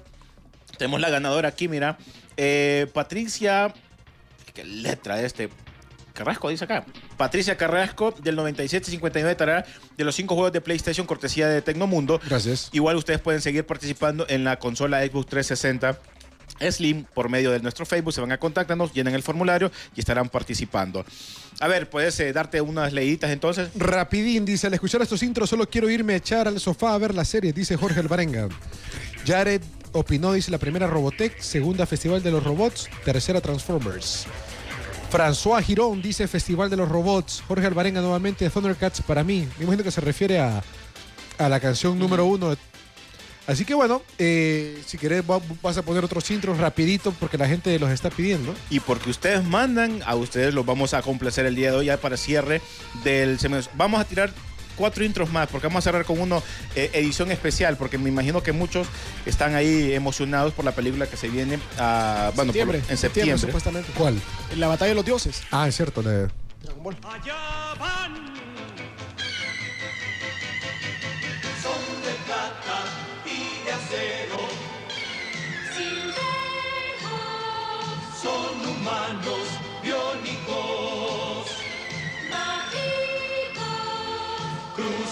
tenemos 0.78 1.00
la 1.02 1.10
ganadora 1.10 1.50
aquí, 1.50 1.68
mira. 1.68 1.98
Eh, 2.38 2.88
Patricia, 2.94 3.74
qué 4.54 4.64
letra 4.64 5.22
este. 5.22 5.50
Carrasco 6.14 6.50
dice 6.50 6.66
acá. 6.66 6.86
Patricia 7.18 7.56
Carrasco 7.56 8.14
del 8.22 8.36
9759 8.36 9.36
Tarara 9.36 9.66
de 9.96 10.04
los 10.04 10.16
cinco 10.16 10.36
juegos 10.36 10.52
de 10.52 10.60
PlayStation 10.60 11.08
cortesía 11.08 11.48
de 11.48 11.62
Tecnomundo. 11.62 12.20
Gracias. 12.28 12.70
Igual 12.74 12.98
ustedes 12.98 13.22
pueden 13.22 13.42
seguir 13.42 13.66
participando 13.66 14.26
en 14.28 14.44
la 14.44 14.60
consola 14.60 15.02
Xbox 15.02 15.28
360 15.28 16.00
Slim 16.60 17.06
por 17.14 17.30
medio 17.30 17.52
de 17.52 17.60
nuestro 17.60 17.86
Facebook. 17.86 18.14
Se 18.14 18.22
van 18.22 18.32
a 18.32 18.38
contactarnos, 18.38 18.94
llenan 18.94 19.14
el 19.14 19.24
formulario 19.24 19.72
y 19.96 20.00
estarán 20.00 20.30
participando. 20.30 21.06
A 21.60 21.68
ver, 21.68 21.90
puedes 21.90 22.20
eh, 22.20 22.34
darte 22.34 22.62
unas 22.62 22.94
leíditas 22.94 23.32
entonces. 23.32 23.70
Rapidín 23.76 24.46
dice, 24.46 24.68
al 24.68 24.74
escuchar 24.74 25.02
estos 25.02 25.24
intros 25.24 25.50
solo 25.50 25.70
quiero 25.70 25.90
irme 25.90 26.14
a 26.14 26.18
echar 26.18 26.48
al 26.48 26.60
sofá 26.60 26.94
a 26.94 26.98
ver 26.98 27.16
la 27.16 27.26
serie, 27.26 27.54
dice 27.54 27.78
Jorge 27.78 28.00
Alvarenga. 28.00 28.50
Jared 29.26 29.62
opinó, 29.94 30.34
dice 30.34 30.52
la 30.52 30.58
primera 30.58 30.88
Robotech, 30.88 31.40
segunda 31.40 31.86
Festival 31.86 32.22
de 32.24 32.32
los 32.32 32.44
Robots, 32.44 32.90
tercera 33.06 33.42
Transformers. 33.42 34.26
François 35.12 35.64
Girón 35.64 36.02
dice 36.02 36.28
Festival 36.28 36.70
de 36.70 36.78
los 36.78 36.88
Robots. 36.88 37.42
Jorge 37.48 37.66
Alvarenga 37.66 38.00
nuevamente 38.02 38.48
Thundercats 38.50 39.02
para 39.02 39.24
mí. 39.24 39.48
Me 39.58 39.64
imagino 39.64 39.84
que 39.84 39.92
se 39.92 40.02
refiere 40.02 40.40
a, 40.40 40.62
a 41.40 41.50
la 41.50 41.60
canción 41.60 41.98
número 41.98 42.26
uno. 42.26 42.56
Así 43.48 43.66
que 43.66 43.74
bueno, 43.74 44.04
eh, 44.20 44.80
si 44.86 45.00
querés 45.00 45.24
va- 45.28 45.42
vas 45.64 45.76
a 45.78 45.82
poner 45.82 46.04
otros 46.06 46.30
intros 46.30 46.60
rapidito 46.60 47.12
porque 47.20 47.40
la 47.40 47.48
gente 47.48 47.80
los 47.80 47.90
está 47.90 48.12
pidiendo. 48.12 48.54
Y 48.70 48.80
porque 48.80 49.10
ustedes 49.10 49.44
mandan, 49.44 50.04
a 50.06 50.14
ustedes 50.16 50.54
los 50.54 50.64
vamos 50.64 50.94
a 50.94 51.02
complacer 51.02 51.48
el 51.48 51.56
día 51.56 51.72
de 51.72 51.78
hoy 51.78 51.86
ya 51.88 51.98
para 51.98 52.16
cierre 52.16 52.62
del 53.04 53.40
semestre. 53.40 53.74
Vamos 53.76 54.00
a 54.00 54.06
tirar 54.06 54.32
cuatro 54.80 55.04
intros 55.04 55.30
más 55.32 55.48
porque 55.50 55.68
vamos 55.68 55.82
a 55.82 55.84
cerrar 55.84 56.06
con 56.06 56.20
uno 56.20 56.42
eh, 56.76 56.90
edición 56.94 57.30
especial 57.32 57.76
porque 57.78 57.98
me 57.98 58.08
imagino 58.10 58.42
que 58.42 58.54
muchos 58.54 58.88
están 59.26 59.54
ahí 59.54 59.94
emocionados 59.94 60.54
por 60.54 60.64
la 60.64 60.72
película 60.72 61.06
que 61.06 61.18
se 61.18 61.28
viene 61.28 61.60
a, 61.78 62.32
bueno, 62.34 62.54
por- 62.54 62.56
septiembre, 62.56 62.82
en 62.90 62.98
septiembre. 62.98 63.38
supuestamente. 63.38 63.92
¿Cuál? 63.98 64.20
La 64.58 64.68
batalla 64.68 64.90
de 64.90 64.96
los 64.96 65.06
dioses. 65.06 65.44
Ah, 65.52 65.68
es 65.68 65.76
cierto. 65.76 66.02
la- 66.02 66.30
Dragon 66.64 66.84
Ball. 66.84 66.98
Allá 67.04 67.74
van. 67.80 68.16
Son 71.62 72.02
de 72.02 72.14
plata 72.26 72.86
y 73.26 73.66
de 73.66 73.72
acero. 73.72 74.49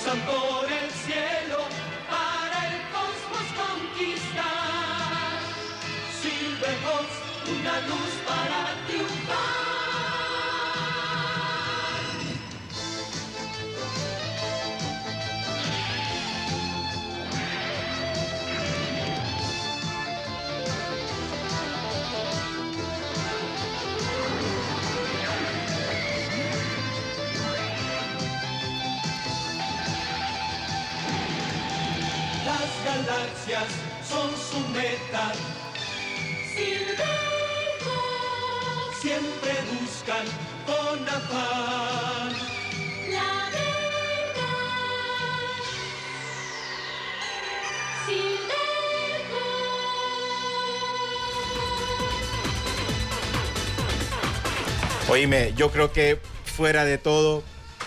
santo. 0.08 0.57
Oíme, 55.18 55.52
yo 55.58 55.72
creo 55.72 55.92
que 55.92 56.20
fuera 56.46 56.86
de 56.86 57.00
todo, 57.00 57.42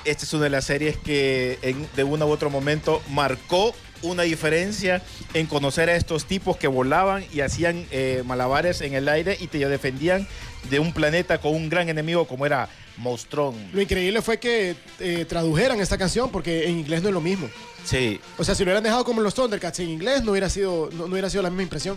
esta 0.05 0.25
es 0.25 0.33
una 0.35 0.45
de 0.45 0.51
las 0.51 0.65
series 0.65 0.97
que 0.97 1.61
en- 1.63 1.89
de 1.95 2.03
uno 2.03 2.27
u 2.27 2.31
otro 2.31 2.51
momento 2.51 3.01
marcó 3.09 3.73
una 4.03 4.25
diferencia 4.25 5.01
en 5.33 5.47
conocer 5.47 5.89
a 5.91 5.95
estos 5.95 6.25
tipos 6.25 6.57
que 6.57 6.67
volaban 6.67 7.25
y 7.33 7.41
hacían 7.43 7.87
eh, 7.93 8.25
malabares 8.27 8.81
en 8.81 8.95
el 8.95 9.09
aire 9.09 9.37
y 9.39 9.47
te 9.47 9.59
defendían 9.69 10.27
de 10.71 10.81
un 10.81 10.93
planeta 10.93 11.39
con 11.41 11.55
un 11.55 11.69
gran 11.69 11.89
enemigo 11.89 12.27
como 12.27 12.47
era 12.47 12.69
Monstrón. 12.97 13.55
Lo 13.73 13.81
increíble 13.81 14.23
fue 14.23 14.41
que 14.41 14.75
eh, 14.99 15.25
tradujeran 15.29 15.79
esta 15.81 15.97
canción 15.97 16.33
porque 16.33 16.65
en 16.67 16.81
inglés 16.81 17.01
no 17.01 17.11
es 17.11 17.15
lo 17.15 17.21
mismo. 17.21 17.49
Sí, 17.85 18.21
O 18.39 18.45
sea, 18.45 18.57
si 18.57 18.65
lo 18.65 18.71
hubieran 18.71 18.83
dejado 18.83 19.05
como 19.05 19.21
los 19.21 19.35
Thundercats 19.35 19.79
en 19.79 19.89
inglés, 19.91 20.25
no 20.25 20.33
hubiera 20.33 20.51
sido, 20.51 20.91
no, 20.95 21.07
no 21.07 21.13
hubiera 21.13 21.31
sido 21.31 21.45
la 21.45 21.51
misma 21.51 21.63
impresión. 21.63 21.97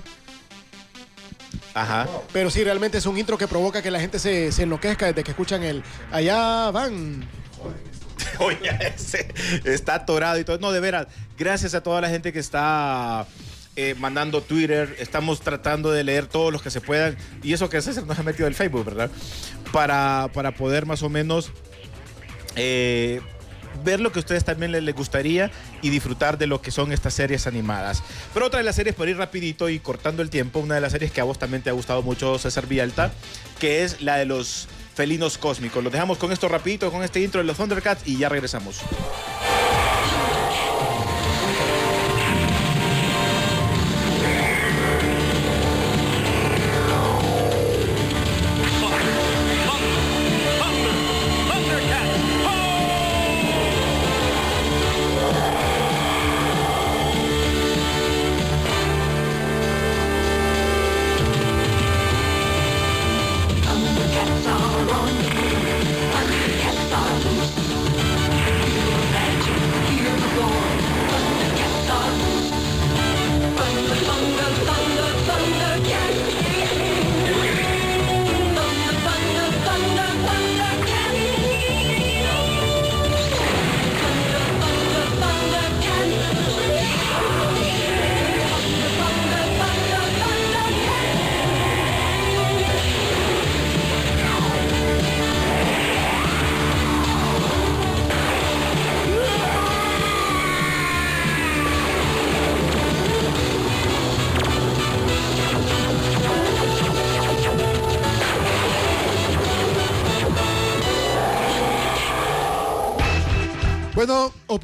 Ajá. 1.73 2.07
Pero 2.31 2.49
sí, 2.49 2.63
realmente 2.63 2.97
es 2.97 3.05
un 3.05 3.17
intro 3.17 3.37
que 3.37 3.47
provoca 3.47 3.81
que 3.81 3.91
la 3.91 3.99
gente 3.99 4.19
se, 4.19 4.51
se 4.51 4.63
enloquezca 4.63 5.07
desde 5.07 5.23
que 5.23 5.31
escuchan 5.31 5.63
el 5.63 5.83
allá 6.11 6.71
van. 6.71 7.27
Oye, 8.39 8.69
ese 8.95 9.27
está 9.63 9.95
atorado 9.95 10.39
y 10.39 10.43
todo. 10.43 10.57
No, 10.59 10.71
de 10.71 10.79
veras, 10.79 11.07
gracias 11.37 11.73
a 11.73 11.81
toda 11.81 12.01
la 12.01 12.09
gente 12.09 12.33
que 12.33 12.39
está 12.39 13.27
eh, 13.75 13.95
mandando 13.99 14.41
Twitter. 14.41 14.95
Estamos 14.99 15.41
tratando 15.41 15.91
de 15.91 16.03
leer 16.03 16.27
todos 16.27 16.51
los 16.51 16.61
que 16.61 16.69
se 16.69 16.81
puedan. 16.81 17.17
Y 17.41 17.53
eso 17.53 17.69
que 17.69 17.81
César 17.81 18.05
nos 18.05 18.17
ha 18.19 18.23
metido 18.23 18.47
el 18.47 18.55
Facebook, 18.55 18.85
¿verdad? 18.85 19.09
Para, 19.71 20.29
para 20.33 20.51
poder 20.51 20.85
más 20.85 21.03
o 21.03 21.09
menos 21.09 21.51
eh, 22.55 23.21
ver 23.83 23.99
lo 23.99 24.11
que 24.11 24.19
a 24.19 24.21
ustedes 24.21 24.43
también 24.43 24.71
les, 24.71 24.95
gustaría 24.95 25.51
y 25.81 25.89
disfrutar 25.89 26.37
de 26.37 26.47
lo 26.47 26.61
que 26.61 26.71
son 26.71 26.91
estas 26.91 27.13
series 27.13 27.47
animadas. 27.47 28.03
Pero 28.33 28.47
otra 28.47 28.59
de 28.59 28.63
las 28.63 28.75
series, 28.75 28.95
por 28.95 29.09
ir 29.09 29.17
rapidito 29.17 29.69
y 29.69 29.79
cortando 29.79 30.21
el 30.21 30.29
tiempo, 30.29 30.59
una 30.59 30.75
de 30.75 30.81
las 30.81 30.91
series 30.91 31.11
que 31.11 31.21
a 31.21 31.23
vos 31.23 31.39
también 31.39 31.63
te 31.63 31.69
ha 31.69 31.73
gustado 31.73 32.01
mucho, 32.01 32.37
César 32.37 32.67
Villalta, 32.67 33.11
que 33.59 33.83
es 33.83 34.01
la 34.01 34.17
de 34.17 34.25
los 34.25 34.67
felinos 34.93 35.37
cósmicos. 35.37 35.83
Los 35.83 35.91
dejamos 35.91 36.17
con 36.17 36.31
esto 36.31 36.47
rapidito, 36.47 36.91
con 36.91 37.03
este 37.03 37.21
intro 37.21 37.41
de 37.41 37.45
los 37.45 37.57
Thundercats 37.57 38.07
y 38.07 38.17
ya 38.17 38.29
regresamos. 38.29 38.81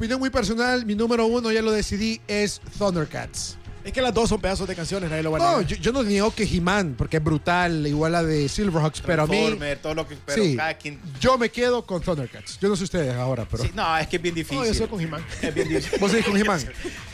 Opinión 0.00 0.18
muy 0.18 0.30
personal, 0.30 0.86
mi 0.86 0.94
número 0.94 1.26
uno, 1.26 1.52
ya 1.52 1.60
lo 1.60 1.70
decidí, 1.72 2.20
es 2.26 2.60
Thundercats. 2.78 3.58
Es 3.84 3.92
que 3.92 4.00
las 4.02 4.12
dos 4.12 4.28
son 4.28 4.40
pedazos 4.40 4.66
de 4.68 4.74
canciones, 4.74 5.08
nadie 5.10 5.22
lo 5.22 5.30
va 5.30 5.38
a 5.38 5.40
No, 5.40 5.50
negar. 5.58 5.66
yo, 5.66 5.76
yo 5.76 5.92
no 5.92 6.02
niego 6.02 6.34
que 6.34 6.44
He-Man, 6.44 6.94
porque 6.98 7.16
es 7.18 7.24
brutal, 7.24 7.86
igual 7.86 8.12
la 8.12 8.22
de 8.22 8.46
Silverhawks, 8.48 9.00
pero 9.02 9.22
a 9.22 9.26
mí, 9.26 9.36
Transformer, 9.38 9.78
todo 9.78 9.94
lo 9.94 10.06
que. 10.08 10.16
Pero 10.16 10.42
sí, 10.42 10.56
cada 10.56 10.74
quien- 10.74 11.00
yo 11.18 11.36
me 11.38 11.48
quedo 11.50 11.84
con 11.86 12.02
Thundercats. 12.02 12.58
Yo 12.60 12.68
no 12.68 12.76
sé 12.76 12.84
ustedes 12.84 13.14
ahora, 13.14 13.46
pero... 13.50 13.62
Sí, 13.64 13.70
no, 13.74 13.96
es 13.98 14.06
que 14.06 14.16
es 14.16 14.22
bien 14.22 14.34
difícil. 14.34 14.58
No, 14.58 14.64
yo 14.66 14.74
soy 14.74 14.86
con 14.86 15.00
He-Man. 15.00 15.24
Es 15.42 15.54
bien 15.54 15.68
difícil. 15.68 15.98
Vos 15.98 16.10
seguís 16.10 16.26
con 16.26 16.36
He-Man. 16.36 16.60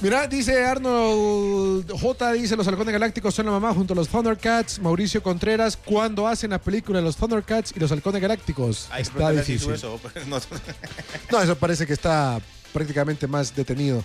Mira, 0.00 0.26
dice 0.26 0.62
Arnold 0.64 1.90
J. 1.90 2.32
Dice: 2.32 2.56
Los 2.56 2.68
halcones 2.68 2.92
galácticos 2.92 3.34
son 3.34 3.46
la 3.46 3.52
mamá 3.52 3.72
junto 3.72 3.94
a 3.94 3.96
los 3.96 4.08
Thundercats. 4.08 4.78
Mauricio 4.78 5.22
Contreras, 5.22 5.76
¿cuándo 5.82 6.26
hacen 6.26 6.50
la 6.50 6.60
película 6.60 6.98
de 6.98 7.04
los 7.04 7.16
Thundercats 7.16 7.72
y 7.74 7.80
los 7.80 7.90
halcones 7.90 8.20
galácticos? 8.20 8.88
Ay, 8.90 9.02
está 9.02 9.30
difícil. 9.30 9.72
eso, 9.72 9.98
pues, 10.02 10.26
no. 10.26 10.38
No, 11.32 11.40
eso 11.40 11.56
parece 11.56 11.86
que 11.86 11.92
está 11.94 12.40
prácticamente 12.72 13.26
más 13.26 13.54
detenido. 13.54 14.04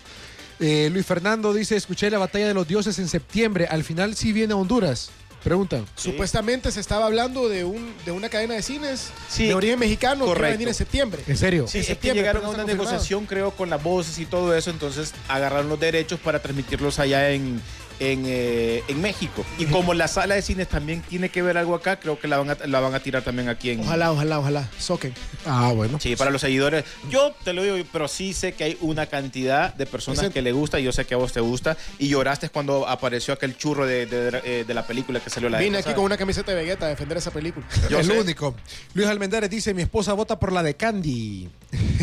Eh, 0.59 0.89
Luis 0.91 1.05
Fernando 1.05 1.53
dice: 1.53 1.75
Escuché 1.75 2.09
la 2.09 2.17
batalla 2.19 2.47
de 2.47 2.53
los 2.53 2.67
dioses 2.67 2.97
en 2.99 3.07
septiembre. 3.09 3.65
Al 3.69 3.83
final 3.83 4.15
sí 4.15 4.31
viene 4.31 4.53
a 4.53 4.57
Honduras. 4.57 5.09
Pregunta. 5.43 5.81
Supuestamente 5.95 6.71
se 6.71 6.79
estaba 6.79 7.05
hablando 7.05 7.47
de, 7.47 7.63
un, 7.63 7.93
de 8.05 8.11
una 8.11 8.27
cadena 8.29 8.55
de 8.55 8.61
cines 8.61 9.09
Sí, 9.29 9.47
de 9.47 9.53
origen 9.53 9.79
mexicano 9.79 10.19
que 10.19 10.23
iba 10.25 10.31
a 10.31 10.35
correcto. 10.35 10.51
venir 10.53 10.67
en 10.67 10.73
septiembre. 10.73 11.23
¿En 11.27 11.37
serio? 11.37 11.65
Sí, 11.67 11.77
En 11.77 11.81
es 11.81 11.87
que 11.87 11.93
septiembre, 11.93 12.21
llegaron 12.21 12.45
a 12.45 12.49
una 12.49 12.63
negociación, 12.65 13.25
creo, 13.25 13.51
con 13.51 13.69
las 13.69 13.81
voces 13.81 14.19
y 14.19 14.25
todo 14.25 14.53
eso, 14.55 14.69
entonces 14.69 15.13
agarraron 15.27 15.69
los 15.69 15.79
derechos 15.79 16.19
para 16.19 16.41
transmitirlos 16.41 16.99
allá 16.99 17.29
en, 17.31 17.61
en, 17.99 18.23
eh, 18.25 18.83
en 18.87 19.01
México. 19.01 19.45
Y 19.57 19.65
como 19.65 19.93
la 19.93 20.07
sala 20.07 20.35
de 20.35 20.41
cines 20.41 20.67
también 20.67 21.01
tiene 21.01 21.29
que 21.29 21.41
ver 21.41 21.57
algo 21.57 21.75
acá, 21.75 21.99
creo 21.99 22.19
que 22.19 22.27
la 22.27 22.37
van 22.37 22.49
a, 22.51 22.57
la 22.67 22.79
van 22.79 22.93
a 22.95 22.99
tirar 22.99 23.23
también 23.23 23.49
aquí 23.49 23.71
en... 23.71 23.81
Ojalá, 23.81 24.11
ojalá, 24.11 24.39
ojalá. 24.39 24.69
Soquen. 24.79 25.13
Ah, 25.45 25.71
bueno. 25.75 25.99
Sí, 25.99 26.15
para 26.15 26.31
los 26.31 26.41
seguidores. 26.41 26.85
Yo 27.09 27.33
te 27.43 27.53
lo 27.53 27.63
digo, 27.63 27.77
pero 27.91 28.07
sí 28.07 28.33
sé 28.33 28.53
que 28.53 28.63
hay 28.63 28.77
una 28.81 29.05
cantidad 29.07 29.73
de 29.73 29.85
personas 29.85 30.23
Ese- 30.23 30.33
que 30.33 30.41
le 30.41 30.51
gusta 30.51 30.79
y 30.79 30.83
yo 30.83 30.91
sé 30.91 31.05
que 31.05 31.13
a 31.13 31.17
vos 31.17 31.31
te 31.33 31.39
gusta. 31.39 31.77
Y 31.97 32.07
lloraste 32.07 32.49
cuando 32.49 32.87
apareció 32.87 33.33
aquel 33.33 33.57
churro 33.57 33.85
de, 33.85 34.05
de- 34.05 34.41
eh, 34.43 34.63
de 34.65 34.73
la 34.73 34.85
película 34.87 35.19
que 35.19 35.29
salió 35.29 35.49
la 35.49 35.59
Vine 35.59 35.77
aquí 35.79 35.93
con 35.93 36.03
una 36.05 36.17
camiseta 36.17 36.51
de 36.51 36.57
Vegeta 36.63 36.85
a 36.85 36.89
defender 36.89 37.17
esa 37.17 37.31
película. 37.31 37.65
Yo 37.89 37.99
el 37.99 38.05
sé. 38.05 38.17
único. 38.19 38.55
Luis 38.93 39.07
Almendares 39.07 39.49
dice: 39.49 39.73
Mi 39.73 39.81
esposa 39.81 40.13
vota 40.13 40.39
por 40.39 40.51
la 40.51 40.63
de 40.63 40.75
Candy. 40.75 41.49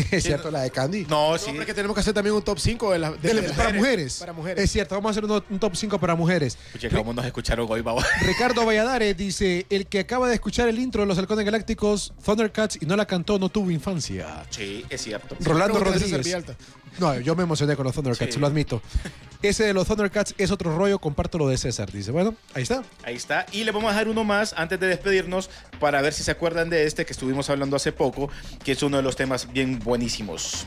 ¿Es 0.11 0.23
cierto 0.23 0.49
la 0.51 0.61
de 0.61 0.71
Candy? 0.71 1.05
No, 1.05 1.31
No, 1.31 1.37
sí. 1.37 1.49
hombre, 1.49 1.65
que 1.65 1.73
tenemos 1.73 1.93
que 1.95 2.01
hacer 2.01 2.13
también 2.13 2.35
un 2.35 2.41
top 2.41 2.59
5 2.59 2.91
de 2.91 2.99
la, 2.99 3.11
de- 3.11 3.17
De- 3.17 3.33
de 3.41 3.47
las 3.47 3.51
para 3.57 3.73
mujeres. 3.73 4.17
Para 4.19 4.33
mujeres. 4.33 4.63
Es 4.63 4.71
cierto, 4.71 4.95
vamos 4.95 5.09
a 5.09 5.11
hacer 5.19 5.25
un 5.49 5.59
top 5.59 5.75
5 5.75 5.99
para 5.99 6.15
mujeres. 6.15 6.57
Escuché 6.67 6.89
cómo 6.89 7.13
nos 7.13 7.25
escucharon 7.25 7.67
hoy, 7.69 7.81
babo. 7.81 8.01
Ricardo 8.21 8.65
Valladares 8.65 9.15
dice, 9.17 9.65
el 9.69 9.87
que 9.87 9.99
acaba 9.99 10.27
de 10.27 10.35
escuchar 10.35 10.67
el 10.69 10.79
intro 10.79 11.01
de 11.01 11.07
los 11.07 11.17
halcones 11.17 11.45
galácticos, 11.45 12.13
Thundercats, 12.23 12.77
y 12.81 12.85
no 12.85 12.95
la 12.95 13.05
cantó, 13.05 13.37
no 13.39 13.49
tuvo 13.49 13.71
infancia. 13.71 14.45
Sí, 14.49 14.85
es 14.89 15.01
cierto. 15.01 15.35
Rolando 15.41 15.79
Rodríguez. 15.79 16.45
No, 16.99 17.19
yo 17.19 17.35
me 17.35 17.43
emocioné 17.43 17.75
con 17.75 17.85
los 17.85 17.93
Thundercats, 17.95 18.33
Sí. 18.33 18.39
lo 18.39 18.47
admito. 18.47 18.81
Ese 19.41 19.65
de 19.65 19.73
los 19.73 19.87
Thundercats 19.87 20.33
es 20.37 20.49
otro 20.51 20.75
rollo, 20.75 20.97
comparto 20.99 21.37
lo 21.37 21.47
de 21.47 21.57
César, 21.57 21.91
dice. 21.91 22.11
Bueno, 22.11 22.33
ahí 22.55 22.63
está. 22.63 22.83
Ahí 23.03 23.15
está. 23.15 23.45
Y 23.51 23.63
le 23.65 23.71
vamos 23.71 23.89
a 23.89 23.93
dejar 23.93 24.07
uno 24.07 24.23
más 24.23 24.53
antes 24.57 24.79
de 24.79 24.87
despedirnos 24.87 25.49
para 25.79 26.01
ver 26.01 26.13
si 26.13 26.23
se 26.23 26.31
acuerdan 26.31 26.69
de 26.69 26.85
este 26.85 27.05
que 27.05 27.13
estuvimos 27.13 27.49
hablando 27.49 27.75
hace 27.75 27.91
poco, 27.91 28.29
que 28.63 28.71
es 28.71 28.81
uno 28.81 28.97
de 28.97 29.03
los 29.03 29.15
temas 29.15 29.51
bien 29.51 29.77
buenísimos. 29.79 30.65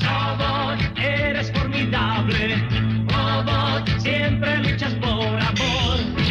Robot, 0.00 0.78
eres 0.98 1.50
formidable. 1.52 2.56
Robot, 3.08 3.88
siempre 4.00 4.58
luchas 4.58 4.94
por 4.94 5.40
amor. 5.40 6.21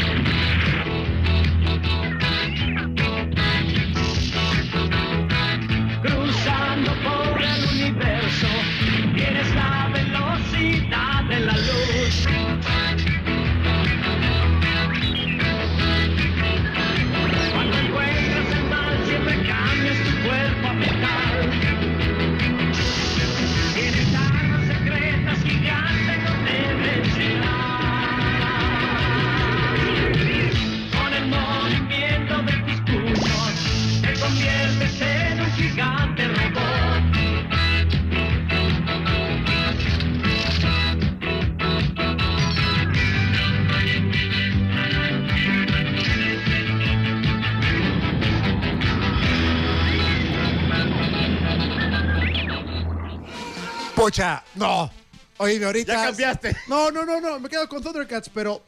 Pocha, 54.02 54.44
no. 54.56 54.92
Oye, 55.38 55.64
ahorita... 55.64 55.94
Ya 55.94 56.04
cambiaste. 56.06 56.56
No, 56.68 56.92
no, 56.92 57.06
no, 57.06 57.20
no, 57.22 57.40
me 57.40 57.50
quedo 57.50 57.68
con 57.70 57.82
Thundercats, 57.84 58.30
pero... 58.34 58.64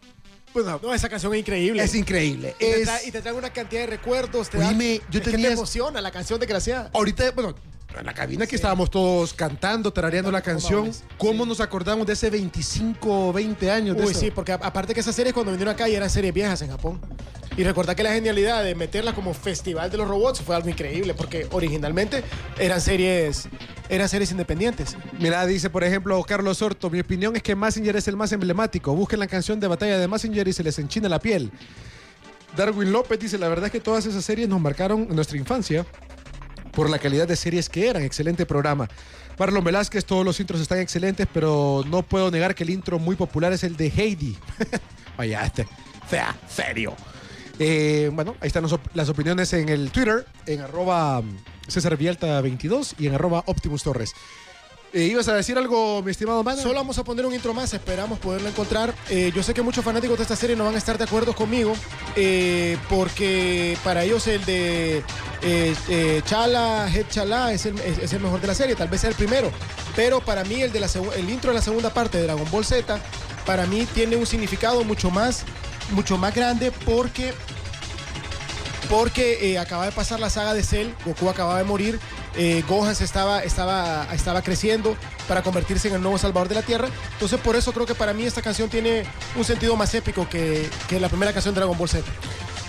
Bueno, 0.54 0.80
No, 0.84 0.94
esa 0.94 1.10
canción 1.10 1.34
es 1.34 1.40
increíble. 1.40 1.84
es 1.84 1.96
increíble. 1.96 2.56
y, 2.60 2.64
te 2.66 2.84
trae, 2.84 3.08
y 3.08 3.12
te 3.12 3.22
trae 3.22 3.34
una 3.34 3.52
cantidad 3.52 3.82
de 3.82 3.88
recuerdos. 3.88 4.50
Te 4.50 4.60
da- 4.60 4.68
Oíme, 4.70 5.02
yo 5.10 5.20
es 5.20 5.26
que 5.26 5.32
tenía- 5.32 5.48
te 5.48 5.54
emociona 5.54 6.00
la 6.00 6.12
canción 6.12 6.40
desgraciada. 6.40 6.92
Ahorita, 6.94 7.32
bueno, 7.32 7.56
en 7.98 8.06
la 8.06 8.14
cabina 8.14 8.46
que 8.46 8.56
estábamos 8.56 8.92
todos 8.92 9.34
cantando, 9.34 9.92
tarareando 9.92 10.32
la 10.32 10.42
canción. 10.42 10.92
¿cómo 11.18 11.46
nos 11.46 11.60
acordamos 11.60 12.06
de 12.06 12.14
ese 12.14 12.30
25 12.30 13.30
o 13.30 13.34
20 13.34 13.72
años 13.72 13.98
de 13.98 14.04
Uy, 14.04 14.12
eso? 14.12 14.20
sí, 14.20 14.30
porque 14.32 14.52
aparte 14.52 14.94
que 14.94 15.00
esas 15.00 15.16
series 15.16 15.34
cuando 15.34 15.52
vinieron 15.52 15.74
acá 15.74 15.88
ya 15.88 15.98
eran 15.98 16.10
series 16.10 16.34
viejas 16.34 16.62
en 16.62 16.70
Japón. 16.70 17.02
Y 17.56 17.64
recordar 17.64 17.96
que 17.96 18.02
la 18.02 18.14
genialidad 18.14 18.64
de 18.64 18.74
meterla 18.74 19.14
como 19.14 19.34
festival 19.34 19.92
de 19.92 19.98
los 19.98 20.08
robots 20.08 20.42
fue 20.42 20.56
algo 20.56 20.70
increíble, 20.70 21.14
porque 21.14 21.48
originalmente 21.52 22.24
eran 22.58 22.82
series, 22.82 23.48
eran 23.90 24.10
series 24.10 24.32
independientes. 24.32 24.98
Mira, 25.20 25.46
dice 25.46 25.70
por 25.70 25.84
ejemplo 25.84 26.22
Carlos 26.24 26.58
Sorto, 26.58 26.90
mi 26.90 27.00
opinión 27.00 27.36
es 27.36 27.44
que 27.44 27.56
Massinger 27.56 27.96
es 27.96 28.08
el 28.08 28.18
más 28.18 28.32
emblemático. 28.32 28.96
Busquen 28.96 29.20
la 29.20 29.28
canción 29.28 29.60
de 29.60 29.68
batalla 29.68 30.00
de 30.00 30.08
Massinger 30.08 30.48
y 30.48 30.54
se 30.54 30.64
les 30.64 30.80
enchina 30.80 31.08
la 31.08 31.20
piel. 31.20 31.52
Darwin 32.58 32.92
López 32.92 33.20
dice, 33.20 33.38
la 33.38 33.48
verdad 33.50 33.68
es 33.68 33.72
que 33.72 33.80
todas 33.80 34.06
esas 34.06 34.26
series 34.26 34.50
nos 34.50 34.60
marcaron 34.60 35.08
nuestra 35.10 35.38
infancia 35.38 35.86
por 36.72 36.90
la 36.90 36.98
calidad 36.98 37.28
de 37.28 37.36
series 37.36 37.70
que 37.70 37.88
eran. 37.88 38.04
Excelente 38.04 38.46
programa. 38.48 38.88
Marlon 39.38 39.64
Velázquez, 39.64 40.06
todos 40.06 40.26
los 40.26 40.40
intros 40.40 40.62
están 40.62 40.80
excelentes, 40.80 41.28
pero 41.32 41.84
no 41.88 42.04
puedo 42.04 42.30
negar 42.32 42.54
que 42.56 42.64
el 42.64 42.70
intro 42.70 43.00
muy 43.00 43.16
popular 43.16 43.54
es 43.54 43.64
el 43.64 43.76
de 43.76 43.88
Heidi. 43.88 44.38
Vaya, 45.18 45.44
este, 45.46 45.68
fea, 46.08 46.36
serio. 46.48 46.96
Eh, 47.60 48.10
bueno, 48.14 48.36
ahí 48.42 48.48
están 48.48 48.66
las 48.94 49.10
opiniones 49.10 49.54
en 49.54 49.70
el 49.70 49.92
Twitter, 49.92 50.26
en 50.46 50.62
arroba 50.62 51.22
César 51.68 51.96
Vialta 51.98 52.42
22 52.42 52.96
y 52.98 53.08
en 53.08 53.16
arroba 53.16 53.44
Optimus 53.46 53.84
Torres. 53.84 54.14
Eh, 54.92 55.06
¿Ibas 55.06 55.28
a 55.28 55.34
decir 55.34 55.58
algo, 55.58 56.04
mi 56.04 56.12
estimado 56.12 56.44
Mana? 56.44 56.62
Solo 56.62 56.76
vamos 56.76 57.00
a 57.00 57.04
poner 57.04 57.26
un 57.26 57.34
intro 57.34 57.52
más, 57.54 57.74
esperamos 57.74 58.20
poderlo 58.20 58.48
encontrar. 58.48 58.94
Eh, 59.10 59.32
yo 59.36 59.42
sé 59.42 59.54
que 59.56 59.64
muchos 59.64 59.84
fanáticos 59.84 60.18
de 60.18 60.24
esta 60.24 60.36
serie 60.36 60.56
no 60.56 60.66
van 60.66 60.76
a 60.76 60.78
estar 60.78 61.00
de 61.00 61.04
acuerdo 61.04 61.34
conmigo, 61.34 61.74
porque 62.90 63.76
para 63.84 64.04
ellos 64.04 64.28
el 64.28 64.46
de 64.46 65.04
Chala, 66.26 66.88
Head 66.94 67.08
Chala 67.10 67.54
es 67.54 67.66
el, 67.66 67.80
es, 67.80 67.98
es 67.98 68.14
el 68.14 68.20
mejor 68.20 68.40
de 68.40 68.48
la 68.48 68.54
serie, 68.54 68.76
tal 68.76 68.88
vez 68.88 69.02
sea 69.02 69.10
el 69.10 69.16
primero. 69.16 69.52
Pero 69.96 70.22
para 70.22 70.44
mí 70.44 70.62
el, 70.62 70.72
de 70.72 70.80
la 70.80 70.88
el 71.16 71.30
intro 71.30 71.52
de 71.52 71.56
la 71.56 71.62
segunda 71.64 71.92
parte 71.92 72.18
de 72.18 72.26
Dragon 72.26 72.48
Ball 72.52 72.66
Z, 72.66 73.00
para 73.46 73.66
mí 73.66 73.88
tiene 73.94 74.16
un 74.16 74.26
significado 74.26 74.84
mucho 74.84 75.12
más, 75.12 75.44
mucho 75.92 76.18
más 76.18 76.34
grande 76.34 76.72
porque 76.72 77.34
porque 78.90 79.52
eh, 79.52 79.60
acaba 79.60 79.86
de 79.86 79.92
pasar 79.92 80.20
la 80.20 80.30
saga 80.30 80.54
de 80.54 80.62
Cell, 80.62 80.90
Goku 81.06 81.30
acababa 81.30 81.58
de 81.58 81.64
morir, 81.64 82.00
eh, 82.36 82.64
Gohan 82.68 82.96
se 82.96 83.06
estaba, 83.06 83.42
estaba, 83.42 84.08
estaba 84.14 84.42
creciendo 84.42 84.96
para 85.28 85.42
convertirse 85.42 85.88
en 85.88 85.96
el 85.96 86.02
nuevo 86.02 86.18
salvador 86.18 86.50
de 86.50 86.56
la 86.56 86.62
Tierra. 86.62 86.90
Entonces 87.14 87.40
por 87.40 87.56
eso 87.56 87.72
creo 87.72 87.86
que 87.86 87.96
para 87.96 88.14
mí 88.14 88.24
esta 88.24 88.42
canción 88.42 88.70
tiene 88.70 89.06
un 89.36 89.46
sentido 89.46 89.76
más 89.76 89.94
épico 89.96 90.28
que, 90.30 90.70
que 90.88 91.00
la 91.00 91.10
primera 91.10 91.34
canción 91.34 91.56
de 91.56 91.62
Dragon 91.62 91.78
Ball 91.78 91.90
Z. 91.90 92.04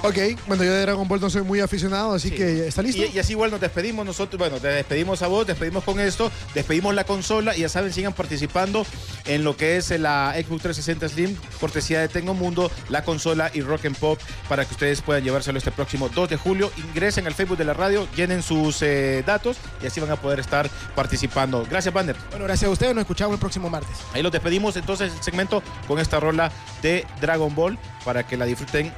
Ok, 0.07 0.18
bueno, 0.46 0.62
yo 0.64 0.70
de 0.70 0.82
Dragon 0.82 1.09
Ball 1.09 1.18
no 1.18 1.30
soy 1.30 1.40
muy 1.44 1.61
aficionado, 1.61 2.12
así 2.12 2.28
Sí. 2.28 2.34
que 2.34 2.68
¿está 2.68 2.82
listo? 2.82 3.02
Y, 3.02 3.16
y 3.16 3.18
así 3.18 3.32
igual 3.32 3.50
nos 3.50 3.59
despedimos 3.59 4.05
nosotros, 4.05 4.38
bueno, 4.38 4.59
te 4.59 4.68
despedimos 4.68 5.22
a 5.22 5.28
vos, 5.28 5.46
despedimos 5.46 5.82
con 5.82 5.98
esto, 5.98 6.30
despedimos 6.55 6.94
la 6.94 7.05
consola 7.05 7.57
y 7.57 7.61
ya 7.61 7.70
saben, 7.70 7.90
sigan 7.90 8.12
participando 8.12 8.84
en 9.24 9.44
lo 9.44 9.57
que 9.57 9.78
es 9.78 9.88
la 9.98 10.34
Xbox 10.36 10.61
360 10.62 11.09
Slim, 11.09 11.36
cortesía 11.59 12.00
de 12.00 12.09
Tengo 12.09 12.34
Mundo, 12.34 12.70
la 12.90 13.02
consola 13.02 13.50
y 13.55 13.62
Rock 13.62 13.86
and 13.86 13.96
Pop 13.96 14.20
para 14.46 14.66
que 14.66 14.72
ustedes 14.74 15.00
puedan 15.00 15.24
llevárselo 15.24 15.57
este 15.57 15.70
próximo 15.70 16.11
2 16.11 16.28
de 16.28 16.36
julio. 16.36 16.70
Ingresen 16.76 17.26
al 17.26 17.32
Facebook 17.32 17.57
de 17.57 17.64
la 17.64 17.72
radio, 17.72 18.07
llenen 18.14 18.42
sus 18.42 18.82
eh, 18.82 19.22
datos 19.26 19.57
y 19.82 19.86
así 19.86 20.00
van 20.00 20.11
a 20.11 20.16
poder 20.16 20.38
estar 20.38 20.68
participando. 20.94 21.66
Gracias, 21.70 21.94
Bander. 21.94 22.16
Bueno, 22.28 22.44
gracias 22.44 22.68
a 22.68 22.72
ustedes. 22.72 22.94
Nos 22.94 23.02
escuchamos 23.02 23.32
el 23.32 23.40
próximo 23.40 23.70
martes. 23.70 23.96
Ahí 24.12 24.22
los 24.22 24.32
despedimos 24.32 24.76
entonces 24.76 25.14
el 25.16 25.22
segmento 25.22 25.62
con 25.88 25.98
esta 25.98 26.20
rola 26.20 26.52
de 26.82 27.07
Dragon 27.22 27.55
Ball 27.55 27.78
para 28.05 28.26
que 28.26 28.36
la 28.36 28.44
disfruten 28.44 28.92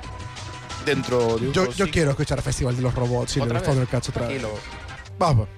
dentro 0.86 1.36
de 1.36 1.48
un 1.48 1.52
Yo, 1.52 1.70
yo 1.72 1.90
quiero 1.90 2.10
escuchar 2.12 2.40
Festival 2.40 2.74
de 2.74 2.82
los 2.82 2.94
Robots 2.94 3.36
y 3.36 3.40
de 3.40 3.44
¿Otra 3.44 3.58
los? 3.58 3.68
Thundercats 3.68 4.08
otra 4.08 4.28
vez. 4.28 4.40
Tranquilo. 4.40 4.60
Vamos. 5.18 5.48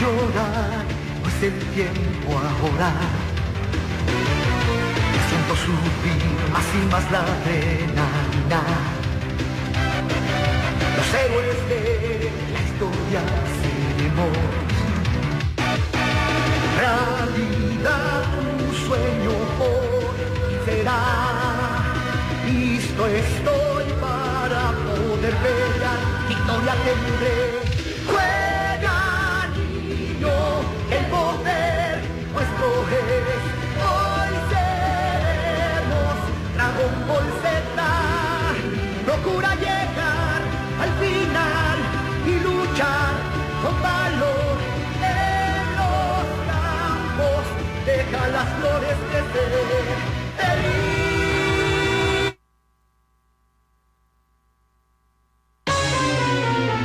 Llorar 0.00 0.84
no 1.22 1.28
es 1.28 1.42
el 1.42 1.58
tiempo 1.74 2.30
ahora. 2.32 2.90
Siento 5.28 5.54
subir 5.64 6.22
más 6.52 6.68
y 6.74 6.82
más 6.90 7.04
la 7.12 7.20
adrenalina. 7.20 8.60
Los 10.96 11.08
héroes 11.22 11.60
de 11.70 11.82
la 12.52 12.60
historia 12.66 13.20
seremos. 13.60 14.36
Realidad 16.80 18.24
un 18.42 18.74
sueño 18.86 19.34
fin 19.58 20.64
será. 20.64 21.00
Listo 22.46 23.06
estoy 23.06 23.84
para 24.00 24.62
poder 24.86 25.34
pelear, 25.44 26.00
victoria 26.28 26.74
tendré. 26.84 27.59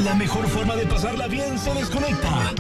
La 0.03 0.13
mejor 0.13 0.47
forma 0.47 0.75
de 0.75 0.85
pasarla 0.85 1.27
bien 1.27 1.57
se 1.57 1.73
desconecta. 1.73 2.53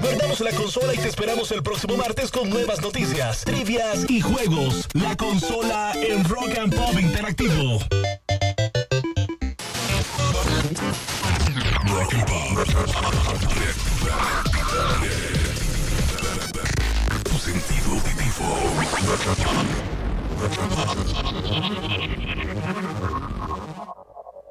Guardamos 0.00 0.40
la 0.40 0.50
consola 0.52 0.94
y 0.94 0.98
te 0.98 1.08
esperamos 1.08 1.50
el 1.52 1.62
próximo 1.62 1.96
martes 1.96 2.30
con 2.30 2.48
nuevas 2.50 2.80
noticias, 2.80 3.44
trivias 3.44 4.04
y 4.08 4.20
juegos. 4.20 4.88
La 4.94 5.16
consola 5.16 5.92
en 5.94 6.24
Rock 6.24 6.58
and 6.58 6.74
Pop 6.74 6.98
Interactivo. 6.98 7.78
Rock 11.86 12.14
and 12.14 12.26
Pop. 12.26 12.40
for 18.40 19.06
the 19.06 19.16
Kapan. 19.16 19.66
The 20.40 20.48
Kapan. 20.48 21.80